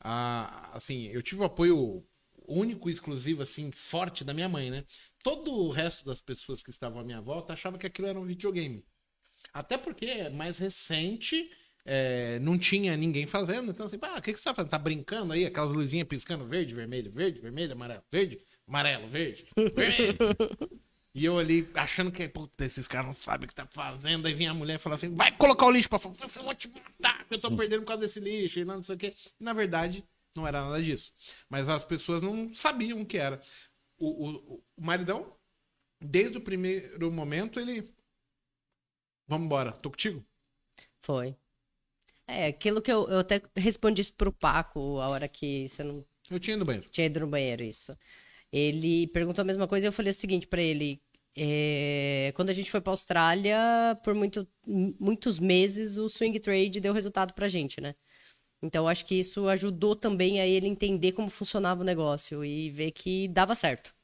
[0.00, 2.04] a, assim, eu tive o apoio
[2.48, 4.84] único, exclusivo, assim, forte da minha mãe, né?
[5.22, 8.24] Todo o resto das pessoas que estavam à minha volta achava que aquilo era um
[8.24, 8.84] videogame.
[9.56, 11.50] Até porque é mais recente,
[11.82, 13.70] é, não tinha ninguém fazendo.
[13.70, 14.70] Então, assim, ah, o que, que você tá fazendo?
[14.70, 15.46] Tá brincando aí?
[15.46, 18.38] Aquelas luzinhas piscando verde, vermelho, verde, vermelho, amarelo, verde,
[18.68, 20.18] amarelo, verde, vermelho.
[21.18, 24.26] E eu ali achando que, puta, esses caras não sabem o que tá fazendo.
[24.26, 26.14] Aí vinha a mulher e falou assim: vai colocar o lixo pra fora.
[26.20, 28.82] Eu vou te matar, que eu tô perdendo por causa desse lixo e não, não
[28.82, 29.14] sei o quê.
[29.40, 30.04] E na verdade,
[30.36, 31.14] não era nada disso.
[31.48, 33.40] Mas as pessoas não sabiam o que era.
[33.96, 35.34] O, o, o maridão,
[35.98, 37.95] desde o primeiro momento, ele
[39.28, 39.70] Vamos embora.
[39.72, 40.24] Tô contigo?
[41.00, 41.36] Foi.
[42.26, 46.06] É, aquilo que eu, eu até respondi isso pro Paco a hora que você não
[46.30, 46.88] Eu tinha ido no banheiro.
[46.90, 47.96] tinha ido no banheiro, isso.
[48.52, 51.02] Ele perguntou a mesma coisa e eu falei o seguinte pra ele.
[51.36, 53.58] é, quando a gente foi pra Austrália,
[54.04, 57.96] por muito, muitos meses, o swing trade deu resultado pra gente, né?
[58.62, 62.92] Então, acho que isso ajudou também a ele entender como funcionava o negócio e ver
[62.92, 63.95] que dava certo.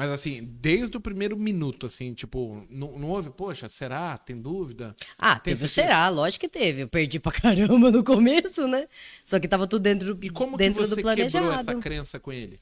[0.00, 4.16] Mas assim, desde o primeiro minuto, assim, tipo, não, não houve, poxa, será?
[4.16, 4.96] Tem dúvida?
[5.18, 5.88] Ah, Tem teve o certeza?
[5.94, 6.80] será, lógico que teve.
[6.84, 8.88] Eu perdi pra caramba no começo, né?
[9.22, 12.32] Só que tava tudo dentro, E como dentro que você do quebrou essa crença com
[12.32, 12.58] ele?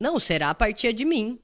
[0.00, 1.38] Não, o será partia de mim.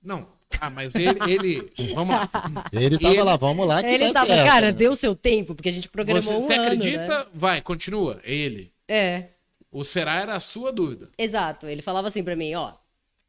[0.00, 0.28] Não.
[0.60, 2.28] Ah, mas ele, ele vamos lá.
[2.72, 4.72] Ele tava Ele- lá, vamos lá que Ele tava, certo, cara, né?
[4.72, 7.24] deu seu tempo, porque a gente programou Você, um você ano, acredita?
[7.24, 7.26] né?
[7.34, 8.20] Vai, continua.
[8.22, 8.72] Ele.
[8.86, 9.30] É,
[9.72, 11.10] O será era a sua dúvida.
[11.18, 11.66] exato.
[11.66, 12.74] Ele falava assim pra mim, ó,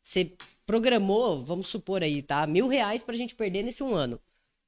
[0.04, 0.34] você
[0.66, 2.46] programou, vamos supor aí, tá?
[2.48, 4.20] Mil reais pra gente perder nesse um ano.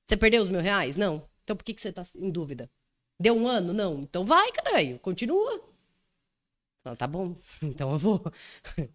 [0.07, 0.97] Você perdeu os mil reais?
[0.97, 1.27] Não.
[1.43, 2.69] Então por que, que você tá em dúvida?
[3.19, 3.73] Deu um ano?
[3.73, 4.01] Não.
[4.01, 5.61] Então vai, caralho, continua.
[6.97, 8.21] Tá bom, então eu vou.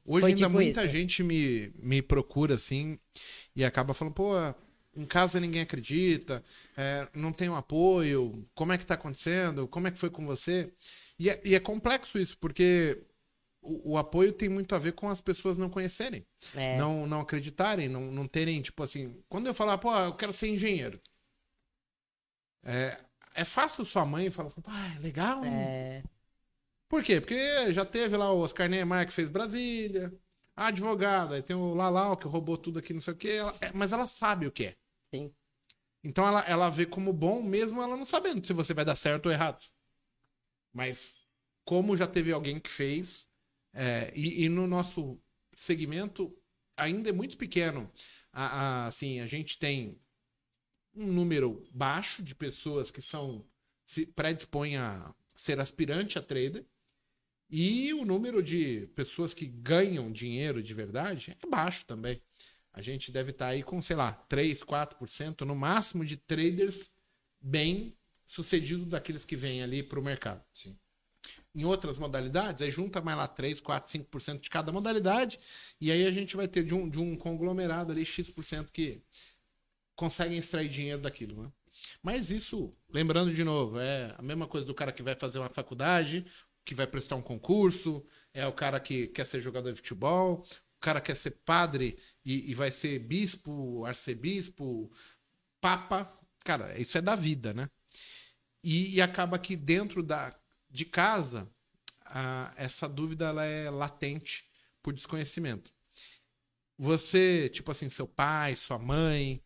[0.04, 0.92] Hoje Foi ainda tipo muita isso.
[0.92, 2.98] gente me, me procura assim
[3.56, 4.34] e acaba falando, pô,
[4.96, 6.42] em casa ninguém acredita,
[6.76, 10.24] é, não tem um apoio, como é que tá acontecendo, como é que foi com
[10.24, 10.72] você?
[11.18, 13.02] E é, e é complexo isso, porque
[13.62, 16.78] o, o apoio tem muito a ver com as pessoas não conhecerem, É.
[16.78, 20.48] não, não acreditarem, não, não terem, tipo assim, quando eu falar, pô, eu quero ser
[20.48, 21.00] engenheiro,
[22.64, 22.96] é,
[23.34, 25.74] é fácil sua mãe falar assim, pá, legal, hein?
[25.82, 26.02] É,
[26.88, 27.20] Por quê?
[27.20, 30.12] Porque já teve lá o Oscar Niemeyer que fez Brasília,
[30.56, 33.56] a advogado, aí tem o Lalau que roubou tudo aqui, não sei o quê, ela-
[33.60, 34.76] é, mas ela sabe o que é.
[35.12, 35.34] sim.
[36.04, 39.26] Então ela, ela vê como bom, mesmo ela não sabendo se você vai dar certo
[39.26, 39.60] ou errado.
[40.72, 41.26] Mas
[41.64, 43.28] como já teve alguém que fez,
[43.72, 45.20] é, e, e no nosso
[45.54, 46.34] segmento
[46.76, 47.90] ainda é muito pequeno.
[48.32, 49.98] A- a- assim, a gente tem
[50.94, 53.46] um número baixo de pessoas que são
[53.84, 56.64] se predispõem a ser aspirante a trader.
[57.48, 62.22] E o número de pessoas que ganham dinheiro de verdade é baixo também.
[62.72, 66.94] A gente deve estar aí com, sei lá, 3, 4% no máximo de traders
[67.40, 70.44] bem sucedidos daqueles que vêm ali para o mercado.
[71.54, 75.38] Em outras modalidades, aí junta mais lá 3, 4, 5% de cada modalidade,
[75.80, 79.02] e aí a gente vai ter de um, de um conglomerado ali X% que
[79.96, 81.52] conseguem extrair dinheiro daquilo, né?
[82.02, 85.48] Mas isso, lembrando de novo, é a mesma coisa do cara que vai fazer uma
[85.48, 86.24] faculdade,
[86.64, 90.44] que vai prestar um concurso, é o cara que quer ser jogador de futebol,
[90.76, 94.90] o cara quer ser padre e, e vai ser bispo, arcebispo,
[95.60, 96.10] papa.
[96.44, 97.68] Cara, isso é da vida, né?
[98.62, 100.38] E, e acaba que dentro da,
[100.70, 101.48] de casa,
[102.06, 104.44] a- essa dúvida ela é latente
[104.82, 105.72] por desconhecimento.
[106.78, 109.42] Você, tipo assim, seu pai, sua mãe,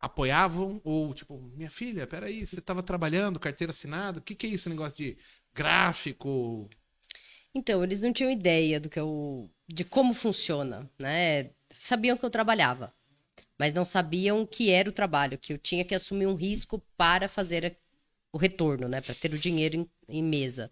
[0.00, 0.80] apoiavam?
[0.84, 4.68] Ou, tipo, minha filha, peraí, você estava trabalhando, carteira assinada, o que, que é esse
[4.70, 5.18] negócio de
[5.54, 6.70] gráfico?
[7.54, 11.50] Então, eles não tinham ideia do que eu, de como funciona, né?
[11.70, 12.94] Sabiam que eu trabalhava,
[13.58, 16.80] mas não sabiam o que era o trabalho, que eu tinha que assumir um risco
[16.96, 17.78] para fazer
[18.32, 19.00] o retorno, né?
[19.00, 20.70] Para ter o dinheiro em, em mesa.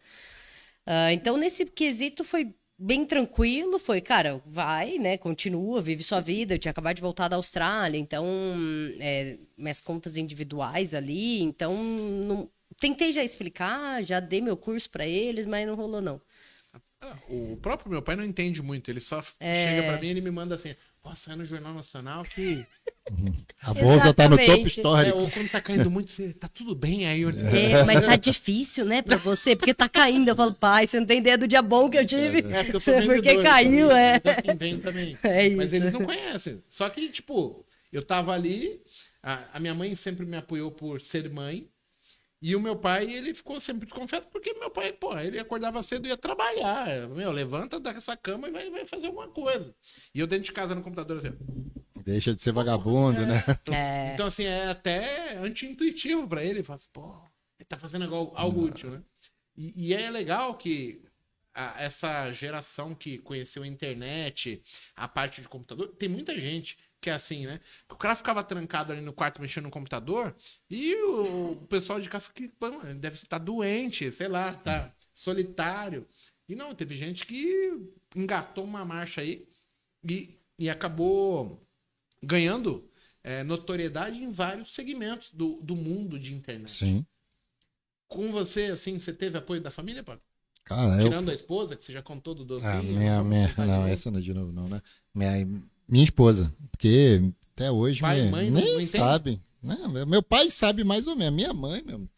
[0.87, 5.19] Ah, então, nesse quesito foi bem tranquilo, foi, cara, vai, né?
[5.19, 6.55] Continua, vive sua vida.
[6.55, 8.27] Eu tinha acabado de voltar da Austrália, então
[8.99, 15.07] é, minhas contas individuais ali, então não- tentei já explicar, já dei meu curso para
[15.07, 16.21] eles, mas não rolou não.
[17.01, 19.65] Ah, O próprio meu pai não entende muito, ele só É.
[19.65, 22.65] chega pra mim e ele me manda assim, ó, sai no Jornal Nacional que...
[23.63, 24.63] A bolsa tá no topo Exatamente.
[24.63, 25.19] É, histórico.
[25.19, 27.23] ou quando tá caindo muito, você, tá tudo bem aí?
[27.23, 27.31] Eu...
[27.31, 30.29] É, mas tá difícil, né, pra você, porque tá caindo.
[30.29, 32.39] Eu falo, pai, você não tem ideia do dia bom que eu tive.
[32.39, 34.17] É, porque eu sou porque vendedor, caiu, também, é.
[34.17, 35.19] então quem vende também.
[35.23, 35.77] É Mas isso.
[35.77, 36.63] eles não conhecem.
[36.69, 38.81] Só que, tipo, eu tava ali,
[39.23, 41.69] a, a minha mãe sempre me apoiou por ser mãe,
[42.43, 46.07] e o meu pai, ele ficou sempre desconfiado, porque meu pai, pô, ele acordava cedo
[46.07, 47.09] e ia trabalhar.
[47.09, 49.75] Meu, levanta dessa cama e vai, vai fazer alguma coisa.
[50.15, 51.37] E eu dentro de casa no computador, assim.
[52.03, 53.45] Deixa de ser vagabundo, né?
[53.71, 56.59] É, Então, assim, é até anti-intuitivo pra ele.
[56.61, 57.15] Ele Fala assim, pô,
[57.59, 59.03] ele tá fazendo algo, algo útil, né?
[59.57, 61.03] E, e é legal que
[61.53, 64.63] a- essa geração que conheceu a internet,
[64.97, 67.61] a parte de computador, tem muita gente que é assim, né?
[67.91, 70.35] O cara ficava trancado ali no quarto mexendo no computador
[70.69, 74.95] e o, o pessoal de casa fica, pô, ele deve estar doente, sei lá, tá
[75.15, 76.07] solitário.
[76.49, 77.73] E não, teve gente que
[78.15, 79.49] engatou uma marcha aí
[80.09, 81.67] e, e acabou
[82.23, 82.91] ganhando
[83.23, 86.71] é, notoriedade em vários segmentos do, do mundo de internet.
[86.71, 87.07] Sim.
[88.09, 90.19] Com você, assim, você teve apoio da família, pá?
[90.65, 91.05] Cara, eu.
[91.05, 92.71] Tirando a esposa, que você já contou do docinho.
[92.71, 94.83] Ah, minha, não, minha, não, essa não é de novo, não, né?
[95.15, 95.33] Minha,
[95.91, 96.55] minha esposa.
[96.71, 97.21] Porque
[97.55, 98.87] até hoje Pai e me- mãe não- nem não entende?
[98.87, 99.43] sabe.
[99.63, 99.77] Né?
[100.07, 101.35] Meu pai sabe mais ou menos.
[101.35, 102.09] Minha mãe, meu,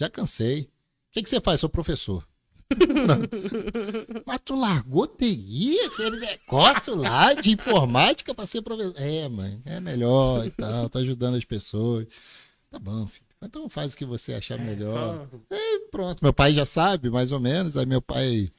[0.00, 0.68] já cansei.
[1.12, 1.60] que, que você faz?
[1.60, 2.26] Sou professor.
[4.26, 8.94] Mas tu largou TI, aquele negócio lá de informática pra ser professor.
[8.96, 12.06] É, mãe, é melhor e tal, tô ajudando as pessoas.
[12.70, 13.24] Tá bom, filho.
[13.42, 15.26] Então faz o que você achar melhor.
[15.50, 17.76] É, pronto, meu pai já sabe, mais ou menos.
[17.76, 18.52] Aí meu pai.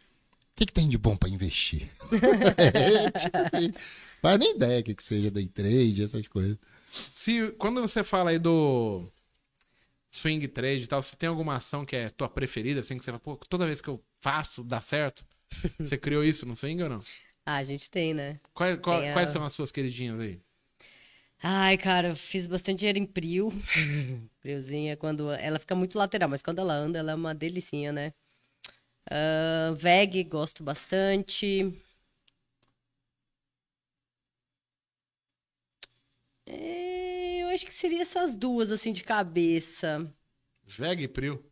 [0.52, 1.90] O que, que tem de bom para investir?
[2.58, 3.74] é, tipo assim,
[4.22, 6.57] faz nem ideia o que, que seja day trade, essas coisas.
[7.07, 9.11] Se, quando você fala aí do
[10.10, 13.11] swing trade e tal, você tem alguma ação que é tua preferida, assim, que você
[13.11, 15.26] fala, pô, toda vez que eu faço, dá certo?
[15.80, 16.99] Você criou isso no swing ou não?
[17.45, 18.39] Ah, a gente tem, né?
[18.53, 20.41] Quais, qual, Tem a- quais são as suas queridinhas aí?
[21.43, 23.49] Ai, cara, eu fiz bastante dinheiro em Prio.
[24.41, 28.14] Priozinha, quando ela fica muito lateral, mas quando ela anda, ela é uma delicinha, né?
[29.10, 31.73] Ah, VEG, gosto bastante.
[36.45, 40.12] É, eu acho que seria essas duas, assim, de cabeça.
[40.66, 41.44] VEG e Prio.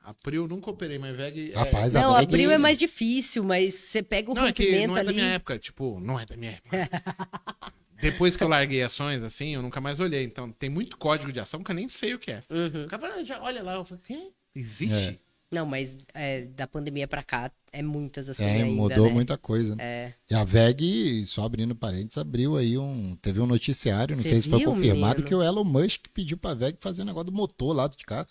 [0.00, 1.52] A Prio nunca operei, mas VEG.
[1.52, 4.46] é- Rapaz, Não, a a VEG Prio é mais difícil, mas você pega o Não,
[4.46, 5.18] é que rompimento não é da ali.
[5.20, 5.58] minha época.
[5.58, 6.70] Tipo, não é da minha época.
[8.00, 10.22] Depois que eu larguei ações, assim, eu nunca mais olhei.
[10.22, 12.44] Então, tem muito código de ação que eu nem sei o que é.
[12.48, 12.84] Uhum.
[12.84, 13.74] O cara fala, "Ah, já olha lá.
[13.74, 14.30] Eu falei, "Quê?
[14.54, 14.94] Existe?
[14.94, 15.18] É.
[15.50, 19.12] Não, mas é, da pandemia pra cá, é muitas assim É, ainda, mudou né?
[19.12, 19.74] muita coisa.
[19.76, 19.82] né?
[19.84, 20.14] É.
[20.30, 23.16] E a VEG, só abrindo parênteses, abriu aí um.
[23.16, 25.26] Teve um noticiário, não Cê sei se foi confirmado, menino?
[25.28, 28.26] que o Elon Musk pediu pra VEG fazer um negócio do motor lá de cá.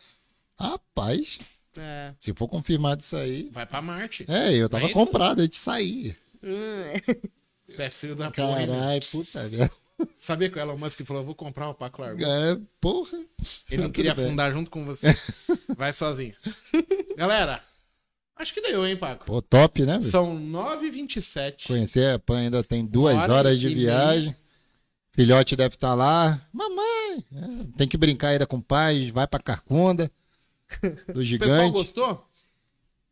[0.59, 1.39] Rapaz,
[1.77, 2.13] É.
[2.21, 3.49] se for confirmado isso aí.
[3.51, 4.25] Vai pra Marte.
[4.27, 4.93] É, eu tava É isso?
[4.93, 6.17] comprado antes de sair.
[6.43, 7.15] Hum,
[7.75, 8.65] Pé frio da porra.
[8.65, 9.71] Caralho, puta merda.
[10.19, 12.23] Sabia que o Elon Musk falou, vou comprar o Paco Largo.
[12.23, 13.17] É, porra.
[13.69, 15.15] Ele não queria afundar junto com você.
[15.75, 16.35] Vai sozinho.
[17.15, 17.63] Galera,
[18.35, 19.25] acho que deu, hein, Paco?
[19.25, 19.93] Pô, top, né?
[19.93, 20.03] velho?
[20.03, 21.67] São 9h27.
[21.67, 24.35] Conhecer a Pan ainda tem duas Hora horas de viagem.
[25.11, 26.39] Filhote deve estar lá.
[26.53, 29.11] Mamãe, é, tem que brincar ainda com o pai.
[29.11, 30.11] Vai pra Carcunda.
[30.83, 31.71] Do O pessoal gigante.
[31.71, 32.27] gostou?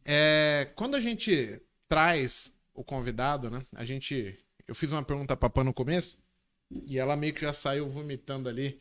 [0.05, 3.59] É, quando a gente traz o convidado, né?
[3.73, 4.37] A gente.
[4.67, 6.15] Eu fiz uma pergunta pra Pan no começo.
[6.88, 8.80] E ela meio que já saiu vomitando ali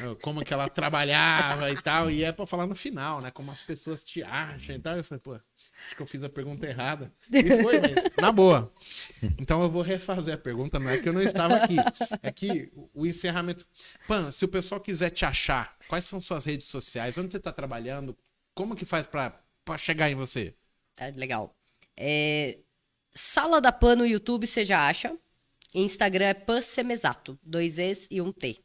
[0.00, 2.10] eh, como que ela trabalhava e tal.
[2.10, 3.30] E é pra falar no final, né?
[3.30, 4.96] Como as pessoas te acham e tal.
[4.96, 7.12] Eu falei, pô, acho que eu fiz a pergunta errada.
[7.30, 7.80] E foi
[8.20, 8.72] na boa.
[9.38, 11.76] Então eu vou refazer a pergunta, não é que eu não estava aqui.
[12.22, 13.66] É que o encerramento.
[14.06, 17.18] Pan, se o pessoal quiser te achar, quais são suas redes sociais?
[17.18, 18.16] Onde você tá trabalhando?
[18.54, 19.42] Como que faz pra
[19.78, 20.54] chegar em você?
[20.94, 21.54] tá legal.
[21.96, 22.58] É,
[23.14, 25.16] Sala da Pan no YouTube, você já acha.
[25.74, 27.38] Instagram é Pan Semesato.
[27.42, 28.58] Dois Es e um T.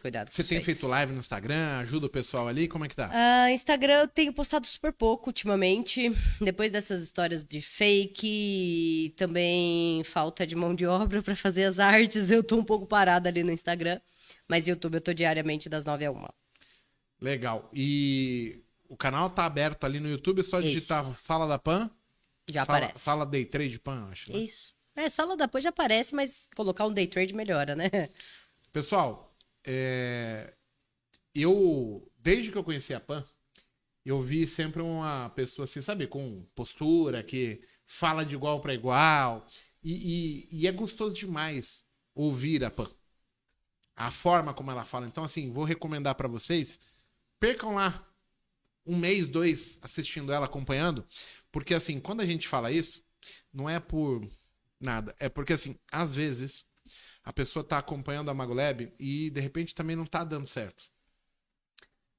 [0.00, 0.28] Cuidado.
[0.30, 1.78] Você isso tem feito live no Instagram?
[1.78, 2.66] Ajuda o pessoal ali?
[2.66, 3.10] Como é que tá?
[3.12, 6.10] Ah, Instagram eu tenho postado super pouco ultimamente.
[6.40, 12.30] Depois dessas histórias de fake também falta de mão de obra pra fazer as artes,
[12.30, 14.00] eu tô um pouco parada ali no Instagram.
[14.48, 16.24] Mas YouTube eu tô diariamente das 9 a 1.
[17.20, 17.70] Legal.
[17.72, 20.68] E o canal tá aberto ali no YouTube, é só Isso.
[20.68, 21.90] digitar Sala da Pan.
[22.50, 23.00] Já sala, aparece.
[23.00, 24.32] Sala Day Trade Pan, acho.
[24.32, 24.38] né?
[24.40, 24.74] Isso.
[24.96, 27.90] É, sala da já aparece, mas colocar um day trade melhora, né?
[28.72, 29.34] Pessoal,
[29.64, 30.54] é,
[31.34, 33.24] eu, desde que eu conheci a Pan,
[34.04, 39.46] eu vi sempre uma pessoa assim, sabe, com postura, que fala de igual para igual.
[39.82, 42.90] E, e- e é gostoso demais ouvir a Pan.
[43.96, 45.06] A forma como ela fala.
[45.06, 46.80] Então, assim, vou recomendar para vocês,
[47.40, 48.06] percam lá
[48.86, 51.06] um mês, dois assistindo ela, acompanhando,
[51.52, 53.04] porque assim, quando a gente fala isso,
[53.52, 54.26] não é por
[54.84, 56.66] nada, é porque assim, às vezes
[57.24, 60.84] a pessoa tá acompanhando a Magolab e de repente também não tá dando certo.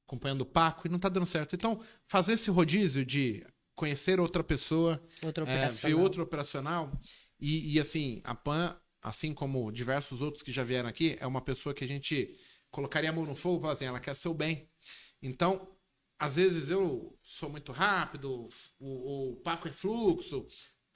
[0.08, 1.56] Acompanhando o Paco e não tá dando certo.
[1.56, 6.00] Então, fazer esse rodízio de conhecer outra pessoa, Outro é, ver operacional.
[6.00, 7.02] outro operacional
[7.40, 11.42] e, e, assim, a Pan, assim como diversos outros que já vieram aqui, é uma
[11.42, 12.36] pessoa que a gente
[12.72, 14.70] colocaria a mão no fogo e assim, ela quer seu bem.
[15.22, 15.68] Então,
[16.18, 18.48] às vezes eu sou muito rápido,
[18.80, 20.48] o, o Paco é fluxo,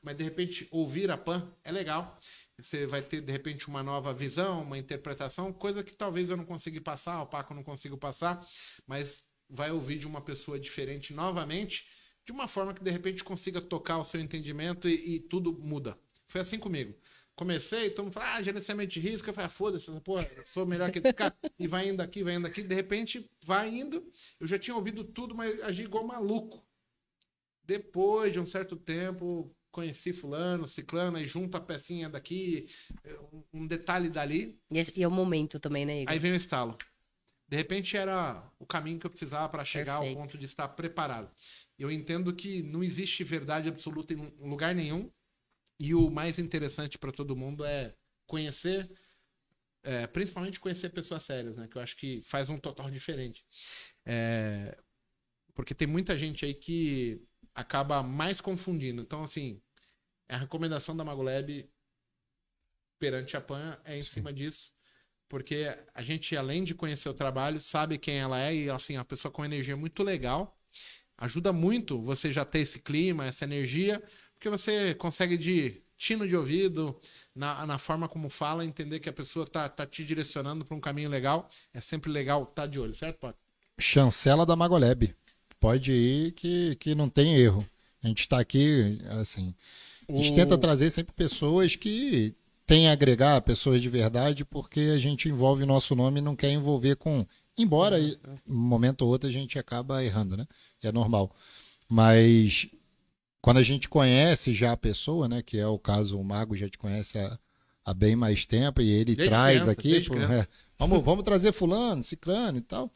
[0.04, 2.20] mas de repente ouvir a Pan é legal.
[2.58, 6.46] Você vai ter, de repente, uma nova visão, uma interpretação, coisa que talvez eu não
[6.46, 8.46] consiga passar, o Paco não consiga passar,
[8.86, 11.88] mas vai ouvir de uma pessoa diferente novamente,
[12.26, 15.98] de uma forma que de repente consiga tocar o seu entendimento e, e tudo muda.
[16.28, 16.94] Foi assim comigo.
[17.36, 19.30] Comecei, todo mundo fala, ah, gerenciamento de risco.
[19.30, 21.36] Eu falei, ah, foda-se, porra, sou melhor que esse cara.
[21.58, 22.62] E vai indo aqui, vai indo aqui.
[22.62, 24.06] De repente, vai indo.
[24.40, 26.64] Eu já tinha ouvido tudo, mas agi igual maluco.
[27.64, 32.68] Depois de um certo tempo, conheci fulano, ciclano, aí junta a pecinha daqui,
[33.54, 34.60] um- detalhe dali.
[34.72, 36.14] E, esse- e é o momento também, né, Igor?
[36.14, 36.78] Aí vem o estalo.
[37.48, 40.20] De repente era o caminho que eu precisava para chegar ao Perfeito.
[40.20, 41.32] ponto de estar preparado.
[41.78, 45.12] Eu entendo que não existe verdade absoluta em lugar nenhum.
[45.80, 47.96] E o mais interessante para todo mundo é
[48.28, 48.92] conhecer,
[49.82, 51.68] é, principalmente conhecer pessoas sérias, né?
[51.68, 53.44] Que eu acho que faz um total diferente.
[54.06, 54.78] É,
[55.56, 57.22] porque tem muita gente aí que
[57.60, 59.02] acaba mais confundindo.
[59.02, 59.62] Então, assim,
[60.28, 61.70] a recomendação da Magolab
[62.98, 64.72] perante a PAN é em cima disso,
[65.28, 69.06] porque a gente, além de conhecer o trabalho, sabe quem ela é e, assim, a
[69.06, 70.58] pessoa com energia muito legal.
[71.18, 74.02] Ajuda muito você já ter esse clima, essa energia,
[74.34, 76.98] porque você consegue de tino de ouvido,
[77.36, 80.80] na, na forma como fala, entender que a pessoa tá, tá te direcionando para um
[80.80, 81.50] caminho legal.
[81.74, 83.38] É sempre legal estar tá de olho, certo, Pato?
[83.78, 85.14] Chancela da Magoleb.
[85.60, 87.68] Pode ir que, que não tem erro.
[88.02, 89.54] A gente está aqui, assim.
[90.08, 90.36] A gente o...
[90.36, 92.34] tenta trazer sempre pessoas que
[92.66, 96.36] têm a agregar, pessoas de verdade, porque a gente envolve o nosso nome e não
[96.36, 97.26] quer envolver com.
[97.58, 98.18] Embora, em
[98.48, 100.46] um momento ou outro, a gente acaba errando, né?
[100.82, 101.36] É normal.
[101.90, 102.70] Mas
[103.42, 106.70] quando a gente conhece já a pessoa, né, que é o caso, o Mago já
[106.70, 107.38] te conhece há,
[107.84, 111.52] há bem mais tempo, e ele desde traz criança, aqui, pô, é, vamos, vamos trazer
[111.52, 112.92] fulano, ciclano e tal.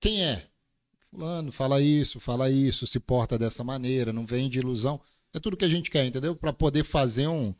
[0.00, 0.46] Quem é?
[1.14, 5.00] Fulano, fala isso, fala isso, se porta dessa maneira, não vem de ilusão.
[5.32, 6.34] É tudo que a gente quer, entendeu?
[6.34, 7.54] Para poder fazer um.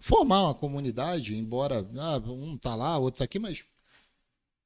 [0.00, 3.64] formar uma comunidade, embora ah, um tá lá, outros aqui, mas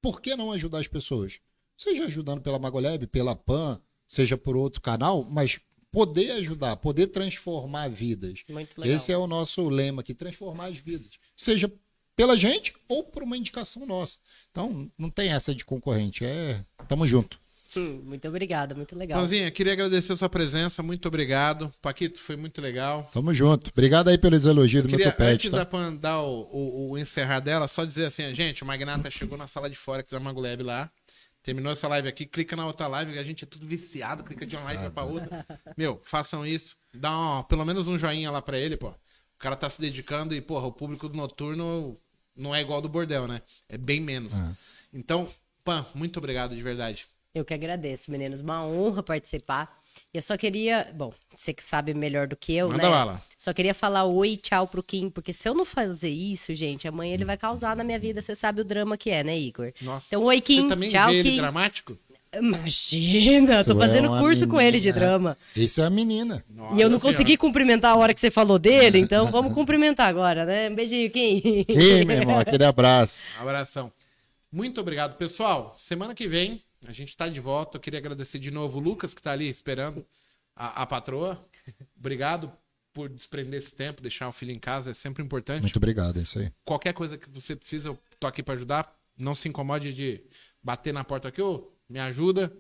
[0.02, 1.40] por que não ajudar as pessoas?
[1.76, 5.58] Seja ajudando pela Magoleb, pela PAN, seja por outro canal, mas
[5.90, 8.44] poder ajudar, poder transformar vidas.
[8.48, 8.94] Muito legal.
[8.94, 11.12] Esse é o nosso lema aqui, transformar as vidas.
[11.34, 11.72] Seja
[12.14, 14.18] pela gente ou por uma indicação nossa.
[14.50, 17.40] Então, não tem essa de concorrente, é, tamo junto.
[17.68, 19.18] Sim, muito obrigada, muito legal.
[19.18, 21.70] Pãozinha, queria agradecer a sua presença, muito obrigado.
[21.82, 23.06] Paquito, foi muito legal.
[23.12, 23.68] Tamo junto.
[23.68, 25.34] Obrigado aí pelos elogios do queria, meu topete.
[25.34, 25.58] Antes tá?
[25.58, 29.36] da Pan dar o, o, o, encerrar dela, só dizer assim, gente, o Magnata chegou
[29.36, 30.90] na sala de fora, que é uma Maguleb lá.
[31.42, 34.56] Terminou essa live aqui, clica na outra live, a gente é tudo viciado, clica de
[34.56, 35.46] uma live pra outra.
[35.76, 36.74] Meu, façam isso.
[36.94, 38.88] Dá uma, pelo menos um joinha lá pra ele, pô.
[38.88, 41.94] O cara tá se dedicando e, porra, o público do noturno
[42.34, 43.42] não é igual do bordel, né?
[43.68, 44.32] É bem menos.
[44.32, 44.56] É.
[44.90, 45.28] Então,
[45.62, 47.06] Pan, muito obrigado de verdade.
[47.34, 48.40] Eu que agradeço, meninos.
[48.40, 49.76] Uma honra participar.
[50.12, 50.90] Eu só queria.
[50.94, 52.88] Bom, você que sabe melhor do que eu, Manda né?
[52.88, 53.22] Bala.
[53.36, 56.88] Só queria falar oi e tchau pro Kim, porque se eu não fazer isso, gente,
[56.88, 58.22] amanhã ele vai causar na minha vida.
[58.22, 59.72] Você sabe o drama que é, né, Igor?
[59.80, 60.08] Nossa.
[60.08, 60.62] Então, oi, Kim.
[60.62, 61.28] Você também tchau, vê Kim.
[61.28, 61.98] Ele dramático?
[62.34, 64.46] Imagina, tô fazendo é curso menina.
[64.48, 65.36] com ele de drama.
[65.56, 66.44] Isso é a menina.
[66.50, 70.08] Nossa e eu não consegui cumprimentar a hora que você falou dele, então vamos cumprimentar
[70.08, 70.68] agora, né?
[70.68, 71.64] Um beijinho, Kim.
[71.64, 73.22] Kim, meu irmão, aquele abraço.
[73.40, 73.90] abração.
[74.52, 75.74] Muito obrigado, pessoal.
[75.78, 77.76] Semana que vem a gente está de volta.
[77.76, 80.04] Eu queria agradecer de novo o Lucas, que está ali esperando
[80.54, 81.42] a, a patroa.
[81.98, 82.52] Obrigado
[82.92, 85.62] por desprender esse tempo, deixar o filho em casa, é sempre importante.
[85.62, 86.50] Muito obrigado, é isso aí.
[86.64, 88.92] Qualquer coisa que você precisa, eu tô aqui para ajudar.
[89.16, 90.20] Não se incomode de
[90.62, 92.52] bater na porta aqui, ô, me ajuda.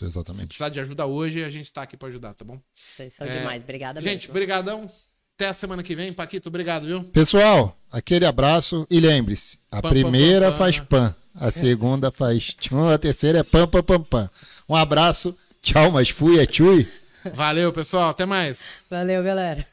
[0.00, 0.42] Exatamente.
[0.42, 2.60] Se precisar de ajuda hoje, a gente está aqui para ajudar, tá bom?
[2.74, 3.38] Vocês são é...
[3.38, 4.34] demais, obrigada Gente, mesmo.
[4.34, 4.90] brigadão.
[5.34, 6.12] Até a semana que vem.
[6.12, 7.04] Paquito, obrigado, viu?
[7.04, 11.16] Pessoal, aquele abraço e lembre-se, a pam, primeira pam, pam, faz pan.
[11.40, 14.30] A segunda faz tchum, a terceira é pam, pam, pam, pam.
[14.68, 16.90] Um abraço, tchau, mas fui, é tchui.
[17.32, 18.68] Valeu, pessoal, até mais.
[18.90, 19.66] Valeu, galera.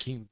[0.00, 0.31] Quinto.